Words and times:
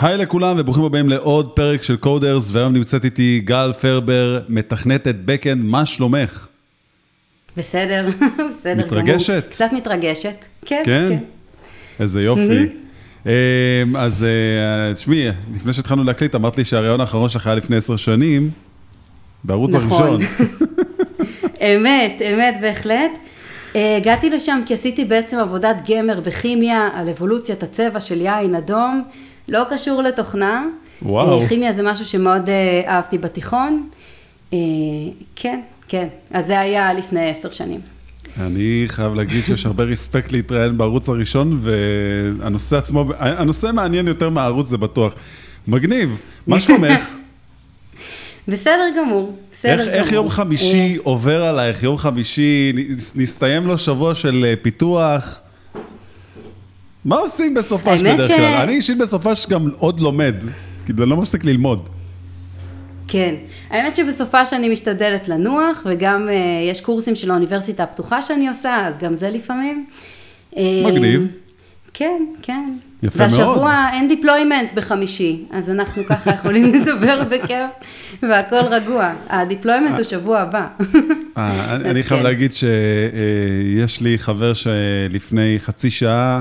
היי 0.00 0.16
לכולם 0.16 0.56
וברוכים 0.58 0.84
הבאים 0.84 1.08
לעוד 1.08 1.50
פרק 1.50 1.82
של 1.82 1.96
קודרס, 1.96 2.50
והיום 2.52 2.72
נמצאת 2.72 3.04
איתי 3.04 3.40
גל 3.44 3.72
פרבר, 3.80 4.40
מתכנתת 4.48 5.14
backend, 5.26 5.56
מה 5.56 5.86
שלומך? 5.86 6.46
בסדר, 7.56 8.08
בסדר 8.50 8.84
מתרגשת? 8.84 9.30
גמור. 9.30 9.50
קצת 9.50 9.72
מתרגשת, 9.72 10.44
כן, 10.64 10.82
כן? 10.84 11.08
כן. 11.08 11.18
איזה 12.00 12.20
יופי. 12.20 12.66
אמ, 13.26 13.32
אז 13.96 14.24
אה, 14.24 14.94
תשמעי, 14.94 15.28
לפני 15.54 15.72
שהתחלנו 15.72 16.04
להקליט, 16.04 16.34
אמרת 16.34 16.58
לי 16.58 16.64
שהרעיון 16.64 17.00
האחרון 17.00 17.28
שלך 17.28 17.46
היה 17.46 17.56
לפני 17.56 17.76
עשר 17.76 17.96
שנים, 17.96 18.50
בערוץ 19.44 19.74
נכון. 19.74 19.90
הראשון. 19.90 20.20
אמת, 21.66 22.22
אמת 22.22 22.54
בהחלט. 22.60 23.10
אה, 23.76 23.96
הגעתי 23.96 24.30
לשם 24.30 24.60
כי 24.66 24.74
עשיתי 24.74 25.04
בעצם 25.04 25.38
עבודת 25.38 25.76
גמר 25.90 26.20
בכימיה 26.20 26.88
על 26.94 27.08
אבולוציית 27.08 27.62
הצבע 27.62 28.00
של 28.00 28.20
יין 28.20 28.54
אדום, 28.54 29.02
לא 29.48 29.62
קשור 29.70 30.02
לתוכנה. 30.02 30.66
וואו. 31.02 31.42
אה, 31.42 31.48
כימיה 31.48 31.72
זה 31.72 31.82
משהו 31.82 32.04
שמאוד 32.04 32.48
אה, 32.48 32.82
אהבתי 32.86 33.18
בתיכון. 33.18 33.88
אה, 34.52 34.58
כן, 35.36 35.60
כן, 35.88 36.08
אז 36.30 36.46
זה 36.46 36.60
היה 36.60 36.94
לפני 36.94 37.30
עשר 37.30 37.50
שנים. 37.50 37.80
אני 38.40 38.84
חייב 38.86 39.14
להגיד 39.14 39.44
שיש 39.44 39.66
הרבה 39.66 39.84
רספקט 39.84 40.32
להתראיין 40.32 40.78
בערוץ 40.78 41.08
הראשון, 41.08 41.58
והנושא 41.60 42.76
עצמו, 42.76 43.04
הנושא 43.18 43.70
מעניין 43.74 44.08
יותר 44.08 44.30
מהערוץ, 44.30 44.68
זה 44.68 44.76
בטוח. 44.76 45.14
מגניב, 45.68 46.20
מה 46.46 46.60
שלומך? 46.64 47.16
בסדר 48.48 48.84
גמור, 48.98 49.38
בסדר 49.52 49.72
איך, 49.72 49.80
גמור. 49.86 49.94
איך 49.94 50.12
יום 50.12 50.28
חמישי 50.28 50.96
עובר 51.02 51.42
עלייך? 51.42 51.82
יום 51.82 51.96
חמישי, 51.96 52.72
נסתיים 53.14 53.66
לו 53.66 53.78
שבוע 53.78 54.14
של 54.14 54.54
פיתוח. 54.62 55.40
מה 57.08 57.16
עושים 57.16 57.54
בסופש 57.54 58.02
האמת 58.02 58.14
בדרך 58.14 58.26
ש- 58.30 58.32
כלל? 58.32 58.54
אני 58.62 58.72
אישית 58.72 58.98
בסופש 58.98 59.46
גם 59.46 59.70
עוד 59.78 60.00
לומד, 60.00 60.34
כאילו 60.84 61.02
אני 61.02 61.10
לא 61.10 61.16
מפסיק 61.16 61.44
ללמוד. 61.44 61.88
כן, 63.08 63.34
האמת 63.70 63.96
שבסופש 63.96 64.46
אני 64.46 64.68
משתדלת 64.68 65.28
לנוח, 65.28 65.82
וגם 65.86 66.28
uh, 66.28 66.32
יש 66.70 66.80
קורסים 66.80 67.16
של 67.16 67.30
האוניברסיטה 67.30 67.82
הפתוחה 67.82 68.22
שאני 68.22 68.48
עושה, 68.48 68.86
אז 68.86 68.98
גם 68.98 69.14
זה 69.16 69.30
לפעמים. 69.30 69.86
אה, 70.56 70.82
מגניב. 70.86 71.26
כן, 71.94 72.22
כן. 72.42 72.72
יפה 73.02 73.18
מאוד. 73.18 73.30
והשבוע 73.32 73.86
אין 73.92 74.08
deployment 74.08 74.72
בחמישי, 74.74 75.44
אז 75.50 75.70
אנחנו 75.70 76.04
ככה 76.06 76.30
יכולים 76.30 76.72
לדבר 76.74 77.22
בכיף, 77.30 77.70
והכל 78.22 78.56
רגוע. 78.70 79.12
ה 79.28 79.34
deployment 79.34 79.94
הוא 79.96 80.04
שבוע 80.04 80.38
הבא. 80.40 80.66
אה, 81.36 81.74
אני 81.76 82.02
חייב 82.08 82.20
כן. 82.20 82.26
להגיד 82.26 82.52
שיש 82.52 84.00
לי 84.00 84.18
חבר 84.18 84.52
שלפני 84.54 85.56
חצי 85.58 85.90
שעה 85.90 86.40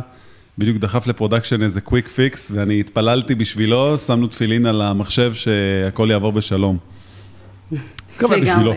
בדיוק 0.58 0.78
דחף 0.78 1.08
ל 1.08 1.13
production 1.13 1.64
איזה 1.64 1.82
quick 1.82 2.08
fix, 2.08 2.52
ואני 2.56 2.80
התפללתי 2.80 3.36
בשבילו, 3.36 3.98
שמנו 3.98 4.28
תפילין 4.28 4.66
על 4.66 4.82
המחשב 4.82 5.34
שהכל 5.34 6.08
יעבור 6.12 6.32
בשלום. 6.32 6.78
מקווה. 8.16 8.42
בשבילו. 8.42 8.74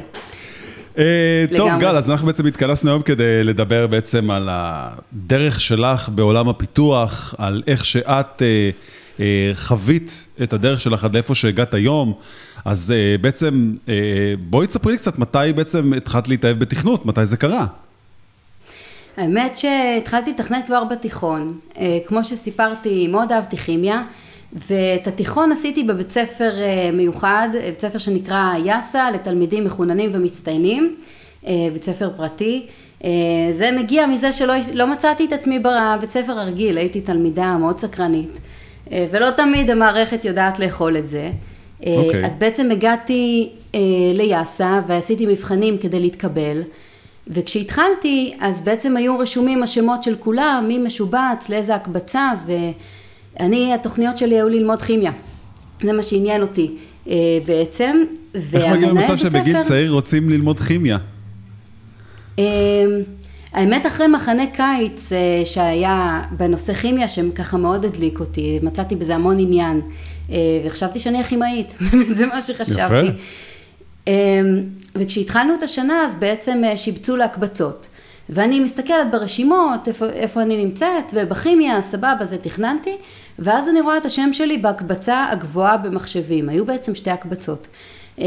אה, 0.99 1.45
טוב. 1.57 1.71
גל, 1.81 1.97
אז 1.97 2.11
אנחנו 2.11 2.27
בעצם 2.27 2.47
התכנסנו 2.47 2.91
היום 2.91 3.03
כדי 3.03 3.45
לדבר 3.45 3.87
בעצם 3.87 4.31
על 4.31 4.49
הדרך 4.51 5.61
שלך 5.61 6.09
בעולם 6.09 6.49
הפיתוח, 6.49 7.35
על 7.39 7.63
איך 7.67 7.85
שאת 7.85 8.43
אה, 8.43 8.71
אה, 9.21 9.51
חווית 9.55 10.27
את 10.43 10.53
הדרך 10.53 10.81
שלך 10.81 11.05
עד 11.05 11.15
לאיפה 11.15 11.35
שהגעת 11.35 11.75
היום. 11.75 12.13
אז 12.65 12.93
אה, 12.97 13.19
בעצם, 13.21 13.75
אה, 13.89 13.95
בואי 14.41 14.67
תספרי 14.67 14.93
לי 14.93 14.99
קצת 14.99 15.19
מתי 15.19 15.39
בעצם 15.57 15.93
התחלת 15.93 16.29
להתאהב 16.29 16.59
בתכנות, 16.59 17.07
מתי 17.07 17.27
זה 17.27 17.37
קרה. 17.37 17.67
האמת 19.17 19.57
שהתחלתי 19.57 20.31
לתכנת 20.31 20.67
כבר 20.67 20.85
בתיכון. 20.85 21.49
אה, 21.79 21.99
כמו 22.07 22.25
שסיפרתי, 22.25 23.07
מאוד 23.07 23.33
אהבתי 23.33 23.57
כימיה, 23.57 24.03
ואת 24.53 25.07
התיכון 25.07 25.53
עשיתי 25.53 25.85
בבית 25.85 26.11
ספר 26.11 26.59
אה, 26.59 26.91
מיוחד, 26.93 27.49
אה, 27.55 27.71
בית 27.71 27.81
ספר 27.81 27.99
שנקרא 27.99 28.53
יאסה, 28.65 29.11
לתלמידים 29.11 29.65
מחוננים 29.65 30.11
ומצטיינים, 30.13 30.97
בית 31.73 31.83
ספר 31.83 32.11
פרטי. 32.17 32.67
זה 33.51 33.71
מגיע 33.79 34.07
מזה 34.07 34.33
שלא 34.33 34.55
לא 34.75 34.87
מצאתי 34.87 35.25
את 35.25 35.33
עצמי 35.33 35.59
בבית 35.59 36.11
ספר 36.11 36.33
הרגיל, 36.39 36.79
הייתי 36.79 37.01
תלמידה 37.01 37.57
מאוד 37.57 37.77
סקרנית, 37.77 38.41
ולא 38.91 39.31
תמיד 39.31 39.71
המערכת 39.71 40.25
יודעת 40.25 40.59
לאכול 40.59 40.97
את 40.97 41.07
זה. 41.07 41.31
אה, 41.87 41.95
אוקיי. 41.97 42.25
אז 42.27 42.37
בעצם 42.37 42.71
הגעתי 42.71 43.51
ליאסה 44.15 44.81
ועשיתי 44.87 45.27
מבחנים 45.27 45.79
כדי 45.79 46.01
להתקבל. 46.01 46.63
וכשהתחלתי, 47.31 48.35
אז 48.41 48.63
בעצם 48.63 48.97
היו 48.97 49.19
רשומים 49.19 49.63
השמות 49.63 50.03
של 50.03 50.17
כולם, 50.19 50.65
מי 50.69 50.79
משובץ, 50.79 51.49
לאיזה 51.49 51.75
הקבצה, 51.75 52.31
ואני, 52.47 53.75
התוכניות 53.75 54.17
שלי 54.17 54.35
היו 54.35 54.49
ללמוד 54.49 54.83
כימיה. 54.83 55.13
זה 55.85 55.93
מה 55.93 56.03
שעניין 56.03 56.43
אותי 56.43 56.71
אה, 57.09 57.15
בעצם. 57.47 57.97
איך 58.35 58.45
והמנהל 58.53 58.91
למצב 58.91 59.17
שבגיל 59.17 59.55
ספר- 59.55 59.63
צעיר 59.63 59.93
רוצים 59.93 60.31
ללמוד 60.31 60.61
כימיה? 60.61 60.99
אה, 62.39 62.45
האמת, 63.53 63.87
אחרי 63.87 64.07
מחנה 64.07 64.47
קיץ 64.47 65.13
אה, 65.13 65.19
שהיה 65.45 66.23
בנושא 66.31 66.75
כימיה, 66.75 67.09
שככה 67.09 67.57
מאוד 67.57 67.85
הדליק 67.85 68.21
אותי, 68.21 68.59
מצאתי 68.63 68.97
בזה 68.97 69.15
המון 69.15 69.39
עניין, 69.39 69.81
וחשבתי 70.67 70.99
שאני 70.99 71.21
הכימאית, 71.21 71.77
זה 72.17 72.27
מה 72.27 72.43
שחשבתי. 72.43 72.83
יפה. 72.83 73.13
אמ, 74.11 74.63
וכשהתחלנו 74.95 75.55
את 75.55 75.63
השנה 75.63 76.05
אז 76.05 76.17
בעצם 76.17 76.63
אה, 76.65 76.77
שיבצו 76.77 77.17
להקבצות. 77.17 77.87
ואני 78.29 78.61
מסתכלת 78.61 79.11
ברשימות, 79.11 79.89
איפה, 79.89 80.07
איפה 80.07 80.43
אני 80.43 80.65
נמצאת, 80.65 81.13
ובכימיה, 81.15 81.81
סבבה, 81.81 82.25
זה 82.25 82.39
תכננתי, 82.39 82.97
ואז 83.39 83.69
אני 83.69 83.81
רואה 83.81 83.97
את 83.97 84.05
השם 84.05 84.33
שלי 84.33 84.59
בהקבצה 84.59 85.27
הגבוהה 85.31 85.77
במחשבים, 85.77 86.49
היו 86.49 86.65
בעצם 86.65 86.95
שתי 86.95 87.11
הקבצות. 87.11 87.67
אמ, 88.19 88.25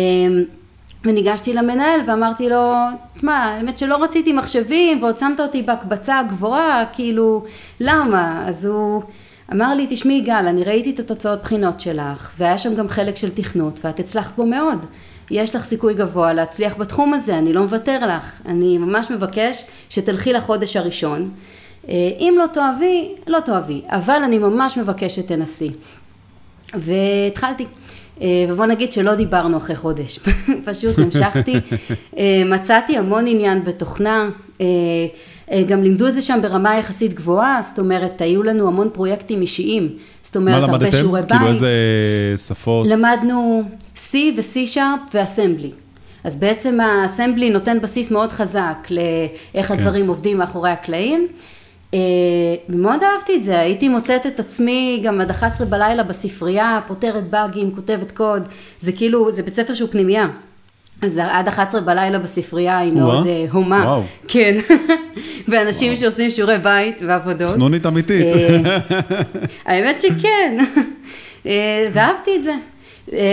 וניגשתי 1.05 1.53
למנהל 1.53 2.01
ואמרתי 2.07 2.50
לו, 2.50 2.73
מה, 3.21 3.44
האמת 3.44 3.77
שלא 3.77 4.03
רציתי 4.03 4.33
מחשבים, 4.33 5.03
ועוד 5.03 5.17
שמת 5.17 5.39
אותי 5.39 5.61
בהקבצה 5.61 6.19
הגבוהה, 6.19 6.85
כאילו, 6.94 7.45
למה? 7.79 8.44
אז 8.47 8.65
הוא 8.65 9.03
אמר 9.51 9.73
לי, 9.73 9.88
תשמעי 9.89 10.21
גל, 10.21 10.45
אני 10.47 10.63
ראיתי 10.63 10.89
את 10.89 11.00
התוצאות 11.00 11.41
בחינות 11.41 11.79
שלך, 11.79 12.31
והיה 12.38 12.57
שם 12.57 12.75
גם 12.75 12.89
חלק 12.89 13.15
של 13.15 13.29
תכנות, 13.29 13.79
ואת 13.83 14.00
הצלחת 14.00 14.35
בו 14.35 14.45
מאוד. 14.45 14.85
יש 15.33 15.55
לך 15.55 15.63
סיכוי 15.63 15.94
גבוה 15.94 16.33
להצליח 16.33 16.75
בתחום 16.77 17.13
הזה, 17.13 17.38
אני 17.38 17.53
לא 17.53 17.61
מוותר 17.61 18.07
לך. 18.07 18.41
אני 18.45 18.77
ממש 18.77 19.11
מבקש 19.11 19.63
שתלכי 19.89 20.33
לחודש 20.33 20.75
הראשון. 20.75 21.31
אה, 21.89 21.94
אם 22.19 22.35
לא 22.38 22.45
תאהבי, 22.53 23.16
לא 23.27 23.39
תאהבי, 23.39 23.81
אבל 23.88 24.21
אני 24.23 24.38
ממש 24.38 24.77
מבקשת 24.77 25.27
תנסי. 25.27 25.71
והתחלתי. 26.73 27.66
אה, 28.21 28.45
ובוא 28.49 28.66
נגיד 28.66 28.91
שלא 28.91 29.16
דיברנו 29.16 29.57
אחרי 29.57 29.75
חודש, 29.75 30.19
פשוט 30.66 30.99
המשכתי. 30.99 31.55
אה, 32.17 32.44
מצאתי 32.45 32.97
המון 32.97 33.27
עניין 33.27 33.63
בתוכנה, 33.63 34.29
גם 35.68 35.84
לימדו 35.84 36.08
את 36.08 36.14
זה 36.14 36.22
שם 36.22 36.40
ברמה 36.42 36.78
יחסית 36.78 37.14
גבוהה, 37.14 37.62
זאת 37.64 37.80
אומרת, 37.80 38.22
היו 38.22 38.44
לנו 38.44 38.68
המון 38.68 38.90
פרויקטים 38.94 39.42
אישיים, 39.42 39.90
זאת 40.22 40.38
מה 40.38 40.58
אומרת, 40.58 40.70
הרבה 40.70 40.92
שיעורי 40.92 41.20
למדתם? 41.20 41.36
בית. 41.36 41.42
כאילו 41.42 41.50
איזה 41.54 41.74
שפות? 42.38 42.88
למדנו 42.88 43.64
C 43.96 44.16
ו-C-Sharp 44.38 45.12
ואסמבלי. 45.14 45.72
אז 46.24 46.36
בעצם 46.36 46.80
האסמבלי 46.80 47.50
נותן 47.50 47.81
בסיס 47.81 48.12
מאוד 48.12 48.31
חזק 48.31 48.88
לאיך 48.90 49.68
כן. 49.68 49.74
הדברים 49.74 50.08
עובדים 50.08 50.38
מאחורי 50.38 50.70
הקלעים. 50.70 51.28
אה, 51.94 52.00
ומאוד 52.70 53.04
אהבתי 53.04 53.36
את 53.36 53.44
זה, 53.44 53.60
הייתי 53.60 53.90
מוצאת 53.90 54.25
את 54.25 54.40
עצמי 54.40 55.02
גם 55.04 55.22
עד 55.22 55.30
11 55.30 55.68
בלילה 55.68 56.04
בספרייה, 56.04 56.80
פותרת 56.88 57.30
באגים, 57.30 57.75
כותבת 57.75 58.12
קוד, 58.12 58.48
זה 58.80 58.92
כאילו, 58.92 59.31
זה 59.31 59.44
בית 59.44 59.56
ספר 59.56 59.74
שהוא 59.74 59.90
פנימייה. 59.92 60.28
אז 61.03 61.18
עד 61.18 61.47
11 61.47 61.81
בלילה 61.81 62.19
בספרייה 62.19 62.78
היא. 62.80 62.94
מאוד 62.94 63.28
אה, 63.28 63.46
הומה. 63.52 63.81
וואו. 63.86 64.03
כן. 64.28 64.56
ואנשים 65.47 65.96
שעושים 65.96 66.31
שיעורי 66.31 66.58
בית 66.59 67.02
ועבודות. 67.08 67.50
חנונית 67.53 67.86
אמיתית. 67.86 68.25
אה, 68.25 68.77
האמת 69.66 70.01
שכן, 70.01 70.57
אה, 71.45 71.88
ואהבתי 71.94 72.31
את 72.36 72.44
זה. 72.44 72.54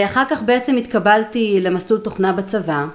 אחר 0.05 0.23
כך 0.31 0.43
בעצם 0.43 0.77
התקבלתי 0.77 1.59
למסלול 1.61 2.01
תוכנה 2.01 2.33
בצבא. 2.33 2.87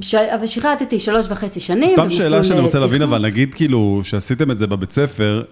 ש- 0.00 0.14
אבל 0.14 0.46
שירתתי 0.46 1.00
שלוש 1.00 1.26
וחצי 1.30 1.60
שנים. 1.60 1.88
סתם 1.88 2.10
שאלה 2.10 2.44
שאני 2.44 2.60
רוצה 2.60 2.78
להבין. 2.78 3.02
אבל 3.02 3.22
נגיד 3.22 3.54
כאילו 3.54 4.00
שעשיתם 4.04 4.50
את 4.50 4.58
זה 4.58 4.66
בבית 4.66 4.90
ספר, 4.92 5.42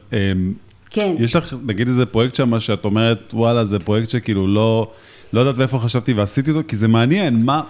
כן. 0.91 1.15
יש 1.19 1.37
לך 1.37 1.55
נגיד 1.67 1.87
איזה 1.87 2.06
פרויקט 2.06 2.35
שם 2.35 2.61
שאת 2.61 2.85
אומרת, 2.85 3.31
וואלה, 3.35 3.65
זה 3.65 3.79
פרויקט 3.79 4.09
שכאילו 4.09 4.47
לא, 4.47 4.91
לא 5.32 5.41
יודעת 5.41 5.56
מאיפה 5.56 5.79
חשבתי 5.79 6.12
ועשיתי 6.12 6.50
אותו, 6.50 6.61
כי 6.69 6.77
זה 6.77 6.88
מעניין, 6.88 7.44
מה, 7.44 7.61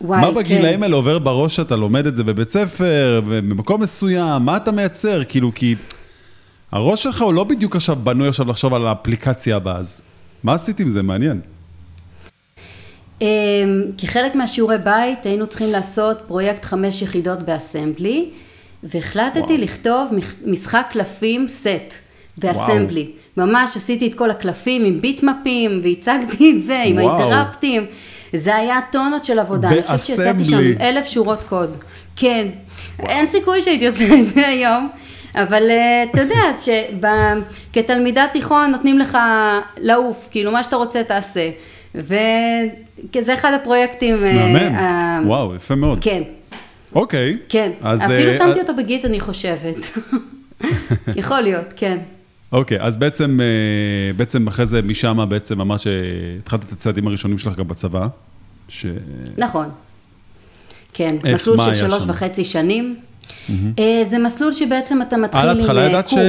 וואי, 0.00 0.20
מה 0.20 0.26
כן. 0.28 0.34
בגילאים 0.34 0.82
האלה 0.82 0.96
עובר 0.96 1.18
בראש 1.18 1.56
שאתה 1.56 1.76
לומד 1.76 2.06
את 2.06 2.14
זה 2.14 2.24
בבית 2.24 2.48
ספר, 2.48 3.20
במקום 3.28 3.82
מסוים, 3.82 4.42
מה 4.42 4.56
אתה 4.56 4.72
מייצר, 4.72 5.24
כאילו, 5.24 5.54
כי 5.54 5.74
הראש 6.72 7.02
שלך 7.02 7.22
הוא 7.22 7.34
לא 7.34 7.44
בדיוק 7.44 7.76
עכשיו 7.76 7.96
בנוי 7.96 8.28
עכשיו 8.28 8.48
לחשוב 8.48 8.74
על 8.74 8.86
האפליקציה 8.86 9.56
הבאה, 9.56 9.76
אז 9.76 10.00
מה 10.44 10.54
עשית 10.54 10.80
עם 10.80 10.88
זה? 10.88 11.02
מעניין. 11.02 11.40
אמ, 13.20 13.26
כחלק 13.98 14.34
מהשיעורי 14.34 14.78
בית 14.78 15.26
היינו 15.26 15.46
צריכים 15.46 15.72
לעשות 15.72 16.18
פרויקט 16.26 16.64
חמש 16.64 17.02
יחידות 17.02 17.42
באסמבלי, 17.42 18.30
והחלטתי 18.82 19.40
וואו. 19.40 19.56
לכתוב 19.58 20.08
משחק 20.46 20.86
קלפים 20.92 21.48
סט. 21.48 21.94
ואסמבלי. 22.38 23.10
ממש 23.36 23.76
עשיתי 23.76 24.06
את 24.06 24.14
כל 24.14 24.30
הקלפים 24.30 24.84
עם 24.84 25.00
ביטמפים, 25.00 25.80
והצגתי 25.82 26.52
את 26.56 26.62
זה 26.62 26.82
עם 26.84 26.96
וואו. 26.96 27.08
האינטראפטים. 27.16 27.86
זה 28.32 28.56
היה 28.56 28.78
טונות 28.92 29.24
של 29.24 29.38
עעבודה. 29.38 29.68
אני 29.68 29.82
חושבת 29.82 30.00
שיצאתי 30.00 30.44
שם. 30.44 30.58
אלף 30.80 31.06
שורות 31.06 31.44
קוד. 31.44 31.76
כן. 32.16 32.46
אין 32.98 33.26
סיכוי 33.26 33.60
שהייתי 33.62 33.86
עושה 33.86 34.14
את 34.20 34.26
זה 34.26 34.48
היום. 34.48 34.88
אבל 35.34 35.70
אה, 35.70 36.02
אתה 36.10 36.20
יודע, 36.20 36.42
שכתלמידת 37.72 38.32
תיכון 38.32 38.70
נותנים 38.70 38.98
לך 38.98 39.18
לעוף, 39.80 40.28
כאילו 40.30 40.52
מה 40.52 40.62
שאתה 40.62 40.76
רוצה 40.76 41.02
תעשה. 41.04 41.50
וזה 41.94 43.34
אחד 43.34 43.52
הפרויקטים. 43.52 44.24
אה, 44.24 44.32
מהמם. 44.32 44.74
ה- 44.74 45.20
וואו, 45.26 45.54
יפה 45.54 45.74
מאוד. 45.74 45.98
כן, 46.00 46.22
אוקיי. 46.94 47.36
כן. 47.48 47.70
אז, 47.82 48.02
אפילו 48.04 48.32
אה, 48.32 48.38
שמתי 48.38 48.60
אותו 48.60 48.76
בגיט, 48.76 49.04
אני 49.04 49.20
חושבת. 49.20 49.76
יכול 51.16 51.40
להיות, 51.40 51.64
כן. 51.76 51.98
אוקיי, 52.52 52.80
אז 52.80 52.96
בעצם, 52.96 53.40
אה, 53.40 54.12
בעצם 54.16 54.46
אחרי 54.46 54.66
זה, 54.66 54.82
משם 54.82 55.26
בעצם 55.28 55.60
אמרת 55.60 55.80
שהתחלת 55.80 56.64
את 56.64 56.72
הצעדים 56.72 57.06
הראשונים 57.06 57.38
שלך 57.38 57.56
גם 57.56 57.68
בצבא. 57.68 58.06
ש... 58.68 58.86
נכון. 59.38 59.68
כן, 60.92 61.16
מסלול 61.34 61.58
של 61.58 61.74
שלוש 61.74 62.02
שם? 62.02 62.10
וחצי 62.10 62.44
שנים. 62.44 62.96
אה, 63.78 64.02
זה 64.10 64.18
מסלול 64.18 64.52
שבעצם 64.52 65.02
אתה 65.02 65.16
מתחיל 65.16 65.40
עם 65.40 65.58
אה, 65.58 65.62
ש... 65.62 66.10
קורס. 66.10 66.20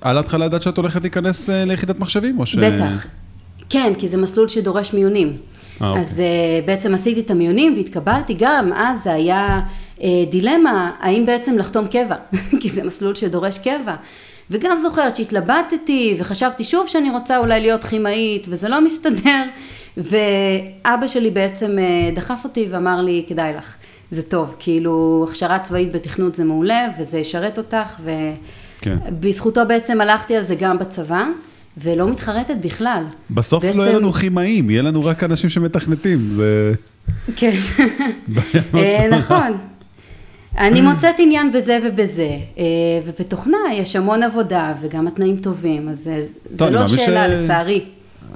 על 0.00 0.16
ההתחלה 0.16 0.44
ידעת 0.44 0.62
שאת 0.62 0.76
הולכת 0.76 1.02
להיכנס 1.02 1.48
ליחידת 1.48 1.98
מחשבים, 1.98 2.38
או 2.38 2.46
ש... 2.46 2.54
בטח. 2.54 3.06
כן, 3.68 3.92
כי 3.98 4.08
זה 4.08 4.16
מסלול 4.16 4.48
שדורש 4.48 4.92
מיונים. 4.92 5.36
אה, 5.82 5.88
אוקיי. 5.88 6.02
אז 6.02 6.22
uh, 6.22 6.66
בעצם 6.66 6.94
עשיתי 6.94 7.20
את 7.20 7.30
המיונים 7.30 7.74
והתקבלתי 7.76 8.34
גם, 8.38 8.72
אז 8.72 9.02
זה 9.02 9.12
היה 9.12 9.60
דילמה, 10.30 10.90
האם 11.00 11.26
בעצם 11.26 11.58
לחתום 11.58 11.86
קבע, 11.86 12.16
כי 12.60 12.68
זה 12.68 12.84
מסלול 12.84 13.14
שדורש 13.14 13.58
קבע. 13.58 13.96
וגם 14.50 14.78
זוכרת 14.78 15.16
שהתלבטתי 15.16 16.16
וחשבתי 16.18 16.64
שוב 16.64 16.88
שאני 16.88 17.10
רוצה 17.10 17.38
אולי 17.38 17.60
להיות 17.60 17.84
כימאית 17.84 18.46
וזה 18.50 18.68
לא 18.68 18.84
מסתדר. 18.84 19.42
ואבא 19.96 21.06
שלי 21.06 21.30
בעצם 21.30 21.70
uh, 21.78 22.16
דחף 22.16 22.40
אותי 22.44 22.68
ואמר 22.70 23.00
לי, 23.00 23.24
כדאי 23.28 23.52
לך, 23.58 23.74
זה 24.10 24.22
טוב, 24.22 24.54
כאילו 24.58 25.26
הכשרה 25.28 25.58
צבאית 25.58 25.92
בתכנות 25.92 26.34
זה 26.34 26.44
מעולה 26.44 26.88
וזה 26.98 27.18
ישרת 27.18 27.58
אותך 27.58 27.96
כן. 28.80 28.96
ובזכותו 29.06 29.60
בעצם 29.68 30.00
הלכתי 30.00 30.36
על 30.36 30.42
זה 30.42 30.54
גם 30.54 30.78
בצבא. 30.78 31.26
ולא 31.76 32.10
מתחרטת 32.10 32.54
בכלל. 32.60 33.04
בסוף 33.30 33.64
לא 33.64 33.82
יהיה 33.82 33.92
לנו 33.92 34.12
כימאים, 34.12 34.70
יהיה 34.70 34.82
לנו 34.82 35.04
רק 35.04 35.24
אנשים 35.24 35.50
שמתכנתים. 35.50 36.18
זה... 36.18 36.72
כן, 37.36 37.52
אה. 38.74 39.08
נכון. 39.10 39.58
אני 40.58 40.80
מוצאת 40.80 41.14
עניין 41.18 41.52
בזה 41.52 41.78
ובזה, 41.84 42.28
אה, 42.58 42.64
ובתוכנה 43.06 43.56
יש 43.74 43.96
המון 43.96 44.22
עבודה 44.22 44.74
וגם 44.80 45.06
התנאים 45.06 45.36
טובים, 45.36 45.88
אז 45.88 45.98
זה- 45.98 46.22
טוב, 46.58 46.68
זה 46.68 46.74
לא 46.74 46.88
שאלה, 46.88 47.26
ש- 47.28 47.30
לצערי. 47.30 47.84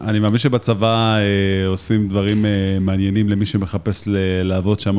אני 0.00 0.18
מאמין 0.18 0.38
שבצבא 0.38 1.16
אה, 1.16 1.66
עושים 1.66 2.08
דברים 2.08 2.44
אה, 2.46 2.50
מעניינים 2.80 3.28
למי 3.28 3.46
שמחפש 3.46 4.02
ל- 4.08 4.16
לעבוד 4.42 4.80
שם 4.80 4.98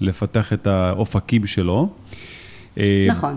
ולפתח 0.00 0.52
את 0.52 0.66
האופקים 0.66 1.46
שלו. 1.46 1.88
אה, 2.78 3.06
נכון. 3.10 3.36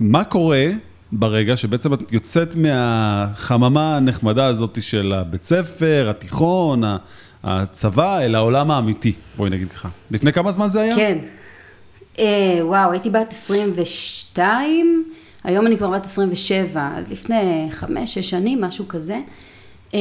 מה 0.00 0.24
קורה 0.24 0.66
ברגע 1.12 1.56
שבעצם 1.56 1.94
את 1.94 2.12
יוצאת 2.12 2.54
מהחממה 2.54 3.96
הנחמדה 3.96 4.46
הזאת 4.46 4.82
של 4.82 5.12
הבית 5.12 5.44
ספר, 5.44 6.06
התיכון, 6.10 6.82
הצבא, 7.44 8.18
אל 8.20 8.34
העולם 8.34 8.70
האמיתי, 8.70 9.12
בואי 9.36 9.50
נגיד 9.50 9.68
ככה. 9.68 9.88
לפני 10.10 10.32
כמה 10.32 10.52
זמן 10.52 10.68
זה 10.68 10.80
היה? 10.80 10.96
כן. 10.96 11.18
אה, 12.18 12.58
וואו, 12.62 12.92
הייתי 12.92 13.10
בת 13.10 13.32
22, 13.32 15.04
היום 15.44 15.66
אני 15.66 15.76
כבר 15.76 15.90
בת 15.90 16.04
27, 16.04 16.90
אז 16.96 17.12
לפני 17.12 17.66
חמש, 17.70 18.14
שש 18.14 18.30
שנים, 18.30 18.60
משהו 18.60 18.88
כזה. 18.88 19.20
אה, 19.94 20.00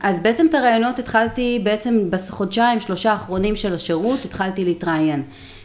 אז 0.00 0.20
בעצם 0.20 0.46
את 0.46 0.54
הרעיונות 0.54 0.98
התחלתי 0.98 1.60
בעצם 1.64 2.10
בחודשיים, 2.10 2.80
שלושה 2.80 3.12
האחרונים 3.12 3.56
של 3.56 3.74
השירות, 3.74 4.24
התחלתי 4.24 4.64
להתראיין. 4.64 5.22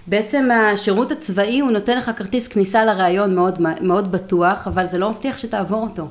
בעצם 0.07 0.49
השירות 0.51 1.11
הצבאי 1.11 1.59
הוא 1.59 1.71
נותן 1.71 1.97
לך 1.97 2.11
כרטיס 2.15 2.47
כניסה 2.47 2.85
לראיון 2.85 3.35
מאוד, 3.35 3.59
מאוד 3.81 4.11
בטוח, 4.11 4.67
אבל 4.67 4.85
זה 4.85 4.97
לא 4.97 5.09
מבטיח 5.09 5.37
שתעבור 5.37 5.81
אותו. 5.81 6.07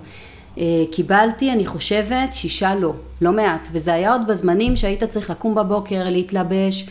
אה, 0.59 0.65
קיבלתי, 0.93 1.53
אני 1.53 1.67
חושבת, 1.67 2.33
שישה 2.33 2.75
לא, 2.75 2.95
לא 3.21 3.33
מעט, 3.33 3.69
וזה 3.73 3.95
היה 3.95 4.13
עוד 4.13 4.27
בזמנים 4.27 4.77
שהיית 4.77 5.05
צריך 5.05 5.31
לקום 5.31 5.55
בבוקר, 5.55 6.09
להתלבש, 6.09 6.87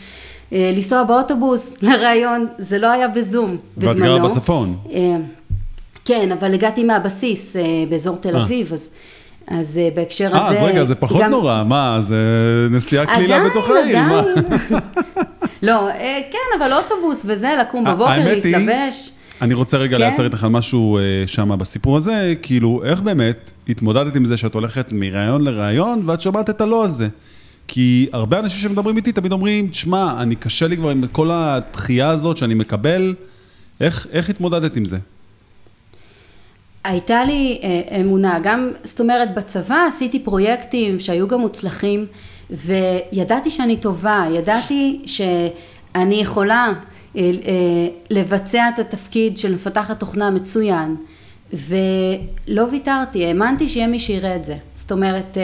לנסוע 0.52 1.04
באוטובוס 1.04 1.74
לראיון, 1.82 2.46
זה 2.58 2.78
לא 2.78 2.90
היה 2.90 3.08
בזום 3.08 3.50
ואת 3.76 3.88
בזמנו. 3.88 4.04
גרה 4.04 4.28
בצפון. 4.28 4.76
אה, 4.92 5.16
כן, 6.04 6.32
אבל 6.32 6.54
הגעתי 6.54 6.84
מהבסיס 6.84 7.56
אה, 7.56 7.62
באזור 7.90 8.16
תל 8.16 8.36
אה. 8.36 8.42
אביב, 8.42 8.72
אז, 8.72 8.90
אז 9.46 9.78
אה, 9.78 9.88
בהקשר 9.94 10.26
הזה... 10.36 10.38
אה, 10.38 10.48
אז 10.52 10.62
רגע, 10.62 10.84
זה 10.84 10.94
פחות 10.94 11.22
גם- 11.22 11.30
נורא, 11.30 11.62
מה, 11.66 11.96
זה 12.00 12.16
נסיעה 12.70 13.06
קלילה 13.06 13.44
בתוך 13.44 13.68
העיר, 13.70 13.98
מה? 13.98 14.22
לא, 15.62 15.88
אה, 15.88 16.20
כן, 16.32 16.38
אבל 16.64 16.72
אוטובוס 16.72 17.22
וזה, 17.28 17.54
לקום 17.60 17.84
בבוקר, 17.84 18.24
להתלבש. 18.24 19.10
אני 19.42 19.54
רוצה 19.54 19.76
רגע 19.76 19.96
כן. 19.96 20.02
להצר 20.02 20.24
איתך 20.24 20.44
על 20.44 20.50
משהו 20.50 20.98
שם 21.26 21.58
בסיפור 21.58 21.96
הזה, 21.96 22.34
כאילו, 22.42 22.82
איך 22.84 23.00
באמת 23.00 23.52
התמודדת 23.68 24.16
עם 24.16 24.24
זה 24.24 24.36
שאת 24.36 24.54
הולכת 24.54 24.92
מראיון 24.92 25.44
לראיון 25.44 26.02
ואת 26.06 26.20
שומעת 26.20 26.50
את 26.50 26.60
הלא 26.60 26.84
הזה? 26.84 27.08
כי 27.68 28.06
הרבה 28.12 28.38
אנשים 28.38 28.60
שמדברים 28.60 28.96
איתי 28.96 29.12
תמיד 29.12 29.32
אומרים, 29.32 29.68
תשמע, 29.68 30.14
אני 30.22 30.36
קשה 30.36 30.66
לי 30.66 30.76
כבר 30.76 30.90
עם 30.90 31.06
כל 31.06 31.30
הדחייה 31.32 32.08
הזאת 32.08 32.36
שאני 32.36 32.54
מקבל, 32.54 33.14
איך, 33.80 34.06
איך 34.12 34.30
התמודדת 34.30 34.76
עם 34.76 34.84
זה? 34.84 34.96
הייתה 36.84 37.24
לי 37.24 37.60
אה, 37.62 38.00
אמונה, 38.00 38.38
גם, 38.42 38.70
זאת 38.82 39.00
אומרת, 39.00 39.34
בצבא 39.34 39.86
עשיתי 39.88 40.20
פרויקטים 40.20 41.00
שהיו 41.00 41.28
גם 41.28 41.40
מוצלחים, 41.40 42.06
וידעתי 42.50 43.50
שאני 43.50 43.76
טובה, 43.76 44.24
ידעתי 44.30 45.02
שאני 45.06 46.14
יכולה 46.14 46.72
אה, 47.16 47.20
אה, 47.22 47.30
לבצע 48.10 48.68
את 48.68 48.78
התפקיד 48.78 49.38
של 49.38 49.54
מפתחת 49.54 50.00
תוכנה 50.00 50.30
מצוין, 50.30 50.96
ולא 51.52 52.62
ויתרתי, 52.72 53.24
האמנתי 53.26 53.68
שיהיה 53.68 53.86
מי 53.86 53.98
שיראה 53.98 54.36
את 54.36 54.44
זה. 54.44 54.56
זאת 54.74 54.92
אומרת, 54.92 55.38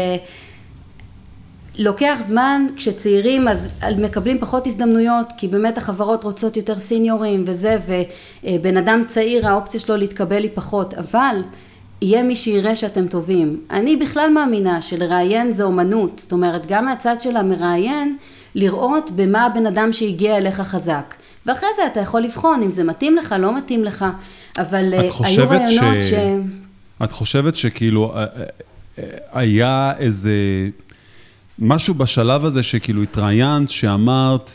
לוקח 1.81 2.17
זמן, 2.23 2.67
כשצעירים 2.77 3.49
אז 3.49 3.69
מקבלים 3.99 4.39
פחות 4.39 4.67
הזדמנויות, 4.67 5.27
כי 5.37 5.49
באמת 5.49 5.79
החברות 5.79 6.25
רוצות 6.25 6.57
יותר 6.57 6.79
סיניורים 6.79 7.45
וזה, 7.47 7.79
ובן 8.45 8.77
אדם 8.77 9.03
צעיר 9.07 9.49
האופציה 9.49 9.81
שלו 9.81 9.97
להתקבל 9.97 10.43
היא 10.43 10.51
פחות, 10.55 10.95
אבל 10.95 11.37
יהיה 12.03 12.23
מי 12.23 12.37
שיראה 12.37 12.77
שאתם 12.77 13.09
טובים. 13.09 13.61
אני 13.71 13.97
בכלל 13.97 14.31
מאמינה 14.35 14.83
שלראיין 14.83 15.53
זה 15.53 15.63
אומנות, 15.65 16.19
זאת 16.19 16.33
אומרת 16.33 16.67
גם 16.67 16.85
מהצד 16.85 17.21
של 17.21 17.37
המראיין, 17.37 18.17
לראות 18.55 19.11
במה 19.11 19.47
הבן 19.47 19.67
אדם 19.67 19.93
שהגיע 19.93 20.37
אליך 20.37 20.61
חזק. 20.61 21.15
ואחרי 21.47 21.69
זה 21.77 21.87
אתה 21.87 22.01
יכול 22.01 22.21
לבחון 22.21 22.63
אם 22.63 22.71
זה 22.71 22.85
מתאים 22.85 23.17
לך, 23.17 23.35
לא 23.39 23.57
מתאים 23.57 23.85
לך, 23.85 24.05
אבל 24.59 24.95
אה, 24.95 25.01
היו 25.01 25.11
חושבת 25.11 25.61
ש... 25.69 25.79
רעיונות 25.79 26.05
ש... 26.05 26.13
את 27.05 27.13
חושבת 27.13 27.57
שכאילו 27.57 28.13
אה, 28.15 28.25
אה, 28.99 29.05
היה 29.33 29.93
איזה 29.99 30.33
משהו 31.61 31.95
בשלב 31.95 32.45
הזה 32.45 32.63
שכאילו 32.63 33.03
התראיינת, 33.03 33.71
שאמרת, 33.71 34.55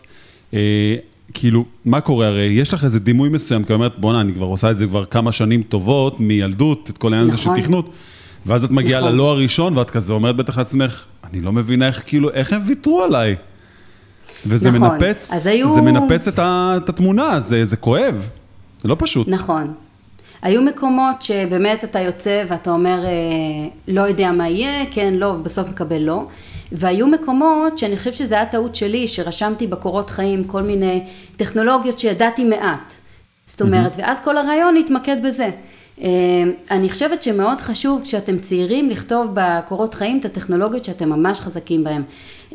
אה, 0.54 0.96
כאילו, 1.34 1.66
מה 1.86 2.02
קורה? 2.02 2.28
הרי 2.28 2.44
יש 2.44 2.74
לך 2.74 2.84
איזה 2.84 3.00
דימוי 3.00 3.30
מסוים, 3.30 3.64
כי 3.64 3.74
אומרת, 3.74 4.00
בואנה, 4.00 4.22
אני 4.22 4.34
כבר 4.34 4.46
עושה 4.46 4.72
את 4.72 4.78
זה 4.78 4.88
כבר 4.88 5.06
כמה 5.06 5.32
שנים 5.32 5.64
טובות, 5.64 6.20
מילדות, 6.20 6.90
את 6.90 6.98
כל 6.98 7.14
העניין 7.14 7.28
הזה 7.30 7.38
של 7.38 7.50
נכון. 7.50 7.62
תכנות, 7.62 7.90
ואז 8.46 8.64
את 8.64 8.72
מגיעה 8.72 9.02
נכון. 9.02 9.14
ללא 9.14 9.30
הראשון, 9.32 9.78
ואת 9.78 9.90
כזה 9.90 10.14
אומרת 10.14 10.36
בטח 10.36 10.58
לעצמך, 10.58 11.06
אני 11.32 11.42
לא 11.42 11.52
מבינה 11.52 11.88
איך, 11.88 12.02
כאילו, 12.06 12.30
איך 12.32 12.54
הם 12.54 12.62
ויתרו 12.66 13.04
עליי. 13.04 13.36
וזה 14.46 14.72
נכון. 14.72 14.82
מנפץ, 14.90 15.46
היו- 15.48 15.70
זה 15.74 15.82
מנפץ 15.82 16.28
את, 16.28 16.40
ה, 16.40 16.74
את 16.84 16.90
התמונה, 16.90 17.40
זה, 17.40 17.66
זה 17.66 17.78
כואב, 17.78 18.30
זה 18.84 18.90
לא 18.90 18.96
פשוט. 19.00 19.28
נכון. 19.28 19.74
היו 20.42 20.62
מקומות 20.62 21.22
שבאמת 21.22 21.84
אתה 21.84 22.00
יוצא 22.00 22.44
ואתה 22.50 22.72
אומר, 22.72 23.00
אה, 23.06 23.10
לא 23.88 24.02
יודע 24.02 24.32
מה 24.32 24.50
יהיה, 24.50 24.86
כן, 24.92 25.14
לא, 25.14 25.26
ובסוף 25.26 25.70
מקבל 25.70 25.98
לא. 26.02 26.28
והיו 26.72 27.08
מקומות 27.08 27.78
שאני 27.78 27.98
חושבת 27.98 28.14
שזו 28.14 28.36
הייתה 28.36 28.52
טעות 28.52 28.76
שלי, 28.76 29.08
שרשמתי 29.08 29.68
בקורות 29.68 30.10
חיים 30.10 30.44
כל 30.44 30.62
מיני 30.62 31.04
טכנולוגיות 31.38 32.00
שידעתי 32.00 32.44
מעט. 32.44 32.94
זאת 33.46 33.62
אומרת, 33.62 33.96
ואז 33.98 34.20
כל 34.20 34.38
הרעיון 34.38 34.78
התמקד 34.78 35.24
בזה. 35.24 35.50
אה, 36.02 36.08
אני 36.72 36.90
חושבת 36.90 37.24
שמאוד 37.24 37.62
חשוב 37.62 38.02
כשאתם 38.04 38.40
צעירים 38.40 38.90
לכתוב 38.90 39.28
בקורות 39.34 39.94
חיים 39.94 40.20
את 40.20 40.26
הטכנולוגיות 40.26 40.84
שאתם 40.84 41.10
ממש 41.10 41.40
חזקים 41.40 41.84
בהן. 41.84 42.02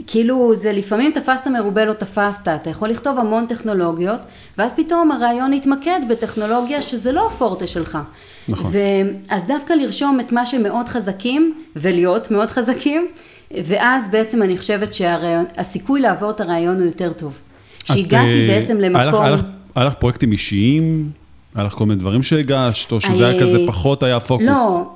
כאילו 0.06 0.56
זה 0.56 0.72
לפעמים 0.72 1.12
תפסת 1.12 1.46
מרובה 1.46 1.84
לא 1.84 1.92
תפסת, 1.92 2.48
אתה 2.48 2.70
יכול 2.70 2.88
לכתוב 2.88 3.18
המון 3.18 3.46
טכנולוגיות, 3.46 4.20
ואז 4.58 4.72
פתאום 4.72 5.12
הרעיון 5.12 5.52
יתמקד 5.52 6.00
בטכנולוגיה 6.08 6.82
שזה 6.82 7.12
לא 7.12 7.26
הפורטה 7.26 7.66
שלך. 7.66 7.98
נכון. 8.48 8.72
אז 9.28 9.46
דווקא 9.46 9.72
לרשום 9.72 10.20
את 10.20 10.32
מה 10.32 10.46
שמאוד 10.46 10.88
חזקים, 10.88 11.54
ולהיות 11.76 12.30
מאוד 12.30 12.50
חזקים, 12.50 13.08
ואז 13.64 14.08
בעצם 14.10 14.42
אני 14.42 14.58
חושבת 14.58 14.94
שהסיכוי 14.94 16.00
לעבור 16.00 16.30
את 16.30 16.40
הרעיון 16.40 16.76
הוא 16.76 16.86
יותר 16.86 17.12
טוב. 17.12 17.40
כשהגעתי 17.84 18.10
את, 18.44 18.50
אה, 18.50 18.58
בעצם 18.60 18.80
למקום... 18.80 19.22
היה 19.74 19.86
לך- 19.86 19.94
פרויקטים 19.94 20.32
אישיים? 20.32 21.10
היה 21.54 21.64
לך 21.64 21.72
כל 21.72 21.86
מיני 21.86 22.00
דברים 22.00 22.22
שהגשת, 22.22 22.92
או 22.92 23.00
שזה 23.00 23.28
היה 23.28 23.36
אה, 23.36 23.42
כזה 23.42 23.58
פחות 23.66 24.02
היה 24.02 24.20
פוקוס? 24.20 24.46
לא, 24.46 24.90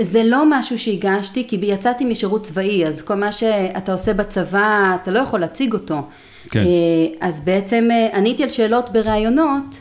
זה 0.00 0.22
לא 0.24 0.44
משהו 0.50 0.78
שהגשתי, 0.78 1.44
כי 1.48 1.58
יצאתי 1.62 2.04
משירות 2.04 2.42
צבאי, 2.42 2.86
אז 2.86 3.02
כל 3.02 3.14
מה 3.14 3.32
שאתה 3.32 3.92
עושה 3.92 4.14
בצבא, 4.14 4.96
אתה 5.02 5.10
לא 5.10 5.18
יכול 5.18 5.40
להציג 5.40 5.72
אותו. 5.72 6.02
כן. 6.50 6.60
אה, 6.60 6.66
אז 7.20 7.40
בעצם 7.40 7.88
עניתי 8.14 8.42
על 8.42 8.48
שאלות 8.48 8.90
בראיונות, 8.92 9.80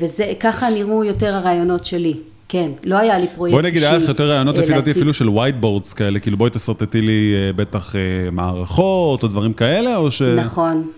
וככה 0.00 0.70
נראו 0.70 1.04
יותר 1.04 1.34
הרעיונות 1.34 1.84
שלי. 1.84 2.14
כן, 2.54 2.70
לא 2.84 2.98
היה 2.98 3.18
לי 3.18 3.26
פרויקט 3.34 3.54
בואי 3.54 3.66
נגיד, 3.66 3.82
היה 3.82 3.96
לך 3.96 4.08
יותר 4.08 4.30
רעיונות 4.30 4.56
אה, 4.56 4.60
לפי 4.62 4.72
דעתי 4.72 4.86
להציג. 4.86 4.96
אפילו 4.96 5.14
של 5.14 5.28
whiteboards 5.28 5.94
כאלה, 5.94 6.18
כאילו 6.18 6.36
בואי 6.36 6.50
תשרטטי 6.50 7.00
לי 7.00 7.34
אה, 7.34 7.52
בטח 7.52 7.96
אה, 7.96 8.00
מערכות 8.32 9.22
או 9.22 9.28
דברים 9.28 9.52
כאלה, 9.52 9.96
או 9.96 10.10
ש... 10.10 10.22
נכון. 10.22 10.90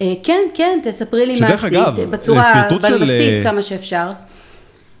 אה, 0.00 0.12
כן, 0.22 0.40
כן, 0.54 0.78
תספרי 0.84 1.26
לי 1.26 1.40
מה 1.40 1.46
עשית, 1.46 1.64
אגב, 1.64 2.00
בצורה 2.10 2.42
שרטוט 2.42 2.86
של, 2.86 3.10
אה, 3.10 3.40
כמה 3.44 3.62
שאפשר. 3.62 4.10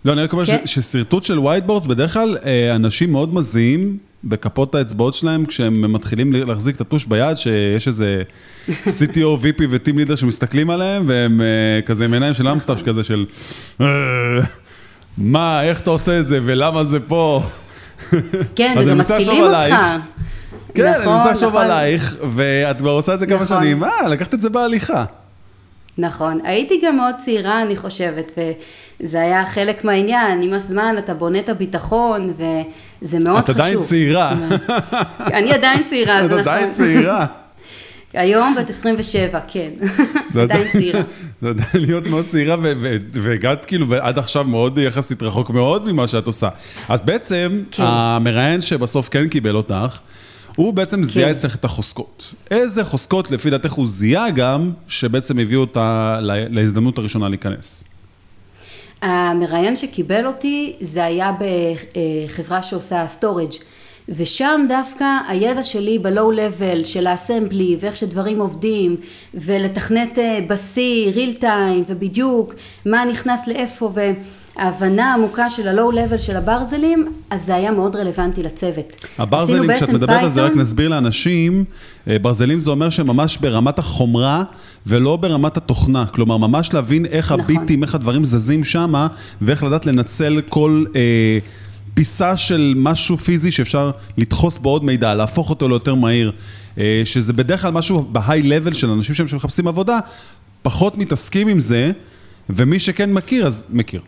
לא, 0.04 0.12
אני 0.12 0.22
רק 0.22 0.32
אומר 0.32 0.46
כן. 0.46 0.66
ששרטוט 0.66 1.24
של 1.24 1.38
whiteboards, 1.38 1.88
בדרך 1.88 2.12
כלל 2.12 2.38
אה, 2.44 2.74
אנשים 2.74 3.12
מאוד 3.12 3.34
מזיעים 3.34 3.98
בכפות 4.24 4.74
האצבעות 4.74 5.14
שלהם, 5.14 5.46
כשהם 5.46 5.92
מתחילים 5.92 6.32
להחזיק 6.32 6.76
את 6.76 6.80
הטוש 6.80 7.04
ביד, 7.04 7.36
שיש 7.36 7.88
איזה 7.88 8.22
CTO, 8.68 9.38
VP 9.42 9.62
ו-Team 9.70 10.08
Leader 10.08 10.16
שמסתכלים 10.16 10.70
עליהם, 10.70 11.02
והם 11.06 11.40
אה, 11.40 11.82
כזה 11.86 12.04
עם 12.04 12.12
עיניים 12.12 12.34
של 12.34 12.48
אמסטאפ 12.48 12.82
כזה 12.82 13.02
של... 13.02 13.24
מה, 15.18 15.62
איך 15.62 15.80
אתה 15.80 15.90
עושה 15.90 16.20
את 16.20 16.26
זה, 16.26 16.38
ולמה 16.42 16.84
זה 16.84 17.00
פה? 17.00 17.42
כן, 18.56 18.74
אני 18.76 18.86
וגם 18.86 18.98
מתקילים 18.98 19.44
עלייך. 19.44 19.74
אותך. 19.74 20.04
כן, 20.74 20.86
אני 20.86 20.98
נכון, 21.00 21.12
מנסה 21.12 21.30
לחשוב 21.30 21.48
נכון. 21.48 21.62
עלייך, 21.62 22.16
ואת 22.30 22.78
כבר 22.78 22.90
עושה 22.90 23.14
את 23.14 23.18
זה 23.18 23.26
כמה 23.26 23.42
נכון. 23.42 23.46
שנים, 23.46 23.84
אה, 23.84 24.08
לקחת 24.08 24.34
את 24.34 24.40
זה 24.40 24.50
בהליכה. 24.50 25.04
נכון, 25.98 26.40
הייתי 26.44 26.80
גם 26.84 26.96
מאוד 26.96 27.14
צעירה, 27.18 27.62
אני 27.62 27.76
חושבת, 27.76 28.32
וזה 29.00 29.20
היה 29.20 29.46
חלק 29.46 29.84
מהעניין, 29.84 30.42
עם 30.42 30.52
הזמן 30.52 30.94
אתה 30.98 31.14
בונה 31.14 31.38
את 31.38 31.48
הביטחון, 31.48 32.32
וזה 33.02 33.18
מאוד 33.18 33.38
את 33.38 33.44
חשוב. 33.44 33.56
עדיין 33.56 33.80
צעירה. 33.80 34.34
אני 35.20 35.52
עדיין 35.52 35.84
צעירה, 35.84 36.24
את 36.24 36.28
זה 36.28 36.34
נכון. 36.34 36.38
עדיין 36.52 36.70
צעירה. 36.70 37.26
היום 38.14 38.54
בת 38.58 38.70
27, 38.70 39.40
כן. 39.48 39.70
זה 40.30 40.42
עדיין 40.42 40.68
צעירה. 40.72 41.00
זה 41.42 41.48
עדיין 41.48 41.68
להיות 41.74 42.06
מאוד 42.06 42.24
צעירה, 42.24 42.56
והגעת 43.12 43.64
כאילו 43.64 43.86
עד 44.00 44.18
עכשיו 44.18 44.44
מאוד 44.44 44.78
יחסית 44.78 45.22
רחוק 45.22 45.50
מאוד 45.50 45.92
ממה 45.92 46.06
שאת 46.06 46.26
עושה. 46.26 46.48
אז 46.88 47.02
בעצם, 47.02 47.62
כן. 47.70 47.82
המראיין 47.86 48.60
שבסוף 48.60 49.08
כן 49.08 49.28
קיבל 49.28 49.56
אותך, 49.56 49.98
הוא 50.56 50.74
בעצם 50.74 51.04
זיהה 51.04 51.28
כן. 51.28 51.34
אצלך 51.34 51.54
את 51.54 51.64
החוזקות. 51.64 52.34
איזה 52.50 52.84
חוזקות 52.84 53.30
לפי 53.30 53.50
דעתך 53.50 53.72
הוא 53.72 53.86
זיהה 53.88 54.30
גם, 54.30 54.72
שבעצם 54.88 55.38
הביאו 55.38 55.60
אותה 55.60 56.18
לה- 56.20 56.48
להזדמנות 56.48 56.98
הראשונה 56.98 57.28
להיכנס? 57.28 57.84
המראיין 59.02 59.76
שקיבל 59.76 60.26
אותי, 60.26 60.76
זה 60.80 61.04
היה 61.04 61.32
בחברה 62.30 62.62
שעושה 62.62 63.06
storage 63.06 63.52
ושם 64.08 64.66
דווקא 64.68 65.04
הידע 65.28 65.62
שלי 65.62 65.98
ב 65.98 66.06
low 66.06 66.30
level 66.30 66.84
של 66.84 67.06
ה 67.06 67.14
assembly 67.14 67.76
ואיך 67.80 67.96
שדברים 67.96 68.40
עובדים 68.40 68.96
ולתכנת 69.34 70.18
אה, 70.18 70.38
בשיא, 70.48 71.12
real 71.14 71.32
time 71.32 71.84
ובדיוק 71.88 72.54
מה 72.86 73.04
נכנס 73.04 73.46
לאיפה 73.48 73.92
וההבנה 73.94 75.12
העמוקה 75.12 75.50
של 75.50 75.68
ה 75.68 75.74
low 75.74 75.90
level 75.90 76.18
של 76.18 76.36
הברזלים, 76.36 77.12
אז 77.30 77.44
זה 77.46 77.54
היה 77.54 77.70
מאוד 77.70 77.96
רלוונטי 77.96 78.42
לצוות. 78.42 79.06
הברזלים, 79.18 79.72
כשאת 79.74 79.88
מדברת 79.88 80.22
על 80.22 80.30
זה, 80.30 80.42
רק. 80.42 80.56
נסביר 80.56 80.88
לאנשים, 80.88 81.64
אה, 82.08 82.18
ברזלים 82.18 82.58
זה 82.58 82.70
אומר 82.70 82.90
שממש 82.90 83.38
ברמת 83.38 83.78
החומרה 83.78 84.44
ולא 84.86 85.16
ברמת 85.16 85.56
התוכנה. 85.56 86.06
כלומר, 86.06 86.36
ממש 86.36 86.74
להבין 86.74 87.06
איך 87.06 87.32
נכון. 87.32 87.44
הביטים, 87.44 87.82
איך 87.82 87.94
הדברים 87.94 88.24
זזים 88.24 88.64
שמה, 88.64 89.06
ואיך 89.42 89.62
לדעת 89.62 89.86
לנצל 89.86 90.40
כל 90.48 90.84
אה, 90.96 91.38
פיסה 91.94 92.36
של 92.36 92.72
משהו 92.76 93.16
פיזי 93.16 93.50
שאפשר 93.50 93.90
לדחוס 94.16 94.58
בו 94.58 94.70
עוד 94.70 94.84
מידע, 94.84 95.14
להפוך 95.14 95.50
אותו 95.50 95.68
ליותר 95.68 95.94
מהיר. 95.94 96.32
אה, 96.78 97.02
שזה 97.04 97.32
בדרך 97.32 97.62
כלל 97.62 97.72
משהו 97.72 98.02
ב 98.12 98.42
high 98.42 98.55
level 98.55 98.72
של 98.72 98.90
אנשים 98.90 99.14
שהם 99.14 99.28
שמחפשים 99.28 99.68
עבודה, 99.68 99.98
פחות 100.62 100.98
מתעסקים 100.98 101.48
עם 101.48 101.60
זה, 101.60 101.92
ומי 102.50 102.78
שכן 102.78 103.12
מכיר, 103.12 103.46
אז 103.46 103.62
מכיר. 103.70 104.00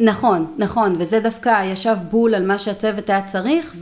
נכון, 0.00 0.46
נכון, 0.58 0.96
וזה 0.98 1.20
דווקא 1.20 1.64
ישב 1.72 1.96
בול 2.10 2.34
על 2.34 2.46
מה 2.46 2.58
שהצוות 2.58 3.10
היה 3.10 3.22
צריך 3.26 3.76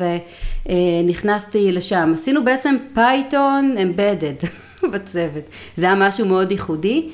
ונכנסתי 0.67 1.73
לשם. 1.73 2.11
עשינו 2.15 2.45
בעצם 2.45 2.77
Python 2.95 3.77
embedded 3.83 4.35
בצוות. 4.93 5.45
זה 5.77 5.87
היה 5.87 5.95
משהו 5.95 6.27
מאוד 6.27 6.51
ייחודי. 6.51 7.09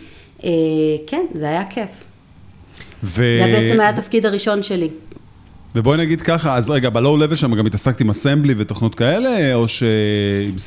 אה, 0.44 0.50
כן, 1.06 1.22
זה 1.34 1.48
היה 1.48 1.64
כיף. 1.70 2.04
ו... 3.04 3.38
זה 3.44 3.52
בעצם 3.52 3.80
היה 3.80 3.88
התפקיד 3.88 4.26
הראשון 4.26 4.62
שלי. 4.62 4.88
ובואי 5.76 5.98
נגיד 5.98 6.22
ככה, 6.22 6.56
אז 6.56 6.70
רגע, 6.70 6.90
ב 6.90 6.97
low 6.97 7.16
level 7.16 7.34
שם 7.36 7.54
גם 7.54 7.66
התעסקת 7.66 8.00
עם 8.00 8.10
assembly 8.10 8.54
ותוכנות 8.56 8.94
כאלה, 8.94 9.54
או 9.54 9.68
שעם 9.68 9.86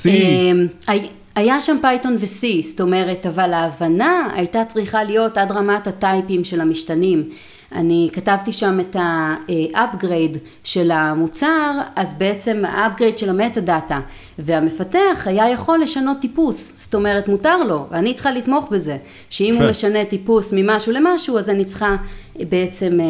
C? 0.03 0.09
אמ, 0.09 0.67
הי- 0.87 0.99
היה 1.35 1.61
שם 1.61 1.77
Python 1.81 2.15
ו-C, 2.19 2.45
זאת 2.65 2.81
אומרת, 2.81 3.25
אבל 3.25 3.53
ההבנה 3.53 4.29
הייתה 4.33 4.65
צריכה 4.65 5.03
להיות 5.03 5.37
עד 5.37 5.51
רמת 5.51 5.87
ה 5.87 5.95
type 5.95 6.27
ים 6.27 6.43
של 6.43 6.61
המשתנים. 6.61 7.29
אני 7.75 8.09
כתבתי 8.13 8.53
שם 8.53 8.79
את 8.79 8.95
ה-upgrade 8.95 10.37
של 10.63 10.91
המוצר, 10.91 11.71
אז 11.95 12.13
בעצם 12.13 12.65
ה-upgrade 12.65 13.17
של 13.17 13.29
ה 13.29 13.61
metadata, 13.61 13.99
והמפתח 14.39 15.23
היה 15.25 15.49
יכול 15.49 15.79
לשנות 15.81 16.17
טיפוס, 16.21 16.73
זאת 16.75 16.95
אומרת 16.95 17.27
מותר 17.27 17.63
לו, 17.63 17.85
ואני 17.91 18.13
צריכה 18.13 18.31
לתמוך 18.31 18.67
בזה, 18.71 18.97
שאם. 19.29 19.55
הוא 19.59 19.69
משנה 19.69 20.05
טיפוס 20.05 20.53
ממשהו 20.55 20.91
למשהו, 20.93 21.37
אז 21.39 21.49
אני 21.49 21.65
צריכה 21.65 21.95
אה, 22.39 22.45
בעצם 22.49 22.99
אה, 22.99 23.05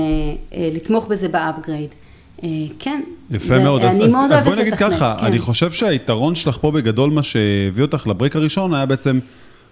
אה, 0.58 0.70
לתמוך 0.75 1.08
בזה 1.08 1.28
ב-upgrade. 1.30 1.96
אה, 2.44 2.50
כן. 2.80 3.01
יפה 3.32 3.46
זה- 3.46 3.60
מאוד, 3.60 3.82
אז, 3.82 4.01
אז, 4.06 4.13
מאוד 4.13 4.32
אז 4.32 4.44
בואי 4.44 4.56
נגיד 4.62 4.75
ככה, 4.75 5.16
כן. 5.20 5.25
אני 5.25 5.39
חושב 5.39 5.72
שהיתרון 5.72 6.36
שלך 6.36 6.58
פה 6.62 6.72
בגדול, 6.72 7.10
מה 7.12 7.24
שהביא 7.24 7.84
אותך 7.84 8.08
ל 8.08 8.12
break 8.12 8.36
הראשון, 8.36 8.74
היה 8.74 8.86
בעצם 8.86 9.20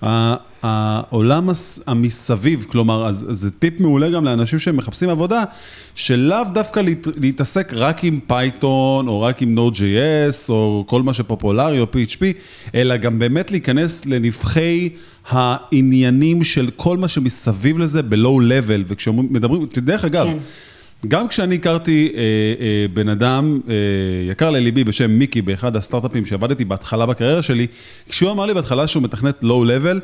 העולם 0.02 1.50
המסביב, 1.88 2.66
כלומר, 2.70 3.08
אז 3.08 3.26
זה 3.30 3.52
טיפ 3.52 3.80
מעולה 3.80 4.10
גם 4.10 4.26
לאנשים 4.26 4.60
שמחפשים 4.60 5.10
עבודה, 5.10 5.44
שלאו 5.96 6.38
דווקא 6.54 6.80
להת, 6.80 7.08
להתעסק 7.22 7.74
רק 7.74 8.04
עם 8.04 8.20
Python, 8.28 9.08
או 9.08 9.22
רק 9.22 9.42
עם 9.42 9.58
Node.js, 9.58 10.50
או 10.50 10.84
כל 10.88 11.02
מה 11.02 11.14
שפופולרי, 11.14 11.80
או 11.80 11.86
PHP, 11.86 12.22
אלא 12.76 12.98
גם 12.98 13.20
באמת 13.20 13.52
להיכנס 13.52 14.06
לנבחי 14.06 14.90
העניינים 15.30 16.44
של 16.44 16.70
כל 16.76 16.98
מה 16.98 17.08
שמסביב 17.08 17.78
לזה 17.78 18.04
ב-low 18.04 18.42
level, 18.42 18.84
וכשמדברים, 18.88 19.66
דרך 19.78 20.06
אגב, 20.06 20.26
כן. 20.26 20.38
גם 21.08 21.28
כשאני 21.28 21.56
הכרתי 21.56 22.12
אה, 22.16 22.20
אה, 22.20 22.86
בן 22.94 23.10
אדם 23.10 23.60
אה, 23.70 23.74
יקר 24.32 24.50
לליבי 24.50 24.84
בשם 24.84 25.12
מיקי 25.12 25.42
באחד 25.42 25.76
הסטארט-אפים 25.76 26.26
שעבדתי 26.26 26.66
בהתחלה 26.66 27.06
בקריירה 27.06 27.42
שלי, 27.42 27.68
כשהוא 28.10 28.32
אמר 28.32 28.46
לי 28.46 28.54
בהתחלה 28.54 28.88
שהוא 28.88 29.04
מתכנת 29.04 29.44
לואו-לבל, 29.44 30.00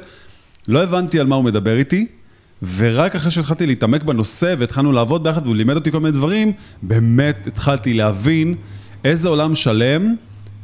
לא 0.67 0.83
הבנתי 0.83 1.19
על 1.19 1.27
מה 1.27 1.35
הוא 1.35 1.43
מדבר 1.43 1.77
איתי, 1.77 2.07
ורק 2.75 3.15
אחרי 3.15 3.31
שהתחלתי 3.31 3.65
להתעמק 3.65 4.03
בנושא 4.03 4.55
והתחלנו 4.57 4.91
לעבוד 4.91 5.23
ביחד 5.23 5.41
והוא 5.45 5.55
לימד 5.55 5.75
אותי 5.75 5.91
כל 5.91 5.99
מיני 5.99 6.11
דברים, 6.11 6.51
באמת 6.81 7.47
התחלתי 7.47 7.93
להבין 7.93 8.55
איזה 9.05 9.29
עולם 9.29 9.55
שלם. 9.55 10.15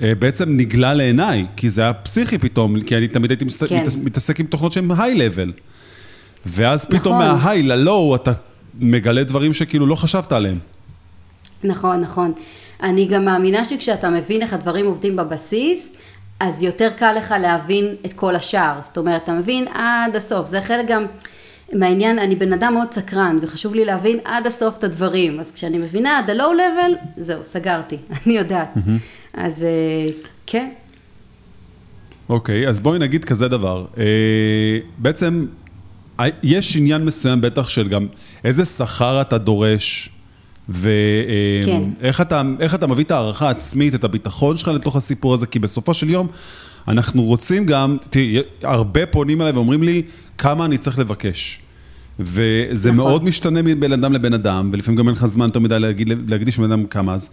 אה, 0.01 0.15
בעצם 0.15 0.57
נגלה 0.57 0.93
לעיניי, 0.93 1.45
כי 1.57 1.69
זה 1.69 1.81
היה 1.81 1.93
פסיכי 1.93 2.38
פתאום, 2.38 2.81
כי 2.81 2.98
אני 2.98 3.07
תמיד 3.07 3.31
הייתי 3.31 3.45
כן. 3.67 3.81
מתעס- 3.81 3.95
מתעסק 4.03 4.39
עם 4.39 4.45
תוכנות 4.45 4.71
שהן 4.71 4.91
היי-לבל. 4.98 5.51
ואז 6.45 6.86
פתאום 6.86 7.21
נכון. 7.21 7.27
מההיי 7.27 7.63
ללואו 7.63 8.15
אתה 8.15 8.31
מגלה 8.79 9.23
דברים 9.23 9.53
שכאילו 9.53 9.88
לא 9.88 9.95
חשבת 9.95 10.31
עליהם. 10.31 10.59
נכון, 11.63 11.99
נכון. 11.99 12.33
אני 12.83 13.05
גם 13.05 13.25
מאמינה 13.25 13.65
שכשאתה 13.65 14.09
מבין 14.09 14.41
איך 14.41 14.53
הדברים 14.53 14.85
עובדים 14.85 15.15
בבסיס, 15.15 15.93
אז 16.39 16.63
יותר 16.63 16.89
קל 16.95 17.13
לך 17.17 17.35
להבין 17.41 17.95
את 18.05 18.13
כל 18.13 18.35
השאר. 18.35 18.73
זאת 18.81 18.97
אומרת, 18.97 19.23
אתה 19.23 19.33
מבין 19.33 19.67
עד 19.67 20.15
הסוף. 20.15 20.47
זה 20.47 20.61
חלק 20.61 20.88
גם 20.88 21.05
מהעניין, 21.73 22.19
אני 22.19 22.35
בן 22.35 22.53
אדם 22.53 22.73
מאוד 22.73 22.91
סקרן, 22.91 23.38
וחשוב 23.41 23.75
לי 23.75 23.85
להבין 23.85 24.19
עד 24.23 24.47
הסוף 24.47 24.77
את 24.77 24.83
הדברים. 24.83 25.39
אז 25.39 25.51
כשאני 25.51 25.77
מבינה 25.77 26.19
עד 26.19 26.29
ה-low 26.29 26.55
level, 26.55 26.97
זהו, 27.17 27.43
סגרתי, 27.43 27.97
אני 28.25 28.33
יודעת. 28.33 28.73
אז 29.33 29.63
אה, 29.63 30.13
כן. 30.45 30.69
אוקיי, 32.29 32.67
אז 32.67 32.79
בואי 32.79 32.99
נגיד 32.99 33.25
כזה 33.25 33.47
דבר. 33.47 33.85
אה, 33.97 34.79
בעצם, 34.97 35.45
יש 36.43 36.75
עניין 36.75 37.05
מסוים 37.05 37.41
בטח 37.41 37.69
של 37.69 37.88
גם 37.88 38.07
איזה 38.43 38.65
שכר 38.65 39.21
אתה 39.21 39.38
דורש, 39.38 40.09
כן. 40.09 40.75
ואיך 41.99 42.21
אתה, 42.21 42.41
איך 42.59 42.75
אתה 42.75 42.88
מביא 42.88 43.03
את 43.03 43.11
הערכה 43.11 43.47
העצמית, 43.47 43.95
את 43.95 44.03
הביטחון 44.03 44.57
שלך 44.57 44.67
לתוך 44.67 44.95
הסיפור 44.95 45.33
הזה, 45.33 45.45
כי 45.45 45.59
בסופו 45.59 45.93
של 45.93 46.09
יום, 46.09 46.27
אנחנו 46.88 47.23
רוצים 47.23 47.65
גם, 47.65 47.97
תראי, 48.09 48.38
הרבה 48.63 49.05
פונים 49.05 49.41
אליי 49.41 49.51
ואומרים 49.51 49.83
לי, 49.83 50.01
כמה 50.38 50.65
אני 50.65 50.77
צריך 50.77 50.99
לבקש. 50.99 51.59
וזה 52.19 52.89
נכון. 52.89 52.97
מאוד 52.97 53.23
משתנה 53.23 53.61
מבין 53.61 53.93
אדם 53.93 54.13
לבן 54.13 54.33
אדם, 54.33 54.69
ולפעמים 54.73 54.97
גם 54.97 55.07
אין 55.07 55.15
לך 55.15 55.25
זמן 55.25 55.45
יותר 55.45 55.59
מדי 55.59 55.79
להגיד, 55.79 56.09
להקדיש 56.27 56.59
לבן 56.59 56.71
אדם 56.71 56.85
כמה, 56.85 57.13
אז 57.13 57.29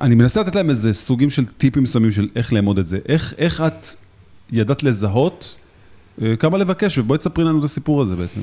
אני 0.00 0.14
מנסה 0.14 0.40
לתת 0.40 0.54
להם 0.54 0.70
איזה 0.70 0.94
סוגים 0.94 1.30
של 1.30 1.44
טיפים 1.44 1.82
מסוימים 1.82 2.10
של 2.10 2.28
איך 2.36 2.52
לאמוד 2.52 2.78
את 2.78 2.86
זה. 2.86 2.98
איך, 3.08 3.34
איך 3.38 3.60
את 3.60 3.86
ידעת 4.52 4.82
לזהות 4.82 5.56
אה, 5.56 5.61
כמה 6.38 6.58
לבקש, 6.58 6.98
ובואי 6.98 7.18
תספרי 7.18 7.44
לנו 7.44 7.58
את 7.58 7.64
הסיפור 7.64 8.02
הזה 8.02 8.16
בעצם. 8.16 8.40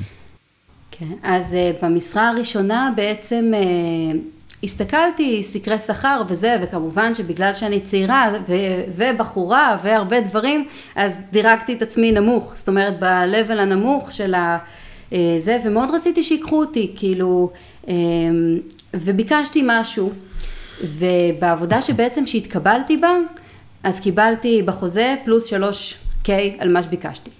כן, 0.90 1.14
אז 1.22 1.56
uh, 1.56 1.84
במשרה 1.84 2.28
הראשונה 2.28 2.92
בעצם 2.96 3.52
uh, 3.54 4.16
הסתכלתי, 4.64 5.42
סקרי 5.42 5.78
שכר 5.78 6.22
וזה, 6.28 6.56
וכמובן 6.62 7.14
שבגלל 7.14 7.54
שאני 7.54 7.80
צעירה 7.80 8.32
ו- 8.48 8.54
ובחורה 8.96 9.76
והרבה 9.82 10.20
דברים, 10.20 10.66
אז 10.94 11.16
דירגתי 11.32 11.72
את 11.72 11.82
עצמי 11.82 12.12
נמוך, 12.12 12.52
זאת 12.56 12.68
אומרת 12.68 13.00
ב-level 13.00 13.58
הנמוך 13.58 14.12
של 14.12 14.34
ה... 14.34 14.58
אה, 15.12 15.34
זה, 15.38 15.58
ומאוד 15.64 15.90
רציתי 15.90 16.22
שיקחו 16.22 16.60
אותי, 16.60 16.92
כאילו, 16.96 17.50
אה, 17.88 17.94
וביקשתי 18.94 19.62
משהו, 19.66 20.12
ובעבודה 20.84 21.82
שבעצם 21.82 22.26
שהתקבלתי 22.26 22.96
בה, 22.96 23.16
אז 23.82 24.00
קיבלתי 24.00 24.62
בחוזה 24.62 25.14
פלוס 25.24 25.46
שלוש 25.46 25.98
K 26.24 26.28
על 26.58 26.72
מה 26.72 26.82
שביקשתי, 26.82 27.30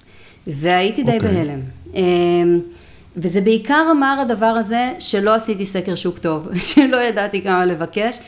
והייתי 0.53 1.03
די 1.03 1.11
okay. 1.11 1.15
אוקיי. 1.15 1.33
בהלם. 1.33 1.61
אה, 1.95 2.03
וזה 3.17 3.41
בעיקר 3.41 3.87
אמר 3.91 4.19
הדבר 4.21 4.47
הזה 4.47 4.93
שלא 4.99 5.35
עשיתי 5.35 5.67
סקר 5.67 5.95
שוק 5.95 6.19
טוב, 6.19 6.49
שלא 6.73 6.97
ידעתי 6.97 7.43
כמה 7.43 7.67
לבקש. 7.67 8.19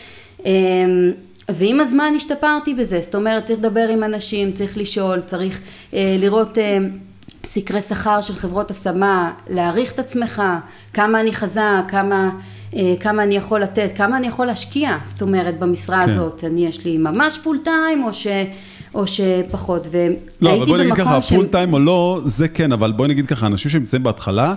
ועם 1.48 1.80
הזמן 1.80 2.12
השתפרתי 2.16 2.74
בזה, 2.74 3.00
זאת 3.00 3.14
אומרת 3.14 3.44
צריך 3.44 3.58
לדבר 3.58 3.88
עם 3.88 4.04
אנשים, 4.04 4.52
צריך 4.52 4.78
לשאול, 4.78 5.20
צריך 5.20 5.60
לראות 5.92 6.58
סקרי 7.44 7.80
שכר 7.80 8.20
של 8.20 8.34
חברות 8.34 8.70
השמה, 8.70 9.32
להעריך 9.48 9.92
את 9.92 9.98
עצמך, 9.98 10.42
כמה 10.94 11.20
אני 11.20 11.32
חזק, 11.32 11.84
כמה, 11.88 12.30
אה, 12.76 12.94
כמה 13.00 13.22
אני 13.22 13.36
יכול 13.36 13.60
לתת, 13.60 13.90
כמה 13.96 14.16
אני 14.16 14.26
יכול 14.26 14.46
להשקיע, 14.46 14.96
זאת 15.02 15.22
אומרת, 15.22 15.58
במשרה 15.58 16.04
כן. 16.04 16.10
הזאת, 16.10 16.44
אני 16.44 16.66
יש 16.66 16.84
לי 16.84 16.98
ממש 16.98 17.38
full 17.42 17.58
time 17.64 18.04
או 18.04 18.12
ש... 18.12 18.26
או 18.94 19.06
שפחות, 19.06 19.86
והייתי 19.90 20.16
במקום 20.40 20.48
לא, 20.48 20.56
אבל 20.56 20.66
בואי 20.66 20.80
נגיד 20.80 20.94
ככה, 20.94 21.20
full 21.20 21.46
time 21.46 21.72
או 21.72 21.78
לא, 21.78 22.20
זה 22.24 22.48
כן, 22.48 22.72
אבל 22.72 22.92
בואי 22.92 23.08
נגיד 23.08 23.26
ככה, 23.26 23.46
אנשים 23.46 23.70
שנמצאים 23.70 24.02
בהתחלה, 24.02 24.54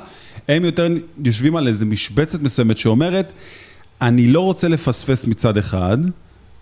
הם 0.50 0.66
יותר 0.66 0.88
יושבים 1.26 1.56
על 1.56 1.68
איזה 1.68 1.86
משבצת 1.86 2.42
מסוימת 2.42 2.78
שאומרת, 2.78 3.32
אני 4.02 4.28
לא 4.28 4.42
רוצה 4.42 4.68
לפספס 4.68 5.26
מצד 5.26 5.58
אחד, 5.58 5.98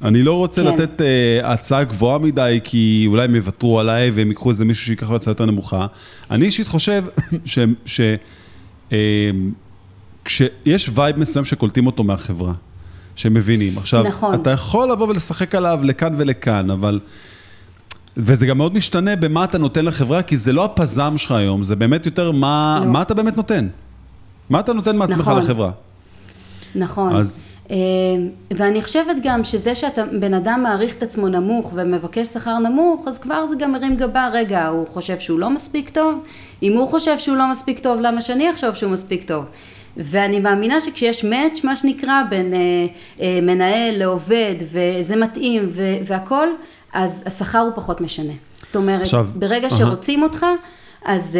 אני 0.01 0.23
לא 0.23 0.33
רוצה 0.33 0.63
כן. 0.63 0.67
לתת 0.67 1.01
אה, 1.01 1.45
הצעה 1.45 1.83
גבוהה 1.83 2.17
מדי, 2.17 2.59
כי 2.63 3.05
אולי 3.07 3.23
הם 3.23 3.35
יוותרו 3.35 3.79
עליי 3.79 4.11
והם 4.11 4.27
ייקחו 4.27 4.49
איזה 4.49 4.65
מישהו 4.65 4.85
שיקח 4.85 5.09
לו 5.09 5.15
הצעה 5.15 5.31
יותר 5.31 5.45
נמוכה. 5.45 5.87
אני 6.31 6.45
אישית 6.45 6.67
חושב 6.67 7.03
ש... 7.45 7.59
ש 7.85 8.01
אה, 8.89 8.93
כשיש 10.25 10.89
vibe 10.93 11.19
מסוים 11.19 11.45
שקולטים 11.45 11.85
אותו 11.85 12.03
מהחברה, 12.03 12.53
שהם 13.15 13.33
מבינים. 13.33 13.77
עכשיו, 13.77 14.03
נכון. 14.03 14.35
אתה 14.35 14.49
יכול 14.49 14.91
לבוא 14.91 15.07
ולשחק 15.07 15.55
עליו 15.55 15.79
לכאן 15.83 16.13
ולכאן, 16.17 16.71
אבל... 16.71 16.99
וזה 18.17 18.45
גם 18.45 18.57
מאוד 18.57 18.73
משתנה 18.73 19.15
במה 19.15 19.43
אתה 19.43 19.57
נותן 19.57 19.85
לחברה, 19.85 20.21
כי 20.21 20.37
זה 20.37 20.53
לא 20.53 20.65
הפזם 20.65 21.17
שלך 21.17 21.31
היום, 21.31 21.63
זה 21.63 21.75
באמת 21.75 22.05
יותר 22.05 22.31
מה, 22.31 22.79
לא. 22.83 22.91
מה 22.91 23.01
אתה 23.01 23.13
באמת 23.13 23.37
נותן. 23.37 23.67
מה 24.49 24.59
אתה 24.59 24.73
נותן 24.73 24.97
מעצמך 24.97 25.19
נכון. 25.19 25.37
לחברה. 25.37 25.71
נכון. 26.75 27.15
אז... 27.15 27.43
אה, 27.71 27.75
ואני 28.51 28.81
חושבת 28.81 29.15
גם 29.23 29.43
שזה 29.43 29.75
שאתה 29.75 30.05
בן 30.19 30.33
אדם 30.33 30.59
מעריך 30.63 30.95
את 30.95 31.03
עצמו 31.03 31.27
נמוך 31.27 31.71
ומבקש 31.75 32.27
שכר 32.27 32.59
נמוך, 32.59 33.07
אז 33.07 33.17
כבר 33.17 33.47
זה 33.47 33.55
גם 33.55 33.71
מרים 33.71 33.95
גבה, 33.95 34.29
רגע, 34.33 34.67
הוא 34.67 34.87
חושב 34.87 35.19
שהוא 35.19 35.39
לא 35.39 35.49
מספיק 35.49 35.89
טוב? 35.89 36.23
אם 36.63 36.77
הוא 36.77 36.87
חושב 36.87 37.19
שהוא 37.19 37.37
לא 37.37 37.51
מספיק 37.51 37.79
טוב, 37.79 37.99
למה 38.01 38.21
שאני 38.21 38.51
אחשוב 38.51 38.73
שהוא 38.73 38.91
מספיק 38.91 39.23
טוב? 39.27 39.45
ואני 39.97 40.39
מאמינה 40.39 40.81
שכשיש 40.81 41.23
מאץ', 41.23 41.63
מה 41.63 41.75
שנקרא, 41.75 42.23
בין 42.29 42.53
אה, 42.53 42.59
אה, 43.21 43.39
מנהל 43.41 43.97
לעובד, 43.97 44.55
וזה 44.59 45.15
מתאים 45.15 45.69
והכל, 46.05 46.47
אז 46.93 47.23
השכר 47.25 47.59
הוא 47.59 47.71
פחות 47.75 48.01
משנה. 48.01 48.33
זאת 48.61 48.75
אומרת, 48.75 49.01
עכשיו, 49.01 49.27
ברגע 49.35 49.69
שרוצים 49.69 50.19
uh-huh. 50.19 50.23
אותך, 50.23 50.45
אז... 51.05 51.37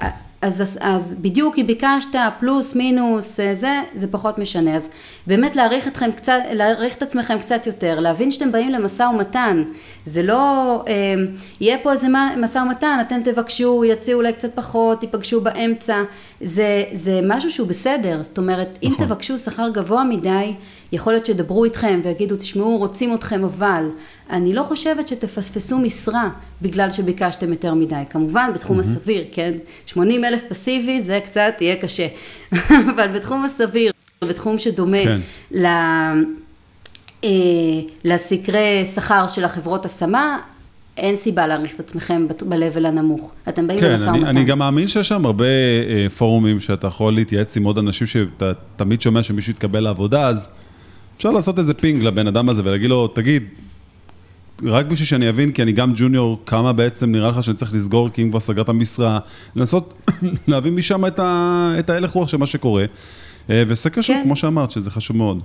אה, 0.00 0.08
אז, 0.42 0.62
אז, 0.62 0.78
אז 0.80 1.16
בדיוק 1.20 1.58
אם 1.58 1.66
ביקשת 1.66 2.08
פלוס 2.40 2.74
מינוס 2.74 3.40
אה, 3.40 3.54
זה, 3.54 3.82
זה 3.94 4.12
פחות 4.12 4.38
משנה. 4.38 4.74
אז 4.74 4.90
באמת 5.26 5.56
להעריך 5.56 5.88
אתכם 5.88 6.12
קצת, 6.12 6.38
להעריך 6.52 6.96
את 6.96 7.02
עצמכם 7.02 7.38
קצת 7.38 7.66
יותר, 7.66 8.00
להבין 8.00 8.30
שאתם 8.30 8.52
באים 8.52 8.70
למשא 8.70 9.02
ומתן. 9.02 9.64
זה 10.04 10.22
לא, 10.22 10.84
אה, 10.88 11.14
יהיה 11.60 11.78
פה 11.82 11.92
איזה 11.92 12.08
משא 12.36 12.58
ומתן, 12.58 12.98
אתם 13.00 13.20
תבקשו, 13.24 13.84
יציעו 13.84 14.20
אולי 14.20 14.32
קצת 14.32 14.54
פחות, 14.54 15.00
תיפגשו 15.00 15.40
באמצע. 15.40 16.02
זה, 16.40 16.84
זה 16.92 17.20
משהו 17.24 17.50
שהוא 17.50 17.68
בסדר. 17.68 18.22
זאת 18.22 18.38
אומרת, 18.38 18.78
נכון. 18.82 19.00
אם 19.00 19.06
תבקשו 19.06 19.38
שכר 19.38 19.68
גבוה 19.68 20.04
מדי, 20.04 20.54
יכול 20.92 21.12
להיות 21.12 21.26
שידברו 21.26 21.64
איתכם 21.64 22.00
ויגידו, 22.04 22.36
תשמעו, 22.36 22.76
רוצים 22.76 23.14
אתכם, 23.14 23.44
אבל 23.44 23.88
אני 24.30 24.54
לא 24.54 24.62
חושבת 24.62 25.08
שתפספסו 25.08 25.78
משרה 25.78 26.30
בגלל 26.62 26.90
שביקשתם 26.90 27.50
יותר 27.50 27.74
מדי. 27.74 28.02
כמובן, 28.10 28.50
בתחום 28.54 28.76
mm-hmm. 28.76 28.80
הסביר, 28.80 29.24
כן? 29.32 29.52
80 29.86 30.24
אלף 30.24 30.40
פסיבי 30.48 31.00
זה 31.00 31.20
קצת 31.24 31.54
יהיה 31.60 31.76
קשה. 31.76 32.06
אבל 32.94 33.08
בתחום 33.14 33.44
הסביר, 33.44 33.92
בתחום 34.24 34.58
שדומה 34.58 35.04
כן. 35.04 35.18
ל... 35.50 35.66
אה, 37.24 37.30
לסקרי 38.04 38.84
שכר 38.94 39.28
של 39.28 39.44
החברות 39.44 39.84
השמה, 39.84 40.38
אין 40.96 41.16
סיבה 41.16 41.46
להעריך 41.46 41.74
את 41.74 41.80
עצמכם 41.80 42.28
ב-level 42.28 42.86
הנמוך. 42.86 43.32
אתם 43.48 43.66
באים 43.66 43.80
כן, 43.80 43.90
למשא 43.90 44.08
ומתן. 44.08 44.20
כן, 44.20 44.26
אני 44.26 44.44
גם 44.44 44.58
מאמין 44.58 44.86
שיש 44.86 45.08
שם 45.08 45.26
הרבה 45.26 45.44
אה, 45.44 46.06
פורומים 46.18 46.60
שאתה 46.60 46.86
יכול 46.86 47.14
להתייעץ 47.14 47.56
עם 47.56 47.64
עוד 47.64 47.78
אנשים 47.78 48.06
שאתה 48.06 48.52
תמיד 48.76 49.00
שומע 49.00 49.22
שמישהו 49.22 49.50
יתקבל 49.50 49.80
לעבודה, 49.80 50.28
אז 50.28 50.48
אפשר 51.16 51.30
לעשות 51.30 51.58
איזה 51.58 51.74
פינג 51.74 52.02
לבן 52.02 52.26
אדם 52.26 52.48
הזה 52.48 52.62
ולהגיד 52.64 52.90
לו, 52.90 53.08
תגיד, 53.08 53.42
רק 54.64 54.86
בשביל 54.86 55.06
שאני 55.06 55.28
אבין, 55.28 55.52
כי 55.52 55.62
אני 55.62 55.72
גם 55.72 55.92
ג'וניור, 55.96 56.40
כמה 56.46 56.72
בעצם 56.72 57.12
נראה 57.12 57.28
לך 57.28 57.42
שאני 57.42 57.56
צריך 57.56 57.74
לסגור, 57.74 58.08
כי 58.08 58.22
אם 58.22 58.30
כבר 58.30 58.40
סגרת 58.40 58.70
משרה, 58.70 59.18
לנסות 59.56 59.94
להבין 60.48 60.74
משם 60.74 61.06
את, 61.06 61.18
ה, 61.18 61.74
את 61.78 61.90
ההלך 61.90 62.10
רוח 62.10 62.28
של 62.28 62.36
מה 62.36 62.46
שקורה. 62.46 62.84
אה, 63.50 63.62
וסקר 63.68 64.00
שוב, 64.00 64.16
כן. 64.16 64.22
כמו 64.24 64.36
שאמרת, 64.36 64.70
שזה 64.70 64.90
חשוב 64.90 65.16
מאוד. 65.16 65.40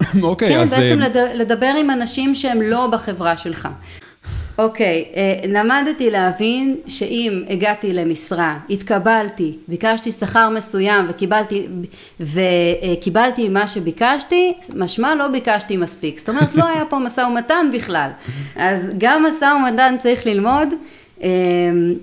אוקיי, 0.22 0.48
כן, 0.48 0.58
אז... 0.60 0.74
כן, 0.74 0.80
בעצם 0.80 1.18
אה, 1.18 1.34
לדבר 1.34 1.72
עם 1.78 1.90
אנשים 1.90 2.34
שהם 2.34 2.62
לא 2.62 2.86
בחברה 2.86 3.36
שלך. 3.36 3.68
אוקיי, 4.58 5.04
okay, 5.06 5.16
אה, 5.16 5.40
למדתי 5.48 6.10
להבין 6.10 6.76
שאם 6.86 7.42
הגעתי 7.48 7.92
למשרה, 7.92 8.58
התקבלתי, 8.70 9.56
ביקשתי 9.68 10.12
שכר 10.12 10.50
מסוים 10.50 11.06
וקיבלתי, 11.08 11.66
וקיבלתי 12.20 13.48
מה 13.48 13.66
שביקשתי, 13.66 14.52
משמע 14.74 15.14
לא 15.14 15.28
ביקשתי 15.28 15.76
מספיק. 15.76 16.18
זאת 16.18 16.28
אומרת, 16.28 16.54
לא 16.54 16.64
היה 16.64 16.84
פה 16.84 16.98
משא 16.98 17.20
ומתן 17.20 17.66
בכלל. 17.72 18.10
אז 18.56 18.90
גם 18.98 19.26
משא 19.26 19.44
ומתן 19.44 19.94
צריך 19.98 20.26
ללמוד, 20.26 20.68
אה, 21.22 21.28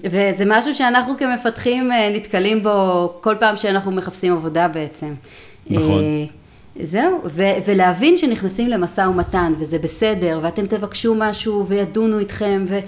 וזה 0.03 0.43
משהו 0.47 0.75
שאנחנו 0.75 1.17
כמפתחים 1.17 1.91
אה, 1.91 2.09
נתקלים 2.13 2.63
בו 2.63 3.13
כל 3.21 3.35
פעם 3.39 3.55
שאנחנו 3.55 3.91
מחפשים 3.91 4.33
עבודה 4.33 4.67
בעצם. 4.67 5.13
נכון. 5.69 6.03
זהו, 6.81 7.21
ו- 7.25 7.41
ולהבין 7.65 8.17
שנכנסים 8.17 8.69
למשא 8.69 9.01
ומתן, 9.01 9.53
וזה 9.59 9.79
בסדר, 9.79 10.39
ואתם 10.43 10.65
תבקשו 10.65 11.15
משהו 11.17 11.67
וידונו 11.67 12.19
איתכם, 12.19 12.65
ו- 12.69 12.79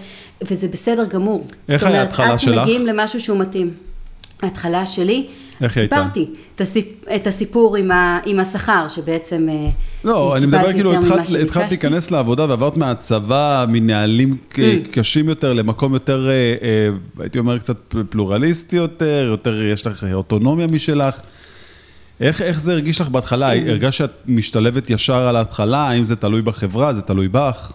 וזה 0.41 0.67
בסדר 0.67 1.05
גמור. 1.05 1.45
איך 1.69 1.83
היה 1.83 2.01
ההתחלה 2.01 2.37
שלך? 2.37 2.39
זאת 2.39 2.47
אומרת, 2.47 2.59
עד 2.59 2.65
שמגיעים 2.65 2.87
למשהו 2.87 3.21
שהוא 3.21 3.39
מתאים. 3.39 3.73
ההתחלה 4.41 4.85
שלי, 4.85 5.27
איך 5.61 5.77
היא 5.77 5.81
הייתה? 5.81 5.95
סיפרתי 5.95 6.27
את, 6.55 6.61
הסיפ... 6.61 6.85
את 7.15 7.27
הסיפור 7.27 7.75
עם, 7.75 7.91
ה... 7.91 8.19
עם 8.25 8.39
השכר, 8.39 8.87
שבעצם 8.89 9.49
אה, 9.49 9.69
לא, 10.03 10.37
אני 10.37 10.45
מדבר 10.45 10.73
כאילו, 10.73 10.93
התחלת 10.93 11.27
התחל 11.43 11.63
להיכנס 11.69 12.11
לעבודה 12.11 12.45
ועברת 12.49 12.77
מהצבא, 12.77 13.65
מנהלים 13.69 14.37
mm. 14.51 14.57
קשים 14.91 15.29
יותר 15.29 15.53
למקום 15.53 15.93
יותר, 15.93 16.29
אה, 16.29 16.55
אה, 16.61 16.87
הייתי 17.19 17.39
אומר, 17.39 17.59
קצת 17.59 17.95
פלורליסטי 18.09 18.75
יותר, 18.75 19.25
יותר 19.29 19.63
יש 19.63 19.87
לך 19.87 20.05
אוטונומיה 20.13 20.67
משלך. 20.67 21.21
איך, 22.21 22.41
איך 22.41 22.59
זה 22.59 22.71
הרגיש 22.71 23.01
לך 23.01 23.09
בהתחלה? 23.09 23.53
הרגשת 23.53 23.97
שאת 23.97 24.11
משתלבת 24.25 24.89
ישר 24.89 25.27
על 25.27 25.35
ההתחלה? 25.35 25.77
האם 25.77 26.03
זה 26.03 26.15
תלוי 26.15 26.41
בחברה? 26.41 26.93
זה 26.93 27.01
תלוי 27.01 27.27
בך? 27.27 27.71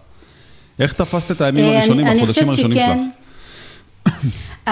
איך 0.78 0.92
תפסת 0.92 1.30
את 1.30 1.40
הימים 1.40 1.64
אה, 1.64 1.78
הראשונים, 1.78 2.06
החודשים 2.06 2.48
הראשונים 2.48 2.78
שלך? 2.78 4.12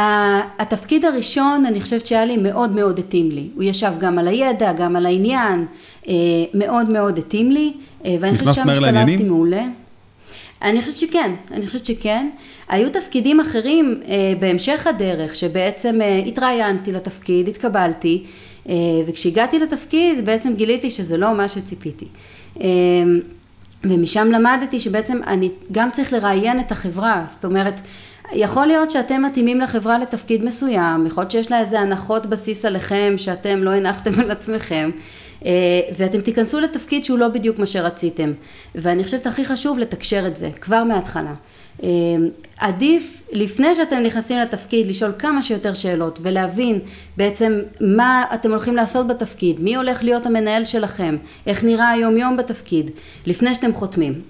התפקיד 0.58 1.04
הראשון, 1.04 1.66
אני 1.66 1.80
חושבת 1.80 2.06
שהיה 2.06 2.24
לי 2.24 2.36
מאוד 2.36 2.72
מאוד 2.72 2.98
התאים 2.98 3.30
לי. 3.30 3.48
הוא 3.54 3.62
ישב 3.62 3.92
גם 4.00 4.18
על 4.18 4.28
הידע, 4.28 4.72
גם 4.72 4.96
על 4.96 5.06
העניין, 5.06 5.66
אה, 6.08 6.14
מאוד 6.54 6.90
מאוד 6.92 7.18
התאים 7.18 7.50
לי, 7.50 7.72
אה, 8.04 8.16
ואני 8.20 8.38
חושבת 8.38 8.54
שם 8.54 8.68
השתלבתי 8.68 9.24
מעולה. 9.24 9.64
אני 10.62 10.80
חושבת 10.80 10.96
שכן, 10.96 11.32
אני 11.50 11.66
חושבת 11.66 11.86
שכן. 11.86 12.28
היו 12.68 12.90
תפקידים 12.90 13.40
אחרים 13.40 14.00
בהמשך 14.40 14.86
הדרך, 14.86 15.36
שבעצם 15.36 15.98
התראיינתי 16.26 16.92
לתפקיד, 16.92 17.48
התקבלתי. 17.48 18.24
אה, 18.68 18.74
וכשהגעתי 19.06 19.58
לתפקיד 19.58 20.24
בעצם 20.24 20.54
גיליתי 20.54 20.90
שזה 20.90 21.18
לא 21.18 21.34
מה 21.34 21.48
שציפיתי. 21.48 22.06
אה, 22.60 22.66
ומשם 23.84 24.28
למדתי 24.32 24.80
שבעצם 24.80 25.20
אני 25.26 25.50
גם 25.72 25.90
צריך 25.90 26.12
לראיין 26.12 26.60
את 26.60 26.72
החברה, 26.72 27.24
זאת 27.28 27.44
אומרת, 27.44 27.80
יכול 28.32 28.66
להיות 28.66 28.90
שאתם 28.90 29.22
מתאימים 29.22 29.60
לחברה 29.60 29.98
לתפקיד 29.98 30.44
מסוים, 30.44 31.06
יכול 31.06 31.22
להיות 31.22 31.30
שיש 31.30 31.50
לה 31.50 31.60
איזה 31.60 31.80
הנחות 31.80 32.26
בסיס 32.26 32.64
עליכם 32.64 33.14
שאתם 33.16 33.58
לא 33.58 33.70
הנחתם 33.70 34.20
על 34.20 34.30
עצמכם. 34.30 34.90
אה, 35.46 35.50
ואתם 35.96 36.20
תיכנסו 36.20 36.60
לתפקיד 36.60 37.04
שהוא 37.04 37.18
לא 37.18 37.28
בדיוק 37.28 37.58
מה 37.58 37.66
שרציתם. 37.66 38.32
ואני 38.74 39.04
חושבת 39.04 39.26
הכי 39.26 39.44
חשוב 39.44 39.78
לתקשר 39.78 40.26
את 40.26 40.36
זה, 40.36 40.50
כבר 40.60 40.84
מההתחלה. 40.84 41.34
אה, 41.82 41.88
עדיף, 42.58 43.22
לפני 43.32 43.74
שאתם 43.74 44.02
נכנסים 44.02 44.38
לתפקיד, 44.38 44.86
לשאול 44.86 45.12
כמה 45.18 45.42
שיותר 45.42 45.74
שאלות 45.74 46.18
ולהבין 46.22 46.80
בעצם 47.16 47.60
מה 47.80 48.24
אתם 48.34 48.50
הולכים 48.50 48.76
לעשות 48.76 49.06
בתפקיד, 49.06 49.60
מי 49.60 49.76
הולך 49.76 50.04
להיות 50.04 50.26
המנהל 50.26 50.64
שלכם, 50.64 51.16
איך 51.46 51.64
נראה 51.64 51.90
היום 51.90 52.16
יום 52.16 52.36
בתפקיד, 52.36 52.90
לפני 53.26 53.54
שאתם 53.54 53.72
חותמים. 53.72 54.20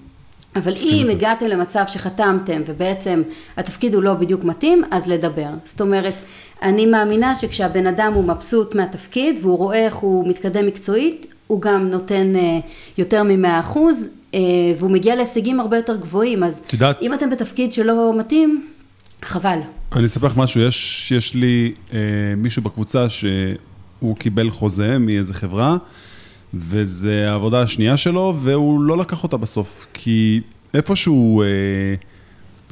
אבל 0.57 0.75
אם 0.85 1.07
הגעתם 1.11 1.47
למצב 1.47 1.85
שחתמתם 1.87 2.63
ובעצם 2.67 3.23
התפקיד 3.57 3.95
הוא 3.95 4.03
לא 4.03 4.15
בדיוק 4.15 4.45
מתאים, 4.45 4.83
אז 4.91 5.09
לדבר. 5.09 5.49
זאת 5.65 5.81
אומרת, 5.81 6.15
אני 6.63 6.87
מאמינה 6.87 7.35
שכשהבן 7.35 7.87
אדם 7.87 8.13
הוא 8.15 8.25
מבסוט 8.25 8.75
מהתפקיד 8.75 9.39
והוא 9.43 9.59
רואה 9.59 9.85
איך 9.85 9.95
הוא 9.95 10.29
מתקדם 10.29 10.67
מקצועית, 10.67 11.27
הוא 11.47 11.61
גם 11.61 11.91
נותן 11.91 12.37
אה, 12.37 12.59
יותר 12.99 13.23
ממאה 13.23 13.61
אחוז 13.61 14.09
והוא 14.79 14.91
מגיע 14.91 15.15
להישגים 15.15 15.61
הרבה 15.61 15.77
יותר 15.77 15.97
גבוהים, 15.97 16.45
אז 16.45 16.63
תדעת, 16.67 17.03
אם 17.03 17.15
אתם 17.15 17.31
בתפקיד 17.31 17.73
שלא 17.73 18.19
מתאים, 18.19 18.67
חבל. 19.23 19.59
אני 19.93 20.07
אספר 20.07 20.27
לך 20.27 20.37
משהו, 20.37 20.61
יש, 20.61 21.13
יש 21.17 21.35
לי 21.35 21.73
אה, 21.93 21.99
מישהו 22.37 22.63
בקבוצה 22.63 23.09
שהוא 23.09 24.17
קיבל 24.19 24.51
חוזה 24.51 24.99
מאיזה 24.99 25.35
חברה, 25.35 25.77
וזה 26.55 27.31
העבודה 27.31 27.61
השנייה 27.61 27.97
שלו, 27.97 28.35
והוא 28.41 28.83
לא 28.83 28.99
לקח 28.99 29.23
אותה 29.23 29.37
בסוף, 29.37 29.87
כי 29.95 30.41
איפשהו... 30.75 31.43
אה, 31.43 31.47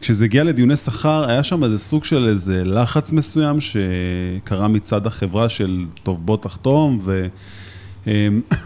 כשזה 0.00 0.24
הגיע 0.24 0.44
לדיוני 0.44 0.76
שכר, 0.76 1.24
היה 1.28 1.42
שם 1.42 1.64
איזה 1.64 1.78
סוג 1.78 2.04
של 2.04 2.28
איזה 2.28 2.64
לחץ 2.64 3.12
מסוים 3.12 3.58
שקרה 3.60 4.68
מצד 4.68 5.06
החברה 5.06 5.48
של 5.48 5.84
טוב 6.02 6.26
בוא 6.26 6.36
תחתום, 6.36 7.00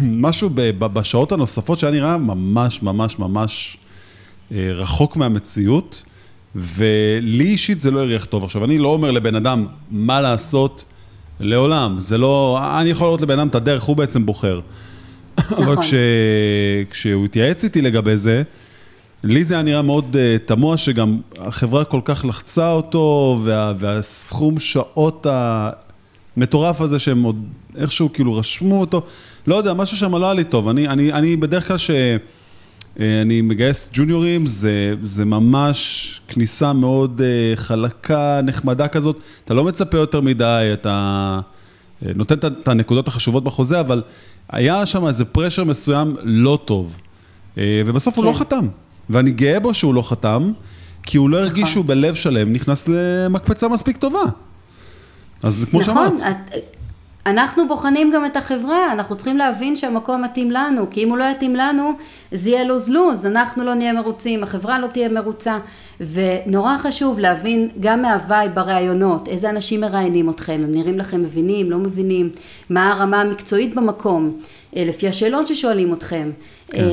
ומשהו 0.00 0.50
בשעות 0.78 1.32
הנוספות 1.32 1.78
שהיה 1.78 1.92
נראה 1.92 2.16
ממש 2.16 2.82
ממש 2.82 3.18
ממש 3.18 3.76
אה, 4.52 4.72
רחוק 4.72 5.16
מהמציאות, 5.16 6.04
ולי 6.56 7.44
אישית 7.44 7.80
זה 7.80 7.90
לא 7.90 8.00
הריח 8.00 8.24
טוב. 8.24 8.44
עכשיו, 8.44 8.64
אני 8.64 8.78
לא 8.78 8.88
אומר 8.88 9.10
לבן 9.10 9.34
אדם 9.34 9.66
מה 9.90 10.20
לעשות 10.20 10.84
לעולם, 11.40 11.96
זה 11.98 12.18
לא, 12.18 12.58
אני 12.80 12.90
יכול 12.90 13.06
לראות 13.06 13.20
לבן 13.20 13.38
אדם 13.38 13.48
את 13.48 13.54
הדרך, 13.54 13.82
הוא 13.82 13.96
בעצם 13.96 14.26
בוחר. 14.26 14.60
נכון. 15.38 15.64
אבל 15.64 15.76
כש, 15.76 15.94
כשהוא 16.90 17.24
התייעץ 17.24 17.64
איתי 17.64 17.82
לגבי 17.82 18.16
זה, 18.16 18.42
לי 19.24 19.44
זה 19.44 19.54
היה 19.54 19.62
נראה 19.62 19.82
מאוד 19.82 20.16
uh, 20.16 20.48
תמוה, 20.48 20.76
שגם 20.76 21.20
החברה 21.38 21.84
כל 21.84 22.00
כך 22.04 22.24
לחצה 22.28 22.70
אותו, 22.70 23.38
וה, 23.44 23.72
והסכום 23.78 24.58
שעות 24.58 25.26
המטורף 26.36 26.80
הזה 26.80 26.98
שהם 26.98 27.22
עוד 27.22 27.44
איכשהו 27.76 28.12
כאילו 28.12 28.34
רשמו 28.34 28.80
אותו, 28.80 29.02
לא 29.46 29.54
יודע, 29.54 29.74
משהו 29.74 29.96
שם 29.96 30.14
לא 30.14 30.24
היה 30.24 30.34
לי 30.34 30.44
טוב. 30.44 30.68
אני, 30.68 30.88
אני, 30.88 31.12
אני 31.12 31.36
בדרך 31.36 31.68
כלל 31.68 31.78
שאני 31.78 32.20
uh, 33.40 33.42
מגייס 33.42 33.90
ג'וניורים, 33.92 34.46
זה, 34.46 34.94
זה 35.02 35.24
ממש 35.24 36.20
כניסה 36.28 36.72
מאוד 36.72 37.20
uh, 37.20 37.56
חלקה, 37.56 38.40
נחמדה 38.44 38.88
כזאת. 38.88 39.20
אתה 39.44 39.54
לא 39.54 39.64
מצפה 39.64 39.98
יותר 39.98 40.20
מדי, 40.20 40.70
אתה 40.72 41.40
uh, 42.02 42.06
נותן 42.14 42.34
את 42.38 42.68
הנקודות 42.68 43.08
החשובות 43.08 43.44
בחוזה, 43.44 43.80
אבל 43.80 44.02
היה 44.48 44.86
שם 44.86 45.06
איזה 45.06 45.24
פרשר 45.24 45.64
מסוים 45.64 46.16
לא 46.22 46.58
טוב. 46.64 46.96
Uh, 47.54 47.58
ובסוף 47.86 48.14
כן. 48.14 48.20
הוא 48.20 48.26
לא 48.26 48.32
כן. 48.32 48.38
חתם. 48.38 48.66
ואני 49.10 49.30
גאה 49.30 49.60
בו 49.60 49.74
שהוא 49.74 49.94
לא 49.94 50.02
חתם, 50.02 50.52
כי 51.02 51.18
הוא 51.18 51.30
לא 51.30 51.36
הרגיש 51.36 51.62
נכון. 51.62 51.72
שהוא 51.72 51.84
בלב 51.84 52.14
שלם 52.14 52.52
נכנס 52.52 52.88
למקפצה 52.88 53.68
מספיק 53.68 53.96
טובה. 53.96 54.22
אז 55.42 55.66
כמו 55.70 55.80
נכון, 55.80 55.94
שאמרת. 55.94 56.12
נכון, 56.14 56.60
אנחנו 57.26 57.68
בוחנים 57.68 58.10
גם 58.10 58.26
את 58.26 58.36
החברה, 58.36 58.92
אנחנו 58.92 59.16
צריכים 59.16 59.36
להבין 59.36 59.76
שהמקום 59.76 60.22
מתאים 60.22 60.50
לנו, 60.50 60.86
כי 60.90 61.04
אם 61.04 61.08
הוא 61.08 61.18
לא 61.18 61.24
יתאים 61.24 61.56
לנו, 61.56 61.92
זה 62.32 62.50
יהיה 62.50 62.64
לוז-לוז, 62.64 63.26
אנחנו 63.26 63.64
לא 63.64 63.74
נהיה 63.74 63.92
מרוצים, 63.92 64.42
החברה 64.42 64.78
לא 64.78 64.86
תהיה 64.86 65.08
מרוצה, 65.08 65.58
ונורא 66.00 66.76
חשוב 66.78 67.18
להבין 67.18 67.68
גם 67.80 68.02
מהוואי 68.02 68.48
בראיונות, 68.48 69.28
איזה 69.28 69.50
אנשים 69.50 69.80
מראיינים 69.80 70.30
אתכם, 70.30 70.60
הם 70.64 70.70
נראים 70.70 70.98
לכם 70.98 71.22
מבינים, 71.22 71.70
לא 71.70 71.78
מבינים, 71.78 72.30
מה 72.70 72.92
הרמה 72.92 73.20
המקצועית 73.20 73.74
במקום, 73.74 74.36
אה, 74.76 74.84
לפי 74.84 75.08
השאלות 75.08 75.46
ששואלים 75.46 75.92
אתכם. 75.92 76.30
כן. 76.74 76.80
אה, 76.82 76.86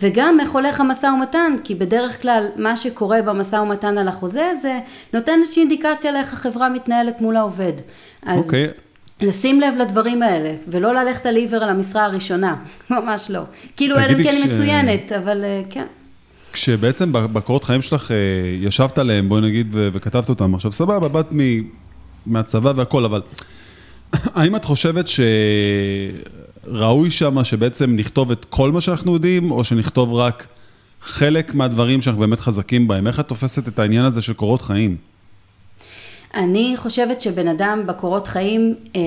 וגם 0.00 0.40
איך 0.40 0.50
הולך 0.50 0.80
המשא 0.80 1.06
ומתן, 1.06 1.52
כי 1.64 1.74
בדרך 1.74 2.22
כלל 2.22 2.46
מה 2.56 2.76
שקורה 2.76 3.22
במשא 3.22 3.56
ומתן 3.56 3.98
על 3.98 4.08
החוזה 4.08 4.50
הזה, 4.50 4.78
נותן 5.14 5.32
איזושהי 5.42 5.60
אינדיקציה 5.60 6.12
לאיך 6.12 6.32
החברה 6.32 6.68
מתנהלת 6.68 7.20
מול 7.20 7.36
העובד. 7.36 7.72
אז 8.22 8.44
אוקיי. 8.44 8.66
לשים 9.20 9.60
לב 9.60 9.74
לדברים 9.78 10.22
האלה, 10.22 10.54
ולא 10.68 10.94
ללכת 10.94 11.26
על 11.26 11.36
עיוור 11.36 11.62
על 11.62 11.68
המשרה 11.68 12.04
הראשונה, 12.04 12.56
ממש 12.90 13.30
לא. 13.30 13.40
כאילו 13.76 13.96
אלא 13.96 14.22
כן 14.22 14.38
כש... 14.38 14.46
מצוינת, 14.46 15.12
אבל 15.12 15.44
אה, 15.44 15.62
כן. 15.70 15.86
כשבעצם 16.52 17.12
בקורות 17.12 17.64
חיים 17.64 17.82
שלך 17.82 18.10
ישבת 18.60 18.98
עליהם, 18.98 19.28
בואי 19.28 19.40
נגיד, 19.40 19.76
וכתבת 19.92 20.28
אותם, 20.28 20.54
עכשיו 20.54 20.72
סבבה, 20.72 21.08
באת 21.08 21.26
מהצבא 22.26 22.72
והכל, 22.76 23.04
אבל 23.04 23.22
האם 24.36 24.56
את 24.56 24.64
חושבת 24.64 25.08
ש... 25.08 25.20
ראוי 26.66 27.10
שם 27.10 27.44
שבעצם 27.44 27.96
נכתוב 27.96 28.30
את 28.30 28.44
כל 28.44 28.72
מה 28.72 28.80
שאנחנו 28.80 29.14
יודעים, 29.14 29.50
או 29.50 29.64
שנכתוב 29.64 30.12
רק 30.12 30.46
חלק 31.00 31.54
מהדברים 31.54 32.00
שאנחנו 32.00 32.20
באמת 32.20 32.40
חזקים 32.40 32.88
בהם? 32.88 33.06
איך 33.06 33.20
את 33.20 33.28
תופסת 33.28 33.68
את 33.68 33.78
העניין 33.78 34.04
הזה 34.04 34.20
של 34.20 34.32
קורות 34.32 34.62
חיים? 34.62 34.96
אני 36.34 36.74
חושבת 36.76 37.20
שבן 37.20 37.48
אדם 37.48 37.82
בקורות 37.86 38.26
חיים, 38.26 38.74
אה, 38.96 39.00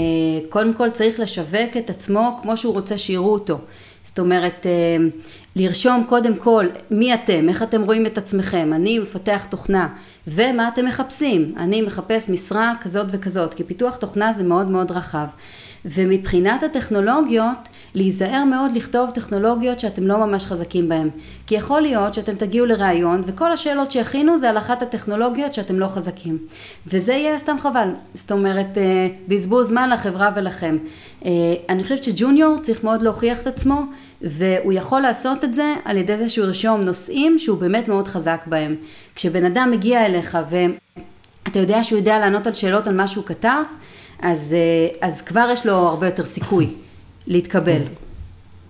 קודם 0.49 0.73
כל 0.73 0.89
צריך 0.89 1.19
לשווק 1.19 1.77
את 1.77 1.89
עצמו 1.89 2.39
כמו 2.41 2.57
שהוא 2.57 2.73
רוצה 2.73 2.97
שיראו 2.97 3.33
אותו. 3.33 3.59
זאת 4.03 4.19
אומרת, 4.19 4.65
אה, 4.65 4.71
לרשום 5.55 6.03
קודם 6.09 6.35
כל 6.35 6.65
מי 6.91 7.13
אתם, 7.13 7.49
איך 7.49 7.63
אתם 7.63 7.81
רואים 7.81 8.05
את 8.05 8.17
עצמכם, 8.17 8.71
אני 8.75 8.99
מפתח 8.99 9.45
תוכנה, 9.49 9.87
ומה 10.27 10.67
אתם 10.67 10.85
מחפשים, 10.85 11.53
אני 11.57 11.81
מחפש 11.81 12.29
משרה 12.29 12.73
כזאת 12.81 13.07
וכזאת, 13.09 13.53
כי 13.53 13.63
פיתוח 13.63 13.95
תוכנה 13.95 14.33
זה 14.33 14.43
מאוד 14.43 14.67
מאוד 14.67 14.91
רחב. 14.91 15.25
ומבחינת 15.85 16.63
הטכנולוגיות, 16.63 17.69
להיזהר 17.95 18.43
מאוד 18.43 18.71
לכתוב 18.71 19.09
טכנולוגיות 19.09 19.79
שאתם 19.79 20.07
לא 20.07 20.17
ממש 20.17 20.45
חזקים 20.45 20.89
בהן. 20.89 21.09
כי 21.47 21.55
יכול 21.55 21.81
להיות 21.81 22.13
שאתם 22.13 22.35
תגיעו 22.35 22.65
לראיון 22.65 23.23
וכל 23.25 23.51
השאלות 23.51 23.91
שיכינו 23.91 24.37
זה 24.37 24.49
על 24.49 24.57
אחת 24.57 24.81
הטכנולוגיות 24.81 25.53
שאתם 25.53 25.79
לא 25.79 25.87
חזקים. 25.87 26.37
וזה 26.87 27.13
יהיה 27.13 27.37
סתם 27.37 27.55
חבל. 27.59 27.89
זאת 28.13 28.31
אומרת, 28.31 28.77
אה, 28.77 29.07
בזבוז 29.27 29.67
זמן 29.67 29.89
לחברה 29.89 30.31
ולכם. 30.35 30.77
אה, 31.25 31.31
אני 31.69 31.83
חושבת 31.83 32.03
שג'וניור 32.03 32.57
צריך 32.61 32.83
מאוד 32.83 33.01
להוכיח 33.01 33.41
את 33.41 33.47
עצמו, 33.47 33.81
והוא 34.21 34.73
יכול 34.73 35.01
לעשות 35.01 35.43
את 35.43 35.53
זה 35.53 35.73
על 35.85 35.97
ידי 35.97 36.17
זה 36.17 36.29
שהוא 36.29 36.45
ירשום 36.45 36.81
נושאים 36.81 37.39
שהוא 37.39 37.57
באמת 37.57 37.87
מאוד 37.87 38.07
חזק 38.07 38.41
בהם. 38.45 38.75
כשבן 39.15 39.45
אדם 39.45 39.71
מגיע 39.71 40.05
אליך 40.05 40.37
ואתה 40.49 41.59
יודע 41.59 41.83
שהוא 41.83 41.99
יודע 41.99 42.19
לענות 42.19 42.47
על 42.47 42.53
שאלות 42.53 42.87
על 42.87 42.95
מה 42.95 43.07
שהוא 43.07 43.25
כתב, 43.25 43.63
אז, 44.21 44.55
אה, 44.57 45.07
אז 45.07 45.21
כבר 45.21 45.49
יש 45.53 45.65
לו 45.65 45.73
הרבה 45.73 46.07
יותר 46.07 46.25
סיכוי 46.25 46.67
להתקבל. 47.27 47.81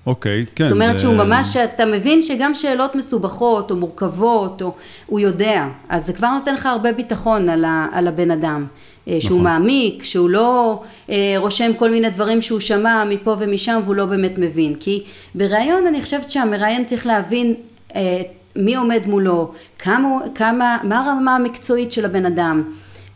אוקיי, 0.06 0.42
okay, 0.42 0.50
כן. 0.56 0.64
זאת 0.64 0.72
אומרת 0.72 0.98
זה... 0.98 1.00
שהוא 1.00 1.16
ממש, 1.16 1.56
אתה 1.56 1.86
מבין 1.86 2.22
שגם 2.22 2.56
שאלות 2.56 2.96
מסובכות 2.96 3.72
או 3.72 3.76
מורכבות, 3.76 4.62
או, 4.62 4.74
הוא 5.06 5.20
יודע, 5.20 5.68
אז 5.90 6.06
זה 6.06 6.14
כבר 6.14 6.30
נותן 6.30 6.54
לך 6.54 6.66
הרבה 6.66 6.92
ביטחון 6.92 7.50
על, 7.50 7.66
ה, 7.66 7.88
על 7.92 8.08
הבן 8.08 8.32
אדם. 8.32 8.66
אה, 9.08 9.18
נכון. 9.18 9.22
שהוא 9.22 9.42
מעמיק, 9.42 10.04
שהוא 10.04 10.30
לא 10.30 10.84
אה, 11.10 11.34
רושם 11.38 11.72
כל 11.74 11.92
מיני 11.92 12.10
דברים 12.10 12.42
שהוא 12.42 12.60
שמע 12.60 13.04
מפה 13.10 13.36
ומשם 13.40 13.82
והוא 13.84 13.96
לא 13.96 14.06
באמת 14.06 14.38
מבין. 14.38 14.76
כי 14.76 15.04
בריאיון 15.36 15.88
אני 15.88 16.02
חושבת 16.02 16.30
שהמראיין 16.30 16.86
צריך 16.86 17.06
להבין 17.06 17.56
אה, 17.96 18.22
מי 18.56 18.76
עומד 18.76 19.08
מולו, 19.08 19.52
כמה, 19.80 20.10
כמה, 20.36 20.78
מה 20.84 21.00
הרמה 21.00 21.36
המקצועית 21.36 21.92
של 21.92 22.06
הבן 22.06 22.26
אדם. 22.26 22.64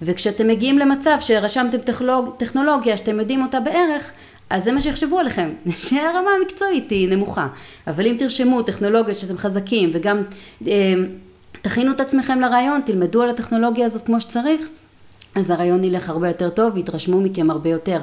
וכשאתם 0.02 0.48
מגיעים 0.48 0.78
למצב 0.78 1.18
שרשמתם 1.22 1.78
טכנולוג, 1.78 2.36
טכנולוגיה 2.38 2.98
שאתם 2.98 3.20
יודעים 3.20 3.44
אותה 3.44 3.60
בערך, 3.60 4.12
אז 4.50 4.64
זה 4.64 4.72
מה 4.72 4.82
שיחשבו 4.82 5.20
עליכם, 5.20 5.50
שהרמה 5.88 6.30
המקצועית 6.40 6.90
היא 6.90 7.10
נמוכה. 7.10 7.48
אבל 7.88 8.08
אם 8.08 8.16
תרשמו 8.18 8.64
טכנולוגיות 8.64 9.20
שאתם 9.20 9.38
חזקים 9.38 9.90
וגם 9.94 10.24
אה, 10.68 10.94
תכינו 11.62 11.92
את 11.92 12.00
עצמכם 12.00 12.40
לרעיון, 12.40 12.82
תלמדו 12.86 13.22
על 13.22 13.30
הטכנולוגיה 13.30 13.86
הזאת 13.86 14.06
כמו 14.06 14.22
שצריך, 14.22 14.62
אז 15.36 15.50
הרעיון 15.50 15.84
ילך 15.84 16.10
הרבה 16.10 16.28
יותר 16.28 16.50
טוב 16.50 16.76
ויתרשמו 16.76 17.22
מכם 17.22 17.50
הרבה 17.50 17.70
יותר. 17.70 18.00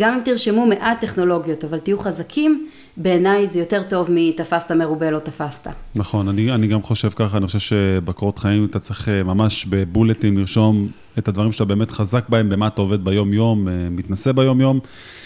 גם 0.00 0.14
אם 0.14 0.20
תרשמו 0.24 0.66
מעט 0.66 1.00
טכנולוגיות, 1.00 1.64
אבל 1.64 1.78
תהיו 1.78 1.98
חזקים, 1.98 2.68
בעיניי 2.96 3.46
זה 3.46 3.58
יותר 3.58 3.82
טוב 3.88 4.06
מתפסת 4.10 4.72
מרובה 4.72 5.10
לא 5.10 5.18
תפסת. 5.18 5.70
נכון, 5.94 6.28
אני, 6.28 6.52
אני 6.52 6.66
גם 6.66 6.82
חושב 6.82 7.10
ככה, 7.10 7.36
אני 7.36 7.46
חושב 7.46 7.58
שבקורות 7.58 8.38
חיים 8.38 8.64
אתה 8.64 8.78
צריך 8.78 9.08
אה, 9.08 9.22
ממש 9.22 9.66
בבולטים 9.66 10.38
לרשום 10.38 10.88
את 11.18 11.28
הדברים 11.28 11.52
שאתה 11.52 11.64
באמת 11.64 11.90
חזק 11.90 12.28
בהם, 12.28 12.48
במה 12.48 12.66
אתה 12.66 12.82
עובד 12.82 13.04
ביום-יום, 13.04 13.68
אה, 13.68 13.72
מתנסה 13.90 14.32
ביום-יום, 14.32 14.80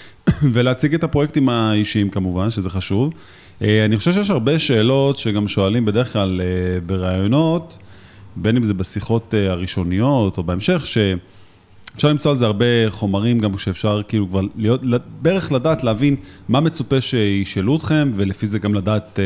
ולהציג 0.53 0.95
את 0.95 1.05
הפרויקטים 1.05 1.49
האישיים 1.49 2.11
כמובן, 2.11 2.51
שזה 2.51 2.71
חשוב. 2.71 3.13
אה, 3.63 3.85
אני 3.85 3.97
חושב 3.97 4.13
שיש 4.13 4.31
הרבה 4.31 4.59
שאלות 4.59 5.17
שגם 5.17 5.49
שואלים 5.49 5.85
בדרך 5.85 6.13
כלל 6.13 6.41
בראיונות, 6.87 7.79
בין 8.37 8.57
אם 8.57 8.65
זה 8.65 8.75
בשיחות 8.75 9.35
הראשוניות 9.49 10.39
או 10.39 10.43
בהמשך, 10.43 10.87
שאפשר 11.97 12.09
למצוא 12.09 12.31
על 12.31 12.37
זה 12.37 12.47
הרבה 12.47 12.65
חומרים, 12.89 13.39
גם 13.39 13.59
שאפשר 13.59 14.03
כאילו 14.09 14.29
כבר 14.29 14.41
להיות, 14.57 14.81
בערך 15.23 15.53
לדעת, 15.53 15.85
להבין 15.85 16.17
מה 16.49 16.61
מצופה 16.61 17.01
שישאלו 17.01 17.77
אתכם, 17.77 18.13
ולפי 18.15 18.47
זה 18.47 18.59
גם 18.59 18.75
לדעת, 18.75 19.19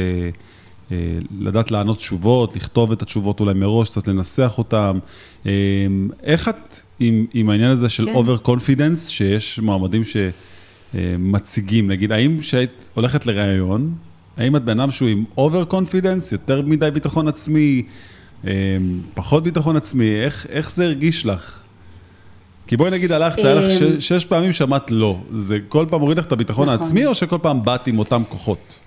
אה, 0.91 0.97
לדעת 1.41 1.71
לענות 1.71 1.97
תשובות, 1.97 2.57
לכתוב 2.57 2.93
את 2.93 3.03
התשובות 3.03 3.41
אולי 3.41 3.55
מראש, 3.55 3.89
קצת 3.89 4.09
לנסח 4.09 4.55
אותן. 4.59 4.99
איך 6.23 6.49
את 6.49 6.77
עם, 7.01 7.27
עם 7.35 7.51
העניין 7.51 7.71
הזה 7.71 7.89
של 7.89 8.07
כן. 8.07 8.15
over 8.15 8.47
confidence, 8.47 9.11
שיש 9.11 9.59
מועמדים 9.59 10.03
שמציגים, 10.95 11.89
נגיד, 11.89 12.13
האם 12.13 12.39
כשהיית 12.41 12.89
הולכת 12.95 13.27
לראיון, 13.27 13.95
האם 14.37 14.57
את 14.57 14.65
בן 14.65 14.81
אדם 14.81 14.91
שהוא 14.91 15.09
עם 15.09 15.25
over 15.37 15.65
confidence, 15.65 16.33
יותר 16.33 16.63
מדי 16.63 16.91
ביטחון 16.91 17.29
עצמי, 17.29 17.83
פחות 19.15 19.43
ביטחון 19.43 19.77
עצמי, 19.77 20.11
איך, 20.11 20.47
איך 20.51 20.71
זה 20.71 20.85
הרגיש 20.85 21.27
לך? 21.27 21.63
כי 22.71 22.77
בואי 22.77 22.91
נגיד 22.91 23.13
הלכת, 23.13 23.39
היה 23.39 23.55
לך 23.55 23.71
שש, 23.71 23.83
אמ. 23.83 24.01
שש 24.01 24.25
פעמים 24.25 24.53
שמעת 24.53 24.91
לא. 24.91 25.17
זה 25.35 25.59
כל 25.69 25.87
פעם 25.91 26.01
הוריד 26.01 26.19
לך 26.19 26.27
את 26.27 26.33
הביטחון 26.33 26.69
נכון. 26.69 26.81
העצמי, 26.81 27.07
או 27.07 27.15
שכל 27.15 27.39
פעם 27.43 27.63
באת 27.63 27.87
עם 27.87 27.99
אותם 27.99 28.23
כוחות? 28.29 28.79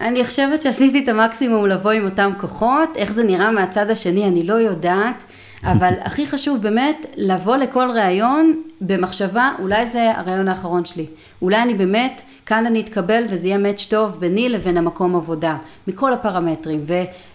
אני 0.00 0.24
חושבת 0.24 0.62
שעשיתי 0.62 0.98
את 1.04 1.08
המקסימום 1.08 1.66
לבוא 1.66 1.90
עם 1.90 2.04
אותם 2.04 2.30
כוחות, 2.40 2.88
איך 2.96 3.12
זה 3.12 3.24
נראה 3.24 3.50
מהצד 3.50 3.90
השני, 3.90 4.28
אני 4.28 4.42
לא 4.42 4.54
יודעת. 4.54 5.24
אבל 5.72 5.92
הכי 6.00 6.26
חשוב 6.26 6.62
באמת 6.62 7.06
לבוא 7.16 7.56
לכל 7.56 7.88
ראיון 7.94 8.62
במחשבה, 8.80 9.52
אולי 9.58 9.86
זה 9.86 10.12
הראיון 10.16 10.48
האחרון 10.48 10.84
שלי. 10.84 11.06
אולי 11.42 11.62
אני 11.62 11.74
באמת, 11.74 12.22
כאן 12.46 12.66
אני 12.66 12.80
אתקבל 12.80 13.24
וזה 13.30 13.48
יהיה 13.48 13.58
מאץ' 13.58 13.86
טוב 13.90 14.16
ביני 14.20 14.48
לבין 14.48 14.76
המקום 14.76 15.16
עבודה, 15.16 15.56
מכל 15.88 16.12
הפרמטרים. 16.12 16.84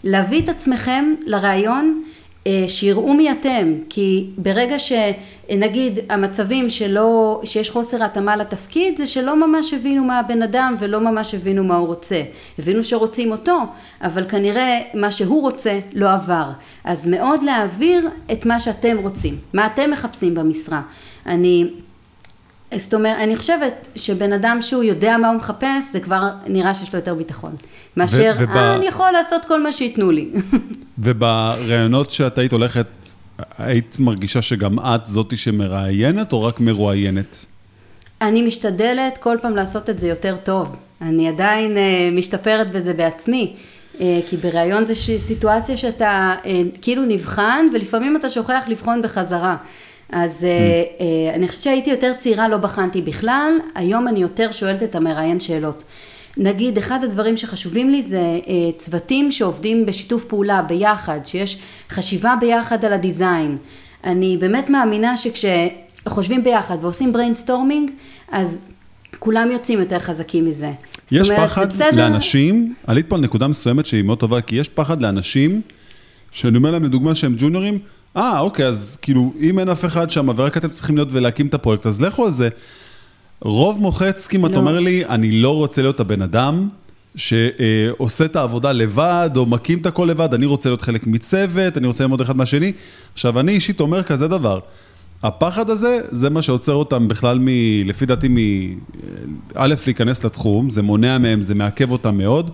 ולהביא 0.04 0.42
את 0.42 0.50
עצמכם 0.50 1.14
לראיון 1.26 2.04
שיראו 2.68 3.14
מי 3.14 3.32
אתם, 3.32 3.74
כי 3.90 4.30
ברגע 4.38 4.76
שנגיד 4.80 6.00
המצבים 6.10 6.70
שלא, 6.70 7.42
שיש 7.44 7.70
חוסר 7.70 8.04
התאמה 8.04 8.36
לתפקיד, 8.36 8.98
זה 8.98 9.08
שלא 9.08 9.48
ממש 9.48 9.74
הבינו 9.74 10.04
מה 10.04 10.20
הבן 10.20 10.42
אדם 10.42 10.76
ולא 10.80 11.00
ממש 11.00 11.36
הבינו 11.36 11.64
מה 11.64 11.76
הוא 11.76 11.88
רוצה. 11.88 12.22
הבינו 12.60 12.84
שרוצים 12.84 13.32
אותו, 13.32 13.58
אבל 14.02 14.24
כנראה 14.30 14.80
מה 14.94 15.12
שהוא 15.12 15.42
רוצה 15.42 15.80
לא 15.94 16.14
עבר. 16.14 16.50
אז 16.84 17.08
מאוד 17.08 17.44
להעביר 17.44 18.10
את 18.32 18.46
מה 18.46 18.60
שאתם 18.60 18.98
רוצים, 18.98 19.38
מה 19.54 19.66
אתם 19.66 19.92
מחפשים 19.92 20.36
במשרה. 20.36 20.82
אני 21.26 21.70
זאת 22.78 22.94
אומרת, 22.94 23.18
אני 23.18 23.38
חושבת 23.38 23.88
שבן 23.96 24.34
אדם 24.34 24.58
שהוא 24.62 24.84
יודע 24.84 25.18
מה 25.18 25.30
הוא 25.30 25.38
מחפש, 25.38 25.92
זה 25.92 26.00
כבר 26.00 26.30
נראה 26.48 26.74
שיש 26.74 26.94
לו 26.94 27.00
יותר 27.00 27.14
ביטחון. 27.14 27.56
מאשר, 27.98 28.36
ובא... 28.40 28.56
אה, 28.56 28.76
אני 28.76 28.88
יכול 28.88 29.12
לעשות 29.12 29.46
כל 29.46 29.64
מה 29.64 29.72
שייתנו 29.72 30.12
לי. 30.12 30.32
וברעיונות 31.04 32.12
שאת 32.12 32.38
היית 32.38 32.52
הולכת, 32.52 32.88
היית 33.58 33.96
מרגישה 34.00 34.42
שגם 34.42 34.80
את 34.80 35.06
זאתי 35.06 35.38
שמראיינת, 35.38 36.34
או 36.34 36.44
רק 36.44 36.60
מרואיינת? 36.60 37.46
אני 38.22 38.42
משתדלת 38.42 39.18
כל 39.18 39.38
פעם 39.42 39.56
לעשות 39.56 39.90
את 39.90 40.00
זה 40.00 40.08
יותר 40.08 40.36
טוב. 40.44 40.76
אני 41.02 41.28
עדיין 41.28 41.78
uh, 41.78 42.18
משתפרת 42.18 42.72
בזה 42.72 42.94
בעצמי. 42.94 43.54
Uh, 43.98 44.02
כי 44.30 44.38
בראיון 44.38 44.86
זה 44.86 44.96
סיטואציה 45.18 45.78
שאתה 45.78 46.36
uh, 46.44 46.48
כאילו 46.82 47.06
נבחן, 47.06 47.66
ולפעמים 47.74 48.16
אתה 48.16 48.30
שוכח 48.30 48.64
לבחון 48.68 49.02
בחזרה. 49.02 49.58
אז 50.12 50.48
אמ. 50.48 51.04
אני 51.36 51.48
חושבת 51.48 51.64
שהייתי 51.64 51.90
יותר 51.90 52.14
צעירה, 52.18 52.48
לא 52.48 52.58
בחנתי 52.58 53.02
בכלל, 53.02 53.52
היום 53.76 54.08
אני 54.08 54.20
יותר 54.20 54.52
שואלת 54.52 54.84
את 54.84 54.96
המראיין 54.96 55.40
שאלות. 55.40 55.84
נגיד, 56.38 56.78
אחד 56.78 57.04
הדברים 57.04 57.38
שחשובים 57.38 57.90
לי 57.90 58.02
זה 58.02 58.22
צוותים 58.78 59.32
שעובדים 59.32 59.86
בשיתוף 59.86 60.24
פעולה, 60.24 60.62
ביחד, 60.62 61.20
שיש 61.26 61.60
חשיבה 61.90 62.34
ביחד 62.40 62.86
על 62.86 62.94
ה 62.94 63.02
design. 63.02 63.58
אני 64.04 64.38
באמת 64.38 64.70
מאמינה 64.70 65.16
שכשחושבים 65.18 66.44
ביחד 66.44 66.78
ועושים 66.82 67.14
brainstorming, 67.14 67.92
אז 68.32 68.60
כולם 69.20 69.52
יוצאים 69.52 69.80
יותר 69.80 70.00
חזקים 70.00 70.46
מזה. 70.46 70.72
יש 71.12 71.30
אומרת, 71.32 71.50
פחד 71.50 71.68
לאנשים, 71.94 72.74
עלית 72.88 73.10
פה 73.10 73.16
על 73.16 73.22
נקודה 73.22 73.48
מסוימת 73.48 73.86
שהיא 73.86 74.04
מאוד 74.04 74.20
טובה, 74.20 74.42
כי 74.42 74.56
יש 74.56 74.70
פחד 74.70 75.02
לאנשים, 75.02 75.62
שאני 76.32 76.58
אומר 76.58 76.72
להם 76.72 76.84
לדוגמה 76.84 77.16
שהם 77.16 77.36
ג'וניורים, 77.38 77.80
אה, 78.18 78.40
אוקיי, 78.40 78.68
אז 78.68 78.98
כאילו, 79.02 79.34
אם 79.40 79.60
אין 79.60 79.70
אף 79.70 79.86
אחד 79.86 80.10
שם, 80.10 80.30
ורק 80.36 80.58
אתם 80.58 80.70
צריכים 80.70 80.96
להיות 80.96 81.10
ולהקים 81.12 81.48
את 81.48 81.54
הפרויקט, 81.54 81.86
אז 81.86 82.02
לכו 82.02 82.26
על 82.26 82.32
זה. 82.32 82.50
רוב 83.42 83.80
מוחץ, 83.80 84.28
כמעט 84.28 84.52
לא. 84.52 84.58
אומר 84.58 84.80
לי, 84.80 85.06
אני 85.06 85.32
לא 85.32 85.56
רוצה 85.56 85.82
להיות 85.82 86.00
הבן 86.00 86.22
אדם 86.22 86.70
שעושה 87.16 88.26
את 88.26 88.36
העבודה 88.36 88.72
לבד, 88.72 89.30
או 89.36 89.46
מקים 89.46 89.80
את 89.80 89.86
הכל 89.86 90.08
לבד, 90.12 90.34
אני 90.34 90.46
רוצה 90.46 90.70
להיות 90.70 90.82
חלק 90.82 91.08
מצוות, 91.08 91.78
אני 91.78 91.88
רוצה 91.88 92.04
ללמוד 92.04 92.22
אחד 92.22 92.38
מהשני. 92.38 92.72
עכשיו, 93.14 93.40
אני 93.40 93.52
אישית 93.52 93.80
אומר 93.80 94.04
כזה 94.04 94.28
דבר, 94.28 94.60
הפחד 95.24 95.70
הזה, 95.70 96.00
זה 96.12 96.30
מה 96.30 96.42
שעוצר 96.42 96.74
אותם 96.74 97.08
בכלל, 97.08 97.40
מ, 97.40 97.48
לפי 97.86 98.06
דעתי, 98.06 98.28
מ... 98.28 98.38
א', 99.56 99.76
להיכנס 99.86 100.26
לתחום, 100.26 100.70
זה 100.70 100.82
מונע 100.82 101.18
מהם, 101.18 101.42
זה 101.42 101.56
מעכב 101.56 101.92
אותם 101.92 102.18
מאוד. 102.18 102.52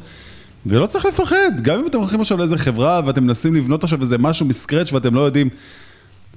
ולא 0.66 0.86
צריך 0.86 1.06
לפחד, 1.06 1.62
גם 1.62 1.80
אם 1.80 1.88
אתם 1.88 1.98
הולכים 1.98 2.22
עכשיו 2.22 2.38
לאיזה 2.38 2.58
חברה 2.58 3.02
ואתם 3.06 3.24
מנסים 3.24 3.56
לבנות 3.56 3.84
עכשיו 3.84 4.02
איזה 4.02 4.18
משהו 4.18 4.46
מסקרץ' 4.46 4.94
ואתם 4.94 5.16
לא 5.16 5.22
יודעים, 5.22 5.50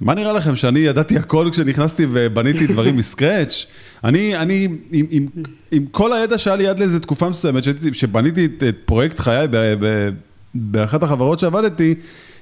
מה 0.01 0.13
נראה 0.13 0.33
לכם, 0.33 0.55
שאני 0.55 0.79
ידעתי 0.79 1.17
הכל 1.17 1.49
כשנכנסתי 1.51 2.05
ובניתי 2.11 2.67
דברים 2.73 2.95
מסקרץ'? 2.95 3.65
אני, 4.03 4.37
אני, 4.37 4.67
עם, 4.91 5.05
עם, 5.11 5.27
עם 5.71 5.85
כל 5.91 6.13
הידע 6.13 6.37
שהיה 6.37 6.55
לי 6.55 6.67
עד 6.67 6.79
לאיזה 6.79 6.99
תקופה 6.99 7.29
מסוימת, 7.29 7.63
שבניתי 7.91 8.45
את, 8.45 8.63
את 8.69 8.75
פרויקט 8.85 9.19
חיי 9.19 9.47
ב, 9.47 9.55
ב, 9.79 10.09
באחת 10.53 11.03
החברות 11.03 11.39
שעבדתי, 11.39 11.95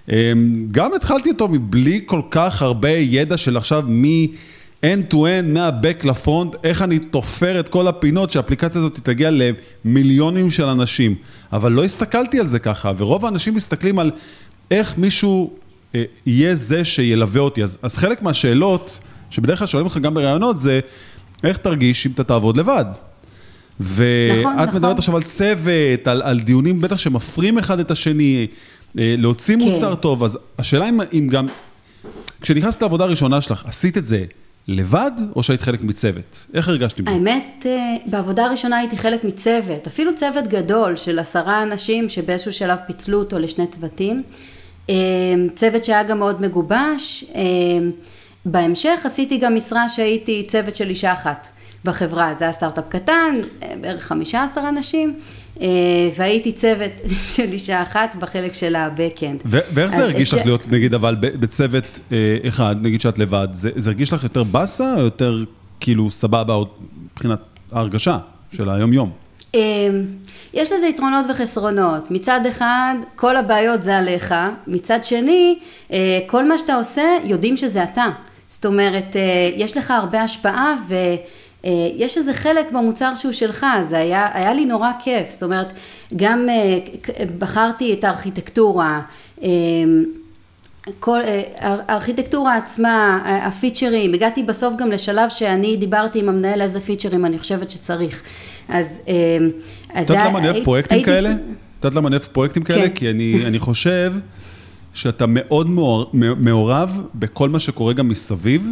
אמ, 0.09 0.67
גם 0.71 0.93
התחלתי 0.93 1.29
אותו 1.29 1.47
מבלי 1.47 2.01
כל 2.05 2.21
כך 2.31 2.61
הרבה 2.61 2.89
ידע 2.89 3.37
של 3.37 3.57
עכשיו 3.57 3.83
מי... 3.87 4.27
end 4.83 5.13
to 5.13 5.15
end, 5.15 5.45
מה-back 5.45 6.07
לפרונט, 6.07 6.55
איך 6.63 6.81
אני 6.81 6.99
תופר 6.99 7.59
את 7.59 7.69
כל 7.69 7.87
הפינות 7.87 8.31
שהאפליקציה 8.31 8.81
הזאת 8.81 8.99
תגיע 9.03 9.29
למיליונים 9.31 10.51
של 10.51 10.65
אנשים. 10.65 11.15
אבל 11.53 11.71
לא 11.71 11.83
הסתכלתי 11.83 12.39
על 12.39 12.45
זה 12.45 12.59
ככה, 12.59 12.91
ורוב 12.97 13.25
האנשים 13.25 13.55
מסתכלים 13.55 13.99
על 13.99 14.11
איך 14.71 14.97
מישהו 14.97 15.53
אה, 15.95 16.03
יהיה 16.25 16.55
זה 16.55 16.85
שילווה 16.85 17.41
אותי. 17.41 17.63
אז, 17.63 17.77
אז 17.81 17.97
חלק 17.97 18.21
מהשאלות, 18.21 18.99
שבדרך 19.29 19.59
כלל 19.59 19.67
שואלים 19.67 19.85
אותך 19.85 19.97
גם 19.97 20.13
בראיונות, 20.13 20.57
זה 20.57 20.79
איך 21.43 21.57
תרגיש 21.57 22.05
אם 22.05 22.11
אתה 22.11 22.23
תעבוד 22.23 22.57
לבד. 22.57 22.85
ואת 23.79 24.39
נכון, 24.39 24.55
מדברת 24.55 24.75
נכון. 24.75 24.97
עכשיו 24.97 25.15
על 25.15 25.21
צוות, 25.21 26.07
על, 26.07 26.21
על 26.21 26.39
דיונים 26.39 26.81
בטח 26.81 26.97
שמפרים 26.97 27.57
אחד 27.57 27.79
את 27.79 27.91
השני, 27.91 28.47
אה, 28.99 29.15
להוציא 29.17 29.55
כן. 29.55 29.61
מוצר 29.61 29.95
טוב, 29.95 30.23
אז 30.23 30.37
השאלה 30.59 30.89
אם, 30.89 30.99
אם 31.13 31.27
גם, 31.31 31.45
כשנכנסת 32.41 32.81
לעבודה 32.81 33.03
הראשונה 33.03 33.41
שלך, 33.41 33.63
עשית 33.65 33.97
את 33.97 34.05
זה 34.05 34.25
לבד, 34.67 35.11
או 35.35 35.43
שהיית 35.43 35.61
חלק 35.61 35.81
מצוות? 35.81 36.45
איך 36.53 36.69
הרגשת 36.69 36.99
עם 36.99 37.05
זה? 37.05 37.11
האמת, 37.11 37.65
אה, 37.65 37.95
בעבודה 38.05 38.45
הראשונה 38.45 38.77
הייתי 38.77 38.97
חלק 38.97 39.23
מצוות, 39.23 39.87
אפילו 39.87 40.15
צוות 40.15 40.47
גדול 40.47 40.95
של 40.95 41.19
עשרה 41.19 41.63
אנשים 41.63 42.09
שבאיזשהו 42.09 42.53
שלב 42.53 42.77
פיצלו 42.87 43.19
אותו 43.19 43.39
לשני 43.39 43.67
צוותים. 43.67 44.23
אה, 44.89 44.95
צוות 45.55 45.85
שהיה 45.85 46.03
גם 46.03 46.19
מאוד 46.19 46.41
מגובש. 46.41 47.25
אה, 47.35 47.41
בהמשך 48.45 48.99
עשיתי 49.03 49.37
גם 49.37 49.55
משרה 49.55 49.89
שהייתי 49.89 50.45
צוות 50.47 50.75
של 50.75 50.89
אישה 50.89 51.13
אחת 51.13 51.47
בחברה, 51.85 52.33
זה 52.37 52.43
היה 52.43 52.53
סטארט-אפ 52.53 52.85
קטן, 52.89 53.39
בערך 53.81 54.03
15 54.03 54.69
אנשים. 54.69 55.19
אה, 55.61 55.67
והייתי 56.15 56.51
צוות 56.51 56.91
של 57.35 57.53
אישה 57.53 57.81
אחת 57.81 58.15
בחלק 58.15 58.53
של 58.53 58.75
ה-Backend. 58.75 59.41
ואיך 59.45 59.91
זה 59.91 60.03
הרגיש 60.03 60.33
לך 60.33 60.45
להיות, 60.45 60.67
נגיד, 60.71 60.93
אבל 60.93 61.15
בצוות 61.19 61.99
אה, 62.11 62.37
אחד, 62.47 62.75
נגיד 62.81 63.01
שאת 63.01 63.19
לבד, 63.19 63.47
זה 63.51 63.89
הרגיש 63.89 64.13
לך 64.13 64.23
יותר 64.23 64.43
באסה 64.43 64.93
או 64.95 65.01
יותר 65.01 65.43
כאילו 65.79 66.11
סבבה 66.11 66.57
מבחינת 67.13 67.39
ההרגשה 67.71 68.17
של 68.53 68.69
היום-יום? 68.69 69.11
אה, 69.55 69.61
יש 70.53 70.71
לזה 70.71 70.87
יתרונות 70.87 71.25
וחסרונות. 71.29 72.11
מצד 72.11 72.41
אחד, 72.49 72.95
כל 73.15 73.37
הבעיות 73.37 73.83
זה 73.83 73.97
עליך, 73.97 74.35
מצד 74.67 75.03
שני, 75.03 75.59
כל 76.27 76.47
מה 76.47 76.57
שאתה 76.57 76.75
עושה, 76.75 77.03
יודעים 77.23 77.57
שזה 77.57 77.83
אתה. 77.83 78.05
זאת 78.49 78.65
אומרת, 78.65 79.15
יש 79.55 79.77
לך 79.77 79.91
הרבה 79.91 80.21
השפעה 80.21 80.75
ו... 80.89 80.95
אה, 81.67 81.71
יש 81.95 82.17
איזה 82.17 82.33
חלק 82.33 82.71
במוצר 82.71 83.15
שהוא 83.15 83.31
שלך, 83.31 83.65
זה 83.81 83.97
היה, 83.97 84.29
היה 84.33 84.53
לי 84.53 84.65
נורא 84.65 84.91
כיף, 85.03 85.29
זאת 85.29 85.43
אומרת, 85.43 85.73
גם 86.15 86.47
אה, 86.49 86.77
בחרתי 87.37 87.93
את 87.93 88.03
הארכיטקטורה, 88.03 89.01
אה, 89.43 89.49
כל, 90.99 91.19
הארכיטקטורה 91.59 92.55
עצמה, 92.55 93.21
הפיצ'רים, 93.25 94.13
הגעתי 94.13 94.43
בסוף 94.43 94.73
גם 94.77 94.91
לשלב 94.91 95.29
שאני 95.29 95.75
דיברתי 95.75 96.19
עם 96.19 96.29
המנהל 96.29 96.61
איזה 96.61 96.79
פיצ'רים 96.79 97.25
אני 97.25 97.39
חושבת 97.39 97.69
שצריך. 97.69 98.21
אז... 98.69 98.99
את 100.01 100.09
יודעת 100.09 100.27
למה 100.27 100.39
אני 100.39 100.49
אוהב 100.49 100.63
פרויקטים 100.63 101.03
כאלה? 101.03 101.31
את 101.31 101.37
יודעת 101.85 101.95
למה 101.95 102.07
אני 102.07 102.15
אוהב 102.15 102.27
פרויקטים 102.27 102.63
כאלה? 102.63 102.81
כן. 102.81 102.95
כי 102.95 103.09
אני, 103.09 103.45
אני 103.45 103.59
חושב 103.59 104.13
שאתה 104.93 105.25
מאוד 105.27 105.67
מעורב 106.37 107.01
בכל 107.15 107.49
מה 107.49 107.59
שקורה 107.59 107.93
גם 107.93 108.07
מסביב. 108.07 108.67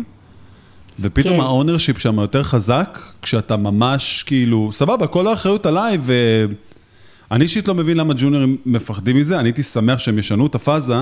ופתאום 0.99 1.33
כן. 1.33 1.39
ה 1.39 1.45
ownership 1.45 1.97
שם 1.97 2.19
יותר 2.19 2.43
חזק, 2.43 2.99
כשאתה 3.21 3.57
ממש 3.57 4.23
כאילו, 4.23 4.69
סבבה, 4.73 5.07
כל 5.07 5.27
האחריות 5.27 5.65
עליי, 5.65 5.97
ואני 6.01 7.43
אישית 7.43 7.67
לא 7.67 7.73
מבין 7.73 7.97
למה 7.97 8.13
ג'וניורים 8.17 8.57
מפחדים 8.65 9.17
מזה, 9.17 9.39
אני 9.39 9.47
הייתי 9.47 9.63
שמח 9.63 9.99
שהם 9.99 10.19
ישנו 10.19 10.45
את 10.45 10.55
הפאזה, 10.55 10.95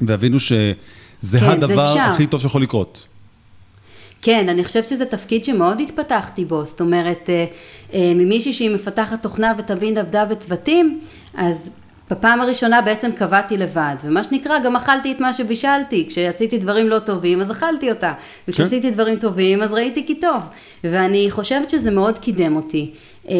והבינו 0.00 0.40
שזה 0.40 1.38
כן, 1.40 1.44
הדבר. 1.44 1.98
הכי 1.98 2.26
טוב 2.26 2.40
שיכול 2.40 2.62
לקרות. 2.62 3.06
כן, 4.22 4.48
אני 4.48 4.64
חושבת 4.64 4.84
שזה 4.84 5.04
תפקיד 5.04 5.44
שמאוד 5.44 5.80
התפתחתי 5.80 6.44
בו, 6.44 6.64
זאת 6.64 6.80
אומרת, 6.80 7.30
אה, 7.30 7.44
אה, 7.94 8.12
ממישהי 8.14 8.52
שהיא 8.52 8.70
מפתחת 8.70 9.22
תוכנה 9.22 9.52
ותמיד 9.58 9.98
עבדה 9.98 10.24
בצוותים, 10.24 11.00
אז 11.34 11.70
בפעם 12.10 12.40
הראשונה 12.40 12.80
בעצם 12.82 13.12
קבעתי 13.12 13.56
לבד, 13.56 13.94
ומה 14.04 14.24
שנקרא, 14.24 14.58
גם 14.58 14.76
אכלתי 14.76 15.12
את 15.12 15.20
מה 15.20 15.32
שבישלתי, 15.32 16.06
כשעשיתי 16.08 16.58
דברים 16.58 16.88
לא 16.88 16.98
טובים, 16.98 17.40
אז 17.40 17.50
אכלתי 17.50 17.90
אותה, 17.90 18.12
וכשעשיתי 18.48 18.90
דברים 18.90 19.16
טובים, 19.16 19.62
אז 19.62 19.72
ראיתי 19.72 20.06
כי 20.06 20.14
טוב, 20.20 20.42
ואני 20.84 21.26
חושבת 21.30 21.70
שזה 21.70 21.90
מאוד 21.90 22.18
קידם 22.18 22.56
אותי. 22.56 22.90
אה, 23.28 23.34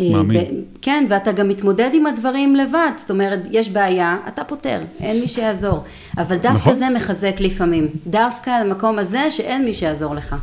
אה, 0.00 0.04
מאמין. 0.12 0.40
כן, 0.82 1.06
ואתה 1.08 1.32
גם 1.32 1.48
מתמודד 1.48 1.90
עם 1.92 2.06
הדברים 2.06 2.56
לבד, 2.56 2.90
זאת 2.96 3.10
אומרת, 3.10 3.38
יש 3.50 3.68
בעיה, 3.68 4.16
אתה 4.28 4.44
פותר, 4.44 4.80
אין 5.00 5.20
מי 5.20 5.28
שיעזור. 5.28 5.84
אבל 6.18 6.36
דווקא 6.36 6.56
נכון. 6.58 6.74
זה 6.74 6.90
מחזק 6.90 7.34
לפעמים, 7.40 7.88
דווקא 8.06 8.50
המקום 8.50 8.98
הזה 8.98 9.30
שאין 9.30 9.64
מי 9.64 9.74
שיעזור 9.74 10.14
לך. 10.14 10.36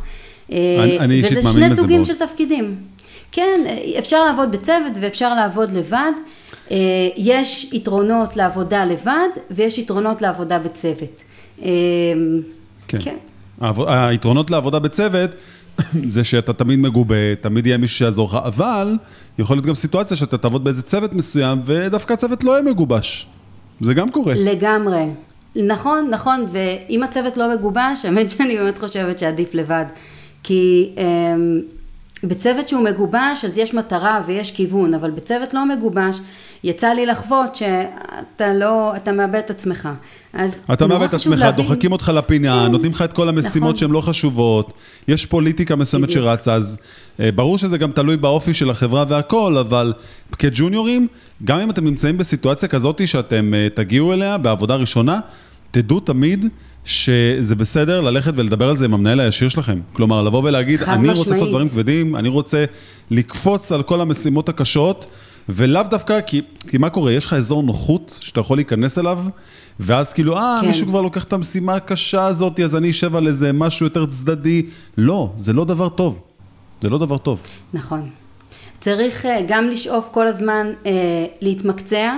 אה, 0.52 0.56
אני- 0.84 0.98
אני 0.98 1.14
אישית 1.14 1.38
וזה 1.38 1.48
מאמין 1.48 1.60
שני 1.62 1.70
בזה 1.70 1.80
סוגים 1.82 1.96
מאוד. 2.00 2.06
של 2.06 2.26
תפקידים. 2.26 2.76
כן, 3.32 3.60
אפשר 3.98 4.24
לעבוד 4.24 4.52
בצוות 4.52 4.92
ואפשר 5.00 5.34
לעבוד 5.34 5.70
לבד. 5.72 6.12
אה, 6.70 6.76
יש 7.16 7.70
יתרונות 7.72 8.36
לעבודה 8.36 8.84
לבד 8.84 9.28
ויש 9.50 9.78
יתרונות 9.78 10.22
לעבודה 10.22 10.58
בצוות. 10.58 11.22
אה, 11.62 11.68
כן. 12.88 12.98
כן. 13.00 13.16
היתרונות 13.86 14.50
לעבודה 14.50 14.78
בצוות, 14.78 15.30
זה 16.08 16.24
שאתה 16.24 16.52
תמיד 16.52 16.78
מגובה, 16.78 17.34
תמיד 17.40 17.66
יהיה 17.66 17.78
מישהו 17.78 17.96
שיעזור 17.96 18.28
לך, 18.28 18.38
אבל 18.44 18.96
יכול 19.38 19.56
להיות 19.56 19.66
גם 19.66 19.74
סיטואציה 19.74 20.16
שאתה 20.16 20.38
תעבוד 20.38 20.64
באיזה 20.64 20.82
צוות 20.82 21.12
מסוים, 21.12 21.60
ודווקא 21.64 22.12
הצוות 22.12 22.44
לא 22.44 22.52
יהיה 22.52 22.62
מגובש. 22.62 23.26
זה 23.80 23.94
גם 23.94 24.08
קורה. 24.08 24.34
לגמרי. 24.36 25.04
נכון, 25.56 26.08
נכון, 26.10 26.46
ואם 26.50 27.02
הצוות 27.02 27.36
לא 27.36 27.54
מגובש, 27.54 28.00
האמת 28.04 28.30
שאני 28.30 28.56
באמת 28.56 28.78
חושבת 28.78 29.18
שעדיף 29.18 29.54
לבד. 29.54 29.84
כי 30.42 30.92
אמ, 30.96 31.60
בצוות 32.24 32.68
שהוא 32.68 32.84
מגובש, 32.84 33.44
אז 33.44 33.58
יש 33.58 33.74
מטרה 33.74 34.22
ויש 34.26 34.50
כיוון, 34.50 34.94
אבל 34.94 35.10
בצוות 35.10 35.54
לא 35.54 35.66
מגובש, 35.66 36.18
יצא 36.64 36.88
לי 36.88 37.06
לחוות 37.06 37.54
שאתה 37.54 38.54
לא, 38.54 38.96
אתה 38.96 39.12
מאבד 39.12 39.34
את 39.34 39.50
עצמך. 39.50 39.88
אז 40.32 40.60
אתה 40.72 40.86
מאבד 40.86 41.04
את 41.04 41.14
עצמך, 41.14 41.38
להבין- 41.38 41.64
דוחקים 41.64 41.92
אותך 41.92 42.12
לפינה, 42.14 42.62
כן, 42.66 42.72
נותנים 42.72 42.90
לך 42.92 43.02
את 43.02 43.12
כל 43.12 43.28
המשימות 43.28 43.68
נכון. 43.68 43.76
שהן 43.76 43.90
לא 43.90 44.00
חשובות, 44.00 44.72
יש 45.08 45.26
פוליטיקה 45.26 45.76
מסוימת. 45.76 46.10
שרצה, 46.10 46.54
אז 46.54 46.78
אה, 47.20 47.32
ברור 47.32 47.58
שזה 47.58 47.78
גם 47.78 47.92
תלוי 47.92 48.16
באופי 48.16 48.54
של 48.54 48.70
החברה 48.70 49.04
והכל, 49.08 49.56
אבל 49.60 49.92
כג'וניורים, 50.38 51.06
גם 51.44 51.58
אם 51.60 51.70
אתם 51.70 51.84
נמצאים 51.84 52.18
בסיטואציה 52.18 52.68
כזאת 52.68 53.08
שאתם 53.08 53.54
אה, 53.54 53.68
תגיעו 53.74 54.12
אליה 54.12 54.38
בעבודה 54.38 54.74
ראשונה, 54.76 55.20
תדעו 55.70 56.00
תמיד 56.00 56.46
שזה 56.84 57.54
בסדר 57.54 58.00
ללכת 58.00 58.32
ולדבר 58.36 58.68
על 58.68 58.76
זה 58.76 58.84
עם 58.84 58.94
המנהל 58.94 59.20
הישיר 59.20 59.48
שלכם. 59.48 59.80
כלומר, 59.92 60.22
לבוא 60.22 60.42
ולהגיד, 60.44 60.82
אני 60.82 61.08
רוצה 61.08 61.20
לעשות 61.20 61.32
משמעית. 61.32 61.48
דברים 61.50 61.68
כבדים, 61.68 62.16
אני 62.16 62.28
רוצה 62.28 62.64
לקפוץ 63.10 63.72
על 63.72 63.82
כל 63.82 64.00
המשימות 64.00 64.48
הקשות, 64.48 65.06
ולאו 65.48 65.82
דווקא, 65.82 66.20
כי, 66.20 66.42
כי 66.68 66.78
מה 66.78 66.90
קורה? 66.90 67.12
יש 67.12 67.26
לך 67.26 67.32
אזור 67.32 67.62
נוחות 67.62 68.18
שאתה 68.20 68.40
יכול 68.40 68.58
להיכנס 68.58 68.98
אליו, 68.98 69.18
ואז 69.80 70.12
כאילו, 70.12 70.36
אה, 70.36 70.58
כן. 70.60 70.66
מישהו 70.66 70.86
כבר 70.86 71.00
לוקח 71.00 71.24
את 71.24 71.32
המשימה 71.32 71.74
הקשה 71.74 72.26
הזאת, 72.26 72.60
אז 72.60 72.76
אני 72.76 72.90
אשב 72.90 73.16
על 73.16 73.26
איזה 73.26 73.52
משהו 73.52 73.86
יותר 73.86 74.06
צדדי. 74.06 74.62
לא, 74.98 75.32
זה 75.36 75.52
לא 75.52 75.64
דבר 75.64 75.88
טוב. 75.88 76.20
זה 76.80 76.88
לא 76.88 76.98
דבר 76.98 77.18
טוב. 77.18 77.42
נכון. 77.72 78.10
צריך 78.80 79.26
אה, 79.26 79.44
גם 79.48 79.68
לשאוף 79.68 80.08
כל 80.12 80.26
הזמן 80.26 80.66
אה, 80.86 80.92
להתמקצע, 81.40 82.16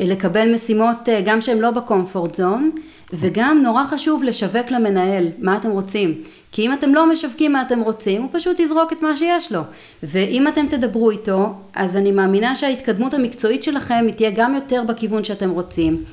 אה, 0.00 0.04
לקבל 0.06 0.54
משימות 0.54 1.08
אה, 1.08 1.20
גם 1.24 1.40
שהן 1.40 1.58
לא 1.58 1.70
בקומפורט 1.70 2.34
זון, 2.34 2.70
וגם 3.12 3.60
נורא 3.62 3.84
חשוב 3.86 4.22
לשווק 4.22 4.70
למנהל 4.70 5.28
מה 5.38 5.56
אתם 5.56 5.70
רוצים. 5.70 6.22
כי 6.52 6.66
אם 6.66 6.72
אתם 6.72 6.94
לא 6.94 7.10
משווקים 7.10 7.52
מה 7.52 7.62
אתם 7.62 7.80
רוצים, 7.80 8.22
הוא 8.22 8.30
פשוט 8.32 8.60
יזרוק 8.60 8.92
את 8.92 9.02
מה 9.02 9.16
שיש 9.16 9.52
לו. 9.52 9.60
ואם 10.02 10.48
אתם 10.48 10.66
תדברו 10.66 11.10
איתו, 11.10 11.54
אז 11.74 11.96
אני 11.96 12.12
מאמינה 12.12 12.56
שההתקדמות 12.56 13.14
המקצועית 13.14 13.62
שלכם 13.62 14.04
היא 14.06 14.14
תהיה 14.14 14.30
גם 14.30 14.54
יותר 14.54 14.82
בכיוון 14.88 15.24
שאתם 15.24 15.50
רוצים. 15.50 16.04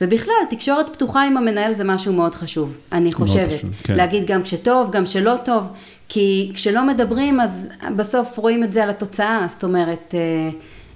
ובכלל, 0.00 0.34
תקשורת 0.50 0.88
פתוחה 0.88 1.22
עם 1.22 1.36
המנהל 1.36 1.72
זה 1.72 1.84
משהו 1.84 2.12
מאוד 2.12 2.34
חשוב, 2.34 2.76
אני 2.92 3.12
חושבת. 3.12 3.52
חשוב, 3.52 3.70
כן. 3.82 3.96
להגיד 3.96 4.26
גם 4.26 4.42
כשטוב, 4.42 4.90
גם 4.90 5.04
כשלא 5.04 5.34
טוב, 5.44 5.64
כי 6.08 6.50
כשלא 6.54 6.86
מדברים 6.86 7.40
אז 7.40 7.68
בסוף 7.96 8.38
רואים 8.38 8.64
את 8.64 8.72
זה 8.72 8.82
על 8.82 8.90
התוצאה, 8.90 9.46
זאת 9.48 9.64
אומרת, 9.64 10.14
אה, 10.14 10.50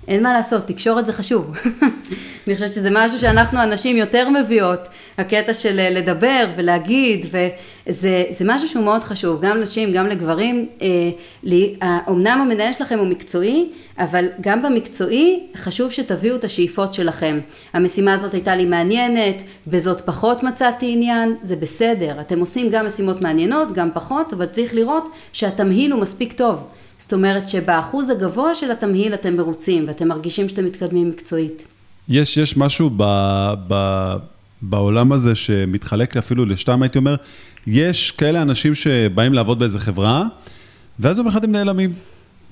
אין 0.08 0.22
מה 0.22 0.32
לעשות, 0.32 0.66
תקשורת 0.66 1.06
זה 1.06 1.12
חשוב. 1.12 1.50
אני 2.46 2.54
חושבת 2.54 2.74
שזה 2.74 2.88
משהו 2.92 3.18
שאנחנו 3.18 3.58
הנשים 3.58 3.96
יותר 3.96 4.28
מביאות, 4.28 4.80
הקטע 5.18 5.54
של 5.54 5.80
אה, 5.80 5.90
לדבר 5.90 6.44
ולהגיד, 6.56 7.26
וזה 7.26 8.24
זה 8.30 8.44
משהו 8.48 8.68
שהוא 8.68 8.84
מאוד 8.84 9.04
חשוב, 9.04 9.40
גם 9.40 9.60
נשים, 9.60 9.92
גם 9.92 10.06
לגברים. 10.06 10.68
אה, 10.82 11.98
אמנם 12.08 12.38
המנהל 12.42 12.72
שלכם 12.72 12.98
הוא 12.98 13.06
מקצועי, 13.06 13.68
אבל 13.98 14.26
גם 14.40 14.62
במקצועי 14.62 15.46
חשוב 15.56 15.90
שתביאו 15.90 16.36
את 16.36 16.44
השאיפות 16.44 16.94
שלכם. 16.94 17.40
המשימה 17.72 18.14
הזאת 18.14 18.34
הייתה 18.34 18.56
לי 18.56 18.64
מעניינת, 18.64 19.42
בזאת 19.66 20.00
פחות 20.00 20.42
מצאתי 20.42 20.92
עניין, 20.92 21.36
זה 21.42 21.56
בסדר. 21.56 22.20
אתם 22.20 22.40
עושים 22.40 22.70
גם 22.70 22.86
משימות 22.86 23.20
מעניינות, 23.20 23.72
גם 23.72 23.90
פחות, 23.94 24.32
אבל 24.32 24.46
צריך 24.46 24.74
לראות 24.74 25.08
שהתמהיל 25.32 25.92
הוא 25.92 26.00
מספיק 26.00 26.32
טוב. 26.32 26.66
זאת 27.00 27.12
אומרת 27.12 27.48
שבאחוז 27.48 28.10
הגבוה 28.10 28.54
של 28.54 28.70
התמהיל 28.70 29.14
אתם 29.14 29.36
מרוצים 29.36 29.84
ואתם 29.88 30.08
מרגישים 30.08 30.48
שאתם 30.48 30.64
מתקדמים 30.64 31.08
מקצועית. 31.08 31.66
יש, 32.08 32.36
יש 32.36 32.56
משהו 32.56 32.90
ב, 32.96 33.04
ב, 33.68 34.14
בעולם 34.62 35.12
הזה 35.12 35.34
שמתחלק 35.34 36.16
אפילו 36.16 36.46
לשתיים, 36.46 36.82
הייתי 36.82 36.98
אומר, 36.98 37.16
יש 37.66 38.10
כאלה 38.10 38.42
אנשים 38.42 38.74
שבאים 38.74 39.34
לעבוד 39.34 39.58
באיזה 39.58 39.78
חברה, 39.78 40.24
ואז 40.98 41.18
יום 41.18 41.26
אחד 41.26 41.44
הם 41.44 41.52
נעלמים. 41.52 41.92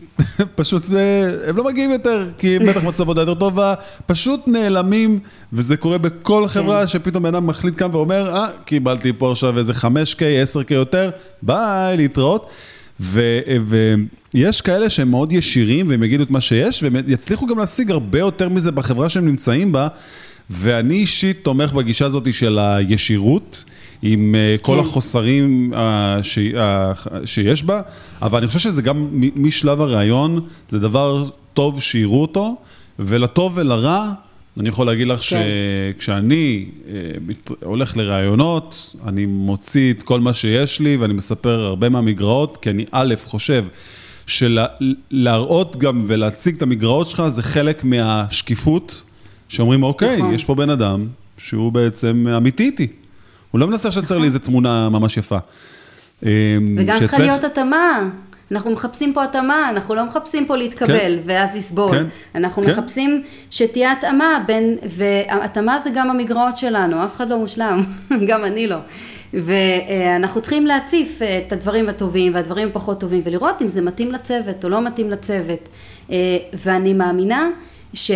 פשוט 0.57 0.83
זה, 0.83 1.37
הם 1.49 1.57
לא 1.57 1.65
מגיעים 1.65 1.91
יותר, 1.91 2.29
כי 2.39 2.57
הם 2.57 2.63
בטח 2.67 2.85
מצאו 2.85 3.03
עבודה 3.03 3.21
יותר 3.21 3.35
טובה, 3.35 3.75
פשוט 4.07 4.41
נעלמים, 4.47 5.19
וזה 5.53 5.77
קורה 5.77 5.99
בכל 5.99 6.47
חברה, 6.47 6.87
שפתאום 6.87 7.23
בן 7.23 7.35
אדם 7.35 7.47
מחליט 7.47 7.79
כאן 7.79 7.89
ואומר, 7.93 8.37
אה, 8.37 8.47
קיבלתי 8.65 9.13
פה 9.19 9.31
עכשיו 9.31 9.59
איזה 9.59 9.73
5K, 9.73 10.21
10K 10.21 10.75
יותר, 10.75 11.11
ביי, 11.43 11.97
להתראות. 11.97 12.51
ו- 13.01 13.41
ויש 14.35 14.61
כאלה 14.61 14.91
שהם 14.91 15.11
מאוד 15.11 15.33
ישירים 15.33 15.89
והם 15.89 16.03
יגידו 16.03 16.23
את 16.23 16.31
מה 16.31 16.41
שיש, 16.41 16.83
והם 16.83 16.97
יצליחו 17.07 17.47
גם 17.47 17.59
להשיג 17.59 17.91
הרבה 17.91 18.19
יותר 18.19 18.49
מזה 18.49 18.73
בחברה 18.73 19.09
שהם 19.09 19.27
נמצאים 19.27 19.73
בה, 19.73 19.89
ואני 20.51 20.95
אישית 20.95 21.39
תומך 21.43 21.73
בגישה 21.73 22.07
הזאת 22.07 22.35
של 22.35 22.59
הישירות, 22.59 23.65
עם 24.03 24.35
אה, 24.35 24.57
כל 24.63 24.73
כן. 24.75 24.79
החוסרים 24.81 25.73
אה, 25.75 26.19
ש- 26.23 26.39
אה, 26.39 26.93
שיש 27.25 27.63
בה, 27.65 27.81
אבל 28.23 28.39
אני 28.39 28.47
חושב 28.47 28.59
שזה 28.59 28.83
גם 28.83 29.09
משלב 29.37 29.81
הראיון, 29.81 30.41
זה 30.69 30.79
דבר 30.79 31.25
טוב 31.55 31.83
שיראו 31.83 32.23
אותו, 32.23 32.57
ולטוב 32.99 33.53
ולרע, 33.57 34.13
אני 34.59 34.69
יכול 34.69 34.87
להגיד 34.87 35.07
לך 35.09 35.21
כן. 35.21 35.43
שכשאני 35.97 36.65
אה, 36.89 36.95
הולך 37.65 37.97
לראיונות, 37.97 38.97
אני 39.07 39.27
מוציא 39.27 39.93
את 39.93 40.03
כל 40.03 40.21
מה 40.21 40.33
שיש 40.33 40.81
לי 40.81 40.97
ואני 40.97 41.13
מספר 41.15 41.61
הרבה 41.61 41.89
מהמגרעות, 41.89 42.57
כי 42.63 42.71
אני 42.71 42.85
א', 42.93 43.15
חושב 43.25 43.65
שלהראות 44.27 45.77
גם 45.77 46.05
ולהציג 46.07 46.57
את 46.57 46.63
המגרעות 46.63 47.07
שלך 47.07 47.23
זה 47.29 47.43
חלק 47.43 47.85
מהשקיפות, 47.85 49.05
שאומרים, 49.49 49.83
אוקיי, 49.83 50.17
נכון. 50.17 50.35
יש 50.35 50.45
פה 50.45 50.55
בן 50.55 50.71
אדם 50.71 51.07
שהוא 51.39 51.73
בעצם 51.73 52.27
אמיתי 52.37 52.63
איתי. 52.65 52.87
הוא 53.51 53.61
לא 53.61 53.67
מנסה 53.67 53.91
שייצר 53.91 54.19
לי 54.19 54.25
איזה 54.25 54.39
תמונה 54.39 54.89
ממש 54.89 55.17
יפה. 55.17 55.39
אה, 56.27 56.31
וגם 56.77 56.99
צריכה 56.99 57.17
שאצלך- 57.17 57.21
להיות 57.21 57.45
התאמה. 57.45 58.11
אנחנו 58.53 58.71
מחפשים 58.71 59.13
פה 59.13 59.25
התאמה, 59.25 59.69
אנחנו 59.71 59.95
לא 59.95 60.05
מחפשים 60.05 60.47
פה 60.47 60.57
להתקבל 60.57 60.99
כן. 60.99 61.19
ואז 61.25 61.57
לסבול. 61.57 61.99
כן. 61.99 62.07
אנחנו 62.35 62.63
כן. 62.63 62.71
מחפשים 62.71 63.23
שתהיה 63.51 63.93
התאמה 63.93 64.45
בין, 64.47 64.77
והתאמה 64.89 65.79
זה 65.79 65.91
גם 65.95 66.11
המגרעות 66.11 66.57
שלנו, 66.57 67.05
אף 67.05 67.17
אחד 67.17 67.29
לא 67.29 67.39
מושלם, 67.39 67.83
גם 68.29 68.45
אני 68.45 68.67
לא. 68.67 68.77
ואנחנו 69.35 70.41
צריכים 70.41 70.67
להציף 70.67 71.23
אה, 71.23 71.39
את 71.39 71.53
הדברים 71.53 71.89
הטובים 71.89 72.35
והדברים 72.35 72.69
הפחות 72.69 73.01
טובים 73.01 73.21
ולראות 73.25 73.63
אם 73.63 73.69
זה 73.69 73.83
מתאים 73.83 74.13
לצוות 74.13 74.65
או 74.65 74.69
לא 74.69 74.85
מתאים 74.85 75.11
לצוות. 75.11 75.69
אה, 76.11 76.17
ואני 76.53 76.95
מאמינה 76.95 77.51
ש... 77.95 78.11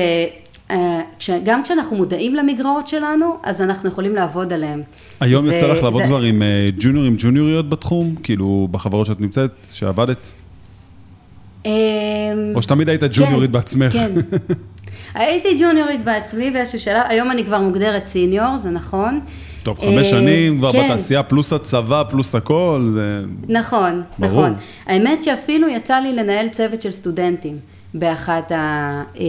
אה, 0.73 1.01
גם 1.45 1.63
כשאנחנו 1.63 1.97
מודעים 1.97 2.35
למגרעות 2.35 2.87
שלנו, 2.87 3.37
אז 3.43 3.63
אנחנו 3.63 3.89
יכולים 3.89 4.15
לעבוד 4.15 4.53
עליהן. 4.53 4.83
היום 5.21 5.51
יצא 5.51 5.67
לך 5.67 5.83
לעבוד 5.83 6.03
כבר 6.03 6.23
עם 6.23 6.43
אה, 6.43 6.71
ג'וניורים, 6.79 7.15
ג'וניוריות 7.19 7.69
בתחום? 7.69 8.15
כאילו, 8.23 8.69
בחברות 8.71 9.07
שאת 9.07 9.21
נמצאת, 9.21 9.51
שעבדת? 9.73 10.33
אמ, 11.65 11.71
או 12.55 12.63
שתמיד 12.63 12.89
היית 12.89 13.03
ג'וניורית 13.13 13.51
בעצמך? 13.51 13.93
כן. 13.93 14.13
הייתי 15.15 15.57
ג'וניורית 15.61 16.05
בעצמי 16.05 16.51
באיזשהו 16.51 16.81
שלב, 16.81 17.03
היום 17.09 17.31
אני 17.31 17.45
כבר 17.45 17.59
מוגדרת 17.61 18.07
סיניור, 18.07 18.57
זה 18.57 18.71
נכון. 18.71 19.21
טוב, 19.63 19.79
אה, 19.83 19.87
חמש 19.87 20.11
שנים 20.11 20.59
כבר 20.59 20.73
כן. 20.73 20.85
בתעשייה, 20.85 21.23
פלוס 21.23 21.53
הצבא, 21.53 22.03
פלוס 22.11 22.35
הכל. 22.35 22.99
נכון. 23.49 24.03
נכון. 24.19 24.55
האמת 24.87 25.23
שאפילו 25.23 25.69
יצא 25.69 25.99
לי 25.99 26.13
לנהל 26.13 26.49
צוות 26.49 26.83
של 26.83 26.91
סטודנטים. 26.91 27.72
באחד 27.95 28.43
ה, 28.51 28.57
אה, 29.21 29.25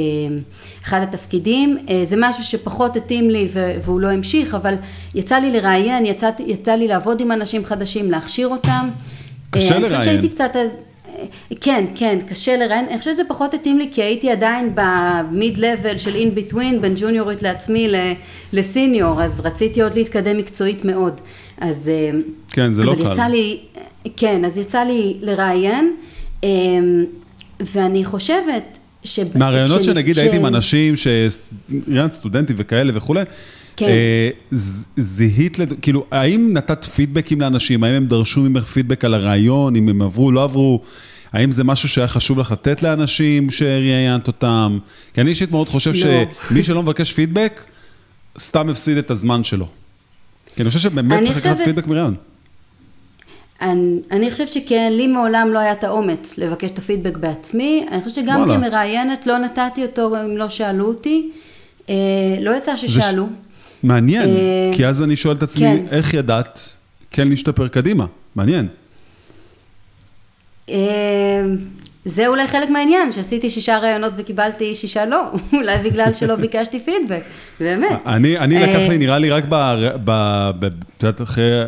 אחד 0.83 1.01
התפקידים. 1.01 1.77
אה, 1.89 1.99
זה 2.03 2.15
משהו 2.19 2.43
שפחות 2.43 2.95
התאים 2.95 3.29
לי 3.29 3.47
והוא 3.83 4.01
לא 4.01 4.07
המשיך, 4.07 4.55
אבל 4.55 4.75
יצא 5.15 5.35
לי 5.35 5.51
לראיין, 5.51 6.05
יצא, 6.05 6.29
יצא 6.47 6.71
לי 6.71 6.87
לעבוד 6.87 7.21
עם 7.21 7.31
אנשים 7.31 7.65
חדשים, 7.65 8.11
להכשיר 8.11 8.47
אותם. 8.47 8.89
קשה 9.49 9.79
לראיין. 9.79 9.85
אני 9.85 9.89
חושבת 9.89 10.03
שהייתי 10.03 10.29
קצת... 10.29 10.55
כן, 11.61 11.85
כן, 11.95 12.19
קשה 12.29 12.57
לראיין. 12.57 12.85
אני 12.89 12.99
חושבת 12.99 13.13
שזה 13.13 13.23
פחות 13.27 13.53
התאים 13.53 13.79
לי, 13.79 13.89
כי 13.91 14.01
הייתי 14.01 14.31
עדיין 14.31 14.75
במיד 14.75 15.57
לבל 15.57 15.97
של 15.97 16.15
אין 16.15 16.35
ביטווין, 16.35 16.81
בין 16.81 16.93
ג'וניורית 16.97 17.41
לעצמי 17.41 17.87
לסיניור, 18.53 19.23
אז 19.23 19.39
רציתי 19.39 19.81
עוד 19.81 19.93
להתקדם 19.93 20.37
מקצועית 20.37 20.85
מאוד. 20.85 21.21
אז... 21.57 21.91
כן, 22.49 22.71
זה 22.71 22.83
לא 22.83 22.95
קל. 23.15 23.27
לי, 23.27 23.59
כן, 24.17 24.45
אז 24.45 24.57
יצא 24.57 24.83
לי 24.83 25.17
לראיין, 25.21 25.95
אמ, 26.43 27.05
ואני 27.73 28.05
חושבת 28.05 28.77
ש... 29.03 29.19
מהרעיונות 29.35 29.83
שנגיד 29.83 30.19
הייתי 30.19 30.35
עם 30.35 30.45
אנשים, 30.45 30.93
ראיינת 31.87 32.11
סטודנטים 32.11 32.55
וכאלה 32.59 32.91
וכולי, 32.95 33.23
כן. 33.75 33.87
אה, 33.87 34.29
זיהית, 34.97 35.57
כאילו, 35.81 36.05
האם 36.11 36.49
נתת 36.53 36.85
פידבקים 36.85 37.41
לאנשים? 37.41 37.83
האם 37.83 37.93
הם 37.93 38.07
דרשו 38.07 38.41
ממך 38.41 38.63
פידבק 38.63 39.05
על 39.05 39.13
הרעיון, 39.13 39.75
אם 39.75 39.89
הם 39.89 40.01
עברו, 40.01 40.31
לא 40.31 40.43
עברו? 40.43 40.81
האם 41.33 41.51
זה 41.51 41.63
משהו 41.63 41.89
שהיה 41.89 42.07
חשוב 42.07 42.39
לך 42.39 42.51
לתת 42.51 42.83
לאנשים 42.83 43.49
שראיינת 43.49 44.27
אותם? 44.27 44.79
כי 45.13 45.21
אני 45.21 45.29
אישית 45.29 45.51
מאוד 45.51 45.69
חושב 45.69 45.91
לא. 45.91 46.23
שמי 46.49 46.63
שלא 46.63 46.83
מבקש 46.83 47.13
פידבק, 47.13 47.63
סתם 48.39 48.69
הפסיד 48.69 48.97
את 48.97 49.11
הזמן 49.11 49.43
שלו. 49.43 49.67
כי 50.55 50.61
אני 50.61 50.69
חושב 50.69 50.79
שבאמת 50.79 51.23
צריך 51.23 51.37
לקחת 51.37 51.57
פידבק 51.65 51.87
מראיון. 51.87 52.15
אני, 53.63 53.99
אני 54.11 54.31
חושבת 54.31 54.51
שכן, 54.51 54.93
לי 54.93 55.07
מעולם 55.07 55.49
לא 55.53 55.59
היה 55.59 55.71
את 55.71 55.83
האומץ 55.83 56.37
לבקש 56.37 56.71
את 56.71 56.77
הפידבק 56.77 57.17
בעצמי. 57.17 57.85
אני 57.91 58.01
חושבת 58.01 58.25
שגם 58.25 58.39
וואלה. 58.39 58.55
כמראיינת 58.55 59.27
לא 59.27 59.37
נתתי 59.37 59.83
אותו 59.83 60.15
אם 60.25 60.37
לא 60.37 60.49
שאלו 60.49 60.85
אותי. 60.85 61.31
אה, 61.89 61.95
לא 62.41 62.57
יצא 62.57 62.75
ששאלו. 62.75 63.25
ש... 63.25 63.27
מעניין, 63.83 64.29
אה, 64.29 64.71
כי 64.71 64.85
אז 64.85 65.03
אני 65.03 65.15
שואל 65.15 65.35
את 65.35 65.43
עצמי, 65.43 65.61
כן. 65.61 65.85
איך 65.91 66.13
ידעת 66.13 66.77
כן 67.11 67.27
להשתפר 67.27 67.67
קדימה? 67.67 68.05
מעניין. 68.35 68.67
אה, 70.69 70.75
זה 72.05 72.27
אולי 72.27 72.47
חלק 72.47 72.69
מהעניין, 72.69 73.11
שעשיתי 73.11 73.49
שישה 73.49 73.79
ראיונות 73.79 74.13
וקיבלתי 74.17 74.75
שישה 74.75 75.05
לא, 75.05 75.23
אולי 75.53 75.77
בגלל 75.77 76.13
שלא 76.13 76.35
ביקשתי 76.35 76.79
פידבק, 76.79 77.21
באמת. 77.59 77.99
אני, 78.05 78.37
אני 78.37 78.59
לקח 78.59 78.89
לי, 78.89 78.97
נראה 78.97 79.17
לי 79.17 79.29
רק 79.29 79.43
ב... 79.49 79.55
את 80.97 81.03
יודעת, 81.03 81.21
אחרי 81.21 81.63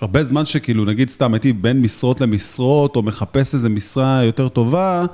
הרבה 0.00 0.24
זמן 0.24 0.44
שכאילו, 0.44 0.84
נגיד 0.84 1.08
סתם 1.08 1.34
הייתי 1.34 1.52
בין 1.52 1.82
משרות 1.82 2.20
למשרות, 2.20 2.96
או 2.96 3.02
מחפש 3.02 3.54
איזה 3.54 3.68
משרה 3.68 4.24
יותר 4.24 4.48
טובה, 4.48 5.06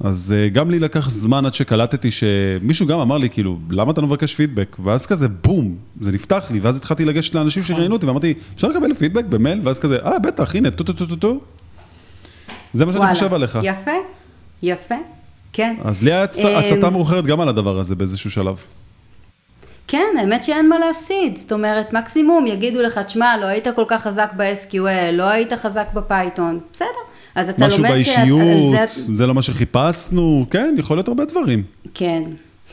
אז 0.00 0.34
אה, 0.36 0.48
גם 0.48 0.70
לי 0.70 0.78
לקח 0.78 1.10
זמן 1.10 1.46
עד 1.46 1.54
שקלטתי 1.54 2.10
שמישהו 2.10 2.86
גם 2.86 2.98
אמר 2.98 3.18
לי, 3.18 3.30
כאילו, 3.30 3.58
למה 3.70 3.92
אתה 3.92 4.00
לא 4.00 4.06
מבקש 4.06 4.34
פידבק? 4.34 4.76
ואז 4.84 5.06
כזה, 5.06 5.28
בום, 5.28 5.76
זה 6.00 6.12
נפתח 6.12 6.46
לי, 6.50 6.60
ואז 6.60 6.76
התחלתי 6.76 7.04
לגשת 7.04 7.34
לאנשים 7.34 7.62
נכון. 7.62 7.76
שראיינו 7.76 7.94
אותי, 7.94 8.06
ואמרתי, 8.06 8.34
אפשר 8.54 8.68
לקבל 8.68 8.94
פידבק 8.94 9.24
במייל? 9.24 9.60
ואז 9.62 9.78
כזה, 9.78 9.98
אה, 10.04 10.18
בטח, 10.18 10.54
הנה, 10.54 10.70
טו 10.70 10.84
טו 10.84 10.92
טו 10.92 11.06
טו 11.06 11.16
טו. 11.16 11.40
זה 12.72 12.86
מה 12.86 12.92
שאני 12.92 13.14
חושב 13.14 13.34
עליך. 13.34 13.58
יפה, 13.62 13.90
יפה, 14.62 14.94
כן. 15.52 15.76
אז 15.84 16.02
לי 16.02 16.12
היה 16.12 16.22
הצתה 16.22 16.88
אמ, 16.88 16.92
מאוחרת 16.92 17.24
גם 17.26 17.40
על 17.40 17.48
הדבר 17.48 17.78
הזה 17.78 17.94
באיזשהו 17.94 18.30
שלב. 18.30 18.56
כן, 19.88 20.14
האמת 20.18 20.44
שאין 20.44 20.68
מה 20.68 20.78
להפסיד, 20.78 21.36
זאת 21.36 21.52
אומרת, 21.52 21.92
מקסימום 21.92 22.46
יגידו 22.46 22.82
לך, 22.82 22.98
תשמע, 22.98 23.36
לא 23.36 23.46
היית 23.46 23.68
כל 23.68 23.84
כך 23.88 24.02
חזק 24.02 24.30
ב-SQL, 24.36 25.12
לא 25.12 25.22
היית 25.22 25.52
חזק 25.52 25.86
ב 25.94 26.02
Python, 26.02 26.60
בסדר. 26.72 26.88
אז 27.34 27.50
אתה 27.50 27.66
משהו 27.66 27.82
לומד 27.82 27.96
משהו 27.98 28.14
באישיות, 28.14 28.76
שאת, 28.76 28.88
זה... 28.88 29.16
זה 29.16 29.26
לא 29.26 29.34
מה 29.34 29.42
שחיפשנו, 29.42 30.46
כן, 30.50 30.74
יכול 30.78 30.96
להיות 30.96 31.08
הרבה 31.08 31.24
דברים. 31.24 31.62
כן. 31.94 32.22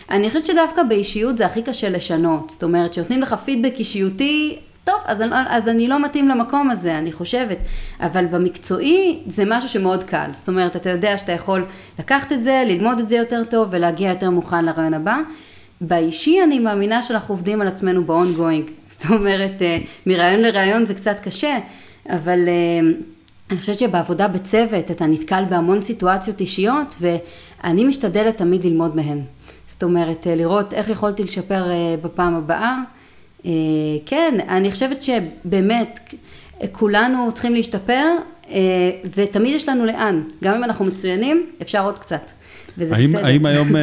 אני 0.09 0.27
חושבת 0.27 0.45
שדווקא 0.45 0.83
באישיות 0.83 1.37
זה 1.37 1.45
הכי 1.45 1.61
קשה 1.61 1.89
לשנות, 1.89 2.49
זאת 2.49 2.63
אומרת, 2.63 2.93
שנותנים 2.93 3.21
לך 3.21 3.35
פידבק 3.45 3.73
אישיותי, 3.79 4.59
טוב, 4.83 4.95
אז, 5.05 5.23
אז 5.47 5.69
אני 5.69 5.87
לא 5.87 6.03
מתאים 6.03 6.27
למקום 6.27 6.69
הזה, 6.69 6.97
אני 6.97 7.11
חושבת. 7.11 7.57
אבל 7.99 8.25
במקצועי 8.25 9.19
זה 9.27 9.43
משהו 9.47 9.69
שמאוד 9.69 10.03
קל. 10.03 10.29
זאת 10.33 10.49
אומרת, 10.49 10.75
אתה 10.75 10.89
יודע 10.89 11.17
שאתה 11.17 11.31
יכול 11.31 11.65
לקחת 11.99 12.31
את 12.31 12.43
זה, 12.43 12.63
ללמוד 12.65 12.99
את 12.99 13.07
זה 13.07 13.15
יותר 13.15 13.43
טוב 13.49 13.67
ולהגיע 13.71 14.09
יותר 14.09 14.29
מוכן 14.29 14.65
לרעיון 14.65 14.93
הבא. 14.93 15.17
באישי 15.87 16.43
אני 16.43 16.59
מאמינה 16.59 17.03
שאנחנו 17.03 17.33
עובדים 17.33 17.61
על 17.61 17.67
עצמנו 17.67 18.05
ב-ongoing. 18.05 18.71
זאת 18.93 19.11
אומרת, 19.11 19.61
אה, 19.61 19.77
מרעיון 20.05 20.41
לרעיון 20.41 20.85
זה 20.85 20.93
קצת 20.93 21.19
קשה, 21.19 21.59
אבל 22.09 22.39
אה, 22.47 22.89
אני 23.49 23.59
חושבת 23.59 23.79
שבעבודה 23.79 24.27
בצוות 24.27 24.91
אתה 24.91 25.05
נתקל 25.05 25.43
בהמון 25.49 25.81
סיטואציות 25.81 26.41
אישיות 26.41 26.95
ואני 26.99 27.83
משתדלת 27.83 28.37
תמיד 28.37 28.63
ללמוד 28.63 28.95
מהן. 28.95 29.21
זאת 29.67 29.83
אומרת, 29.83 30.27
אה, 30.27 30.35
לראות 30.35 30.73
איך 30.73 30.89
יכולתי 30.89 31.23
לשפר 31.23 31.63
בפעם 32.01 32.35
הבאה. 32.35 32.77
כן, 34.05 34.37
אני 34.47 34.71
חושבת 34.71 35.03
שבאמת 35.03 35.99
כולנו 36.71 37.31
צריכים 37.31 37.53
להשתפר 37.53 38.05
ותמיד 39.15 39.55
יש 39.55 39.69
לנו 39.69 39.85
לאן. 39.85 40.23
גם 40.43 40.55
אם 40.55 40.63
אנחנו 40.63 40.85
מצוינים, 40.85 41.45
אפשר 41.61 41.85
עוד 41.85 41.97
קצת. 41.97 42.31
וזה 42.77 42.95
האם, 42.95 43.09
בסדר. 43.09 43.25
האם 43.25 43.45
היום 43.45 43.67
uh, 43.67 43.75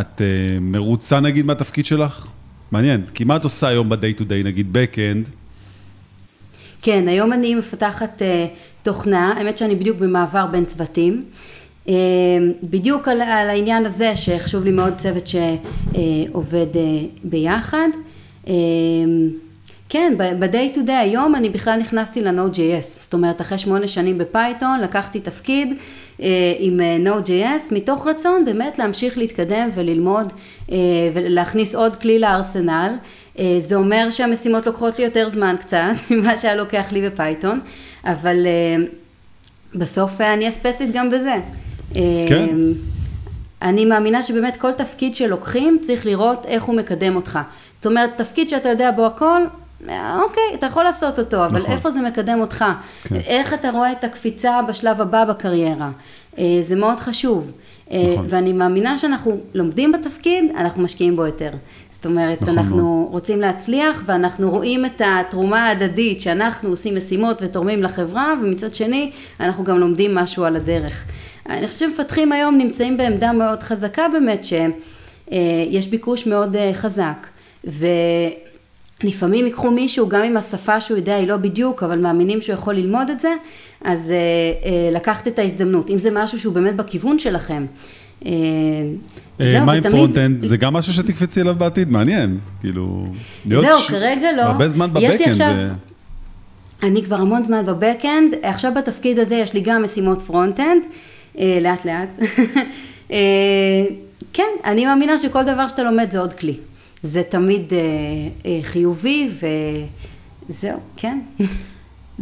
את 0.00 0.20
uh, 0.20 0.60
מרוצה 0.60 1.20
נגיד 1.20 1.46
מהתפקיד 1.46 1.86
שלך? 1.86 2.26
מעניין, 2.72 3.04
כי 3.14 3.24
מה 3.24 3.36
את 3.36 3.44
עושה 3.44 3.68
היום 3.68 3.88
ב-day 3.88 4.20
to 4.20 4.22
day, 4.22 4.44
נגיד 4.44 4.76
back-end? 4.76 5.28
כן, 6.82 7.08
היום 7.08 7.32
אני 7.32 7.54
מפתחת 7.54 8.22
uh, 8.22 8.24
תוכנה, 8.82 9.32
האמת 9.36 9.58
שאני 9.58 9.76
בדיוק 9.76 9.98
במעבר 9.98 10.46
בין 10.46 10.64
צוותים. 10.64 11.24
Uh, 11.86 11.90
בדיוק 12.62 13.08
על, 13.08 13.22
על 13.22 13.50
העניין 13.50 13.86
הזה 13.86 14.16
שחשוב 14.16 14.64
לי 14.64 14.70
מאוד 14.70 14.94
צוות 14.96 15.26
שעובד 15.26 16.74
uh, 16.74 16.78
ביחד. 17.24 17.88
Uh, 18.44 18.48
כן, 19.88 20.14
ב-day 20.18 20.76
to 20.76 20.78
day 20.86 20.92
היום 20.92 21.34
אני 21.34 21.48
בכלל 21.48 21.80
נכנסתי 21.80 22.22
ל-Node.js, 22.22 23.00
זאת 23.00 23.12
אומרת 23.12 23.40
אחרי 23.40 23.58
שמונה 23.58 23.88
שנים 23.88 24.18
בפייתון 24.18 24.80
לקחתי 24.80 25.20
תפקיד 25.20 25.68
אה, 25.68 25.76
עם 26.58 26.80
אה, 26.80 26.96
Node.js, 27.04 27.74
מתוך 27.74 28.06
רצון 28.06 28.44
באמת 28.44 28.78
להמשיך 28.78 29.18
להתקדם 29.18 29.68
וללמוד 29.74 30.32
אה, 30.72 30.76
ולהכניס 31.14 31.74
עוד 31.74 31.96
כלי 31.96 32.18
לארסנל. 32.18 32.94
זה 33.58 33.74
אומר 33.74 34.10
שהמשימות 34.10 34.66
לוקחות 34.66 34.98
לי 34.98 35.04
יותר 35.04 35.28
זמן 35.28 35.56
קצת 35.60 35.78
ממה 36.10 36.36
שהיה 36.36 36.54
לוקח 36.54 36.92
לי 36.92 37.10
בפייתון, 37.10 37.60
אבל 38.04 38.46
בסוף 39.74 40.20
אני 40.20 40.48
אספצית 40.48 40.92
גם 40.92 41.10
בזה. 41.10 41.34
כן. 42.26 42.56
אני 43.62 43.84
מאמינה 43.84 44.22
שבאמת 44.22 44.56
כל 44.56 44.72
תפקיד 44.72 45.14
שלוקחים 45.14 45.78
צריך 45.80 46.06
לראות 46.06 46.46
איך 46.46 46.64
הוא 46.64 46.74
מקדם 46.74 47.16
אותך. 47.16 47.38
זאת 47.74 47.86
אומרת, 47.86 48.10
תפקיד 48.16 48.48
שאתה 48.48 48.68
יודע 48.68 48.90
בו 48.90 49.06
הכל, 49.06 49.42
אוקיי, 49.82 50.42
אתה 50.54 50.66
יכול 50.66 50.84
לעשות 50.84 51.18
אותו, 51.18 51.46
אבל 51.46 51.58
נכון. 51.58 51.72
איפה 51.72 51.90
זה 51.90 52.00
מקדם 52.00 52.40
אותך? 52.40 52.64
כן. 53.04 53.14
איך 53.26 53.54
אתה 53.54 53.70
רואה 53.70 53.92
את 53.92 54.04
הקפיצה 54.04 54.62
בשלב 54.68 55.00
הבא 55.00 55.24
בקריירה? 55.24 55.90
אה, 56.38 56.44
זה 56.60 56.76
מאוד 56.76 57.00
חשוב. 57.00 57.52
אה, 57.90 58.02
נכון. 58.12 58.24
ואני 58.28 58.52
מאמינה 58.52 58.98
שאנחנו 58.98 59.40
לומדים 59.54 59.92
בתפקיד, 59.92 60.44
אנחנו 60.56 60.82
משקיעים 60.82 61.16
בו 61.16 61.26
יותר. 61.26 61.50
זאת 61.90 62.06
אומרת, 62.06 62.42
נכון 62.42 62.58
אנחנו 62.58 63.00
מאוד. 63.02 63.12
רוצים 63.12 63.40
להצליח, 63.40 64.02
ואנחנו 64.06 64.50
רואים 64.50 64.86
את 64.86 65.02
התרומה 65.04 65.66
ההדדית 65.66 66.20
שאנחנו 66.20 66.68
עושים 66.68 66.96
משימות 66.96 67.42
ותורמים 67.42 67.82
לחברה, 67.82 68.34
ומצד 68.42 68.74
שני, 68.74 69.10
אנחנו 69.40 69.64
גם 69.64 69.78
לומדים 69.78 70.14
משהו 70.14 70.44
על 70.44 70.56
הדרך. 70.56 71.04
אני 71.48 71.66
חושבת 71.66 71.90
שמפתחים 71.90 72.32
היום 72.32 72.58
נמצאים 72.58 72.96
בעמדה 72.96 73.32
מאוד 73.32 73.62
חזקה 73.62 74.06
באמת, 74.12 74.44
שיש 74.44 75.86
אה, 75.86 75.90
ביקוש 75.90 76.26
מאוד 76.26 76.56
חזק. 76.72 77.26
ו... 77.66 77.86
לפעמים 79.02 79.46
ייקחו 79.46 79.70
מישהו, 79.70 80.08
גם 80.08 80.22
אם 80.22 80.36
השפה 80.36 80.80
שהוא 80.80 80.96
יודע 80.96 81.16
היא 81.16 81.28
לא 81.28 81.36
בדיוק, 81.36 81.82
אבל 81.82 81.98
מאמינים 81.98 82.42
שהוא 82.42 82.54
יכול 82.54 82.74
ללמוד 82.74 83.10
את 83.10 83.20
זה, 83.20 83.34
אז 83.84 84.10
אה, 84.10 84.16
אה, 84.16 84.90
לקחת 84.92 85.28
את 85.28 85.38
ההזדמנות. 85.38 85.90
אם 85.90 85.98
זה 85.98 86.10
משהו 86.12 86.38
שהוא 86.38 86.54
באמת 86.54 86.76
בכיוון 86.76 87.18
שלכם. 87.18 87.66
אה, 88.26 88.30
אה 89.40 89.64
מה 89.64 89.72
עם 89.72 89.82
front-end? 89.82 90.40
זה 90.40 90.56
גם 90.56 90.72
משהו 90.72 90.92
שתקפצי 90.92 91.40
אליו 91.40 91.54
בעתיד, 91.54 91.90
מעניין. 91.90 92.38
כאילו, 92.60 93.04
זהו, 93.48 93.78
ש... 93.78 93.90
כרגע 93.90 94.32
לא. 94.36 94.42
הרבה 94.42 94.68
זמן 94.68 94.92
ב 94.92 94.96
backend. 94.96 95.28
עכשיו... 95.28 95.52
ו... 95.56 95.68
אני 96.82 97.02
כבר 97.02 97.16
המון 97.16 97.44
זמן 97.44 97.66
ב 97.66 97.74
backend, 97.74 98.34
עכשיו 98.42 98.72
בתפקיד 98.76 99.18
הזה 99.18 99.34
יש 99.34 99.54
לי 99.54 99.60
גם 99.60 99.82
משימות 99.82 100.22
front-end, 100.22 100.82
אה, 101.38 101.58
לאט 101.62 101.84
לאט. 101.84 102.08
אה, 103.12 103.16
כן, 104.32 104.48
אני 104.64 104.86
מאמינה 104.86 105.18
שכל 105.18 105.42
דבר 105.42 105.68
שאתה 105.68 105.82
לומד 105.82 106.10
זה 106.10 106.18
עוד 106.18 106.32
כלי. 106.32 106.54
זה 107.02 107.22
תמיד 107.22 107.72
אה, 107.72 107.78
אה, 108.46 108.58
חיובי 108.62 109.30
וזהו, 110.48 110.78
כן. 110.96 111.18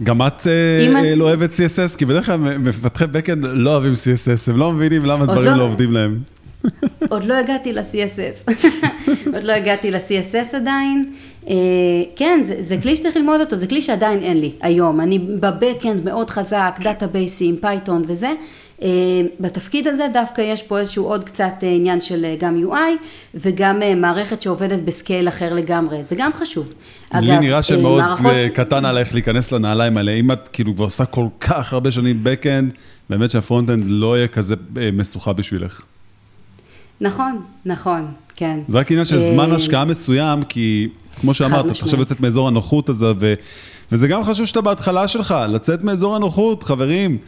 גם 0.02 0.22
את 0.26 0.46
אה, 0.46 1.14
לא 1.16 1.24
אוהבת 1.24 1.50
CSS, 1.50 1.98
כי 1.98 2.04
בדרך 2.04 2.26
כלל 2.26 2.36
מפתחי 2.58 3.04
backend 3.04 3.46
לא 3.46 3.70
אוהבים 3.70 3.92
CSS, 3.92 4.50
הם 4.50 4.56
לא 4.56 4.72
מבינים 4.72 5.04
למה 5.04 5.26
דברים 5.26 5.50
לא, 5.50 5.56
לא 5.56 5.62
עובדים 5.62 5.92
להם. 5.92 6.20
עוד 7.10 7.24
לא 7.24 7.34
הגעתי 7.34 7.72
ל-CSS, 7.72 8.52
עוד 9.34 9.44
לא 9.44 9.52
הגעתי 9.52 9.90
ל-CSS 9.90 10.56
עדיין. 10.56 11.04
אה, 11.44 11.48
כן, 12.16 12.40
זה, 12.42 12.56
זה 12.60 12.76
כלי 12.82 12.96
שצריך 12.96 13.16
ללמוד 13.16 13.40
אותו, 13.40 13.56
זה 13.56 13.66
כלי 13.66 13.82
שעדיין 13.82 14.22
אין 14.22 14.40
לי 14.40 14.52
היום. 14.60 15.00
אני 15.00 15.18
ב 15.18 15.29
backend 15.29 16.04
מאוד 16.04 16.30
חזק, 16.30 16.78
דאטאבייסים, 16.82 17.56
Python 17.60 18.02
וזה, 18.06 18.30
בתפקיד 19.40 19.86
הזה 19.86 20.06
דווקא 20.12 20.40
יש 20.40 20.62
פה 20.62 20.78
איזשהו 20.78 21.04
עוד 21.04 21.24
קצת 21.24 21.54
אה, 21.62 21.68
עניין 21.68 22.00
של 22.00 22.24
אה, 22.24 22.36
גם 22.38 22.64
UI 22.64 23.06
וגם 23.34 23.82
מערכת 23.96 24.42
שעובדת 24.42 24.78
ב 24.84 24.92
scale 24.92 25.28
אחר 25.28 25.52
לגמרי, 25.52 26.04
זה 26.04 26.16
גם 26.16 26.30
חשוב. 26.32 26.72
לי 27.14 27.32
אגב, 27.32 27.40
נראה 27.40 27.62
שמאוד 27.62 28.02
מערכות... 28.02 28.32
קטן 28.54 28.84
עלייך 28.84 29.14
להיכנס 29.14 29.52
לנעליים 29.52 29.96
האלה, 29.96 30.12
אם 30.12 30.32
את 30.32 30.48
כאילו 30.48 30.74
כבר 30.74 30.84
עושה 30.84 31.04
כל 31.04 31.26
כך 31.40 31.72
הרבה 31.72 31.90
שנים 31.90 32.24
backend, 32.24 32.76
באמת 33.10 33.30
שה 33.30 33.44
front-end 33.44 33.84
לא 33.86 34.16
יהיה 34.16 34.28
כזה 34.28 34.54
משוכה 34.92 35.32
בשבילך. 35.32 35.82
נכון, 37.00 37.42
נכון, 37.66 38.06
כן. 38.36 38.60
זה 38.68 38.78
רק 38.78 38.90
עניין 38.90 39.04
של 39.04 39.18
זמן 39.18 39.52
השקעה 39.52 39.84
מסוים, 39.84 40.42
כי 40.42 40.88
כמו 41.20 41.34
שאמרת, 41.34 41.66
את 41.66 41.70
עכשיו 41.70 41.98
יוצאת 41.98 42.20
מאזור 42.20 42.48
הנוחות 42.48 42.88
הזה, 42.88 43.12
ו... 43.18 43.34
וזה 43.92 44.08
גם 44.08 44.24
חשוב 44.24 44.46
שאתה 44.46 44.60
בהתחלה 44.60 45.08
שלך, 45.08 45.34
לצאת 45.48 45.84
מאזור 45.84 46.16
הנוחות, 46.16 46.62
חברים. 46.62 47.18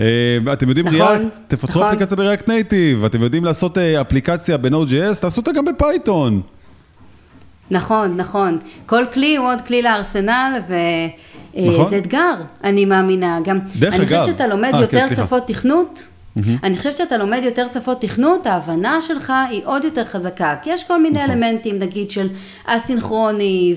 אה, 0.00 0.04
אתם 0.52 0.68
יודעים 0.68 0.86
נכון, 0.86 1.00
React, 1.00 1.40
תפתחו 1.48 1.78
נכון. 1.78 1.82
אפליקציה 1.82 2.16
ב 2.16 2.21
React 2.21 2.48
Native, 2.48 3.04
אתם 3.04 3.22
יודעים 3.22 3.44
לעשות 3.44 3.78
אה, 3.78 4.00
אפליקציה 4.00 4.56
ב-Node.js, 4.56 5.20
תעשו 5.20 5.40
אותה 5.40 5.52
גם 5.52 5.64
ב 5.64 5.74
Python. 5.74 6.42
נכון, 7.70 8.16
נכון. 8.16 8.58
כל 8.86 9.04
כלי 9.12 9.36
הוא 9.36 9.46
עוד 9.46 9.60
כלי 9.60 9.82
לארסנל, 9.82 10.60
וזה 10.66 10.74
אה, 11.56 11.68
נכון. 11.68 11.98
אתגר, 11.98 12.34
אני 12.64 12.84
מאמינה. 12.84 13.38
גם, 13.44 13.58
דרך 13.78 13.94
אני 13.94 14.02
אגב, 14.02 14.12
אני 14.12 14.20
חושבת 14.20 14.34
שאתה 14.34 14.46
לומד 14.46 14.72
아, 14.74 14.76
יותר 14.76 15.08
כן, 15.08 15.14
שפות 15.14 15.46
תכנות. 15.46 16.04
Mm-hmm. 16.38 16.42
אני 16.62 16.76
חושבת 16.76 16.96
שאתה 16.96 17.16
לומד 17.16 17.40
יותר 17.44 17.66
שפות 17.66 18.00
תכנות, 18.00 18.46
ההבנה 18.46 19.00
שלך 19.00 19.32
היא 19.50 19.60
עוד 19.64 19.84
יותר 19.84 20.04
חזקה, 20.04 20.56
כי 20.62 20.70
יש 20.70 20.84
כל 20.84 21.02
מיני 21.02 21.18
נכון. 21.18 21.30
אלמנטים, 21.30 21.78
נגיד 21.78 22.10
של 22.10 22.28
אסינכרוני, 22.64 23.74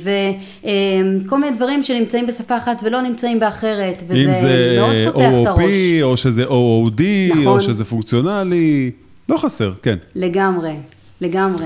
וכל 1.23 1.39
מיני 1.39 1.55
דברים 1.55 1.83
שנמצאים 1.83 2.27
בשפה 2.27 2.57
אחת 2.57 2.81
ולא 2.83 3.01
נמצאים 3.01 3.39
באחרת, 3.39 4.03
וזה 4.07 4.77
מאוד 4.79 5.13
פותח 5.13 5.29
את 5.41 5.47
הראש. 5.47 5.61
אם 5.63 5.67
זה 5.67 5.95
OOP, 5.97 6.03
או 6.03 6.17
שזה 6.17 6.45
OOD, 6.45 7.01
נכון. 7.29 7.47
או 7.47 7.61
שזה 7.61 7.85
פונקציונלי, 7.85 8.91
לא 9.29 9.37
חסר, 9.37 9.73
כן. 9.81 9.95
לגמרי, 10.15 10.73
לגמרי. 11.21 11.65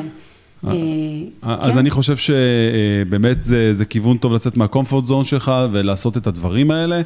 אה, 0.67 0.71
אה, 1.43 1.57
אז 1.59 1.73
כן. 1.73 1.77
אני 1.77 1.89
חושב 1.89 2.17
שבאמת 2.17 3.41
זה, 3.41 3.73
זה 3.73 3.85
כיוון 3.85 4.17
טוב 4.17 4.33
לצאת 4.33 4.57
מהקומפורט 4.57 5.05
זון 5.05 5.23
שלך 5.23 5.51
ולעשות 5.71 6.17
את 6.17 6.27
הדברים 6.27 6.71
האלה. 6.71 7.01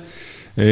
אה, 0.58 0.64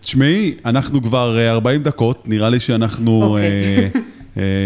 תשמעי, 0.00 0.54
אנחנו 0.64 1.02
כבר 1.02 1.48
40 1.48 1.82
דקות, 1.82 2.28
נראה 2.28 2.50
לי 2.50 2.60
שאנחנו... 2.60 3.22
אוקיי. 3.24 3.90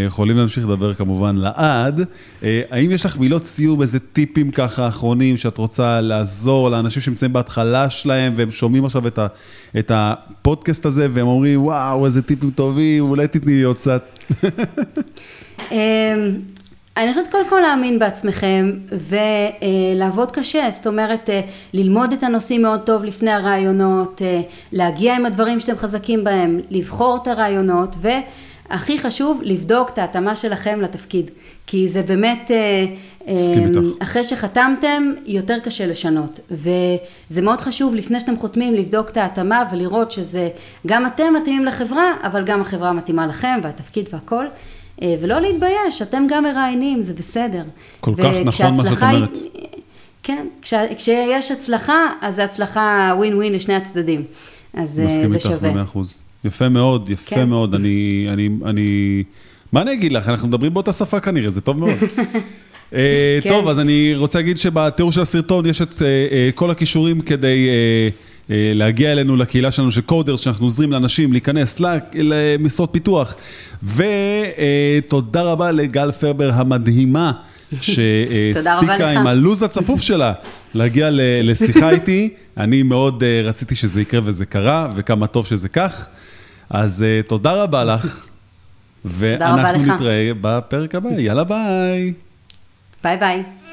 יכולים 0.07 0.37
להמשיך 0.37 0.65
לדבר 0.65 0.95
כמובן 0.95 1.37
לעד. 1.37 2.01
האם 2.43 2.91
יש 2.91 3.07
לך 3.07 3.19
מילות 3.19 3.45
סיום, 3.45 3.83
איזה 3.83 3.99
טיפים 3.99 4.51
ככה 4.51 4.89
אחרונים 4.89 5.37
שאת 5.37 5.59
רוצה 5.59 6.01
לעזור 6.01 6.71
לאנשים 6.71 7.03
שנמצאים 7.03 7.33
בהתחלה 7.33 7.91
שלהם 7.91 8.33
והם 8.37 8.51
שומעים 8.51 8.85
עכשיו 8.85 9.07
את, 9.07 9.19
ה, 9.19 9.27
את 9.79 9.91
הפודקאסט 9.95 10.87
הזה 10.87 11.07
והם 11.11 11.27
אומרים, 11.27 11.63
וואו, 11.63 12.07
איזה 12.07 12.23
טיפים 12.23 12.51
טובים, 12.51 13.05
אולי 13.05 13.29
תתני 13.29 13.55
לי 13.55 13.63
עוד 13.63 13.77
קצת. 13.77 14.19
אמ, 16.99 17.03
אני 17.03 17.15
חושבת 17.15 17.33
קודם 17.33 17.49
כל 17.49 17.61
להאמין 17.61 17.99
בעצמכם 17.99 18.73
ולעבוד 18.89 20.31
קשה, 20.31 20.71
זאת 20.71 20.87
אומרת 20.87 21.31
אה, 21.31 21.41
ללמוד 21.73 22.13
את 22.13 22.23
הנושאים 22.23 22.63
מאוד 22.63 22.81
טוב 22.81 23.05
לפני 23.05 23.31
הרעיונות, 23.31 24.23
אה, 24.23 24.41
להגיע 24.73 25.17
עם 25.17 25.27
הדברים 25.27 25.61
שאתם 25.61 25.77
חזקים 25.77 26.25
בהם, 26.25 26.61
לבחור 26.71 27.19
את 27.23 27.27
הרעיונות 27.27 27.97
והכי 28.01 28.99
חשוב 28.99 29.41
לבדוק 29.45 29.91
את 29.91 29.99
ההתאמה 29.99 30.37
שלכם 30.37 30.81
לתפקיד, 30.81 31.31
כי 31.67 31.89
זה 31.89 32.03
באמת, 32.03 32.51
אה, 32.51 32.87
אחרי 34.03 34.25
שחתמתם 34.25 35.13
יותר 35.27 35.59
קשה 35.59 35.87
לשנות. 35.87 36.41
וזה 36.51 37.43
מאוד 37.43 37.61
חשוב 37.61 37.95
לפני 37.95 38.21
שאתם 38.21 38.37
חותמים 38.37 38.75
לבדוק 38.75 39.11
את 39.11 39.17
ההתאמה 39.17 39.65
ולראות 39.73 40.11
שזה 40.11 40.49
גם 40.87 41.07
אתם 41.07 41.35
מתאימים 41.35 41.65
לחברה 41.65 42.13
אבל 42.23 42.45
גם 42.45 42.61
החברה 42.61 42.93
מתאימה 42.93 43.27
לכם 43.27 43.61
והתפקיד 43.63 44.09
והכל 44.13 44.45
ולא 45.21 45.41
להתבייש, 45.41 46.03
אתם 46.03 46.27
גם 46.29 46.45
מראיינים, 46.45 47.03
זה 47.03 47.15
בסדר. 47.15 47.63
כל 48.01 48.15
כך 48.15 48.25
נכון 48.45 48.45
מה 48.45 48.53
שאת 48.53 48.67
אומרת. 48.67 49.39
כן, 50.23 50.47
כש, 50.63 50.75
כשיש 50.97 51.51
הצלחה, 51.51 52.07
אז 52.21 52.37
זה 52.37 52.45
הצלחה 52.45 53.15
ווין 53.17 53.35
ווין 53.35 53.53
לשני 53.53 53.75
הצדדים. 53.75 54.23
אז 54.75 55.01
אה, 55.01 55.09
זה 55.09 55.15
שווה. 55.15 55.29
מסכים 55.29 55.53
איתך 55.55 55.63
במאה 55.63 55.83
אחוז. 55.83 56.17
יפה 56.45 56.69
מאוד, 56.69 57.11
יפה 57.11 57.35
כן. 57.35 57.49
מאוד. 57.49 57.75
אני, 57.75 58.27
אני, 58.33 58.49
אני, 58.65 59.23
מה 59.73 59.83
אני 59.83 59.93
אגיד 59.93 60.13
לך? 60.13 60.29
אנחנו 60.29 60.49
מדברים 60.49 60.75
באותה 60.75 60.93
שפה 60.93 61.21
כנראה, 61.21 61.51
זה 61.51 61.61
טוב 61.61 61.79
מאוד. 61.79 61.91
אה, 62.95 63.39
כן. 63.43 63.49
טוב, 63.49 63.69
אז 63.69 63.79
אני 63.79 64.15
רוצה 64.17 64.39
להגיד 64.39 64.57
שבתיאור 64.57 65.13
של 65.13 65.21
הסרטון 65.21 65.67
יש 65.67 65.83
את 65.83 66.03
כל 66.55 66.71
הכישורים 66.71 67.21
כדי... 67.21 67.69
אה, 68.51 68.73
להגיע 68.75 69.13
אלינו 69.13 69.37
לקהילה 69.37 69.71
שלנו 69.71 69.91
של 69.91 70.01
קודרס, 70.01 70.41
שאנחנו 70.41 70.67
עוזרים 70.67 70.93
לאנשים 70.93 71.33
להיכנס 71.33 71.81
למשרות 72.15 72.89
פיתוח. 72.93 73.35
ותודה 73.83 75.43
רבה 75.43 75.71
לגל 75.71 76.13
פרבר 76.13 76.51
המדהימה. 76.55 77.33
שהספיקה 77.81 79.11
עם 79.11 79.27
הלו"ז 79.27 79.63
הצפוף 79.63 80.01
שלה 80.01 80.33
להגיע 80.75 81.09
לשיחה 81.43 81.91
איתי. 81.97 82.29
אני 82.57 82.83
מאוד 82.83 83.23
אה, 83.23 83.41
רציתי 83.45 83.75
שזה 83.75 84.01
יקרה 84.01 84.21
וזה 84.25 84.47
קרה, 84.47 84.89
וכמה 84.97 85.27
טוב 85.27 85.47
שזה 85.47 85.69
כך. 85.69 86.07
אז 86.71 87.03
אה, 87.03 87.23
תודה 87.23 87.53
רבה 87.53 87.85
לך. 87.85 88.27
ואנחנו 89.05 89.95
נתראה 89.95 90.31
בפרק 90.41 90.95
הבא. 90.95 91.11
יאללה 91.19 91.45
ביי. 91.45 92.13
ביי 93.05 93.17
ביי. 93.17 93.64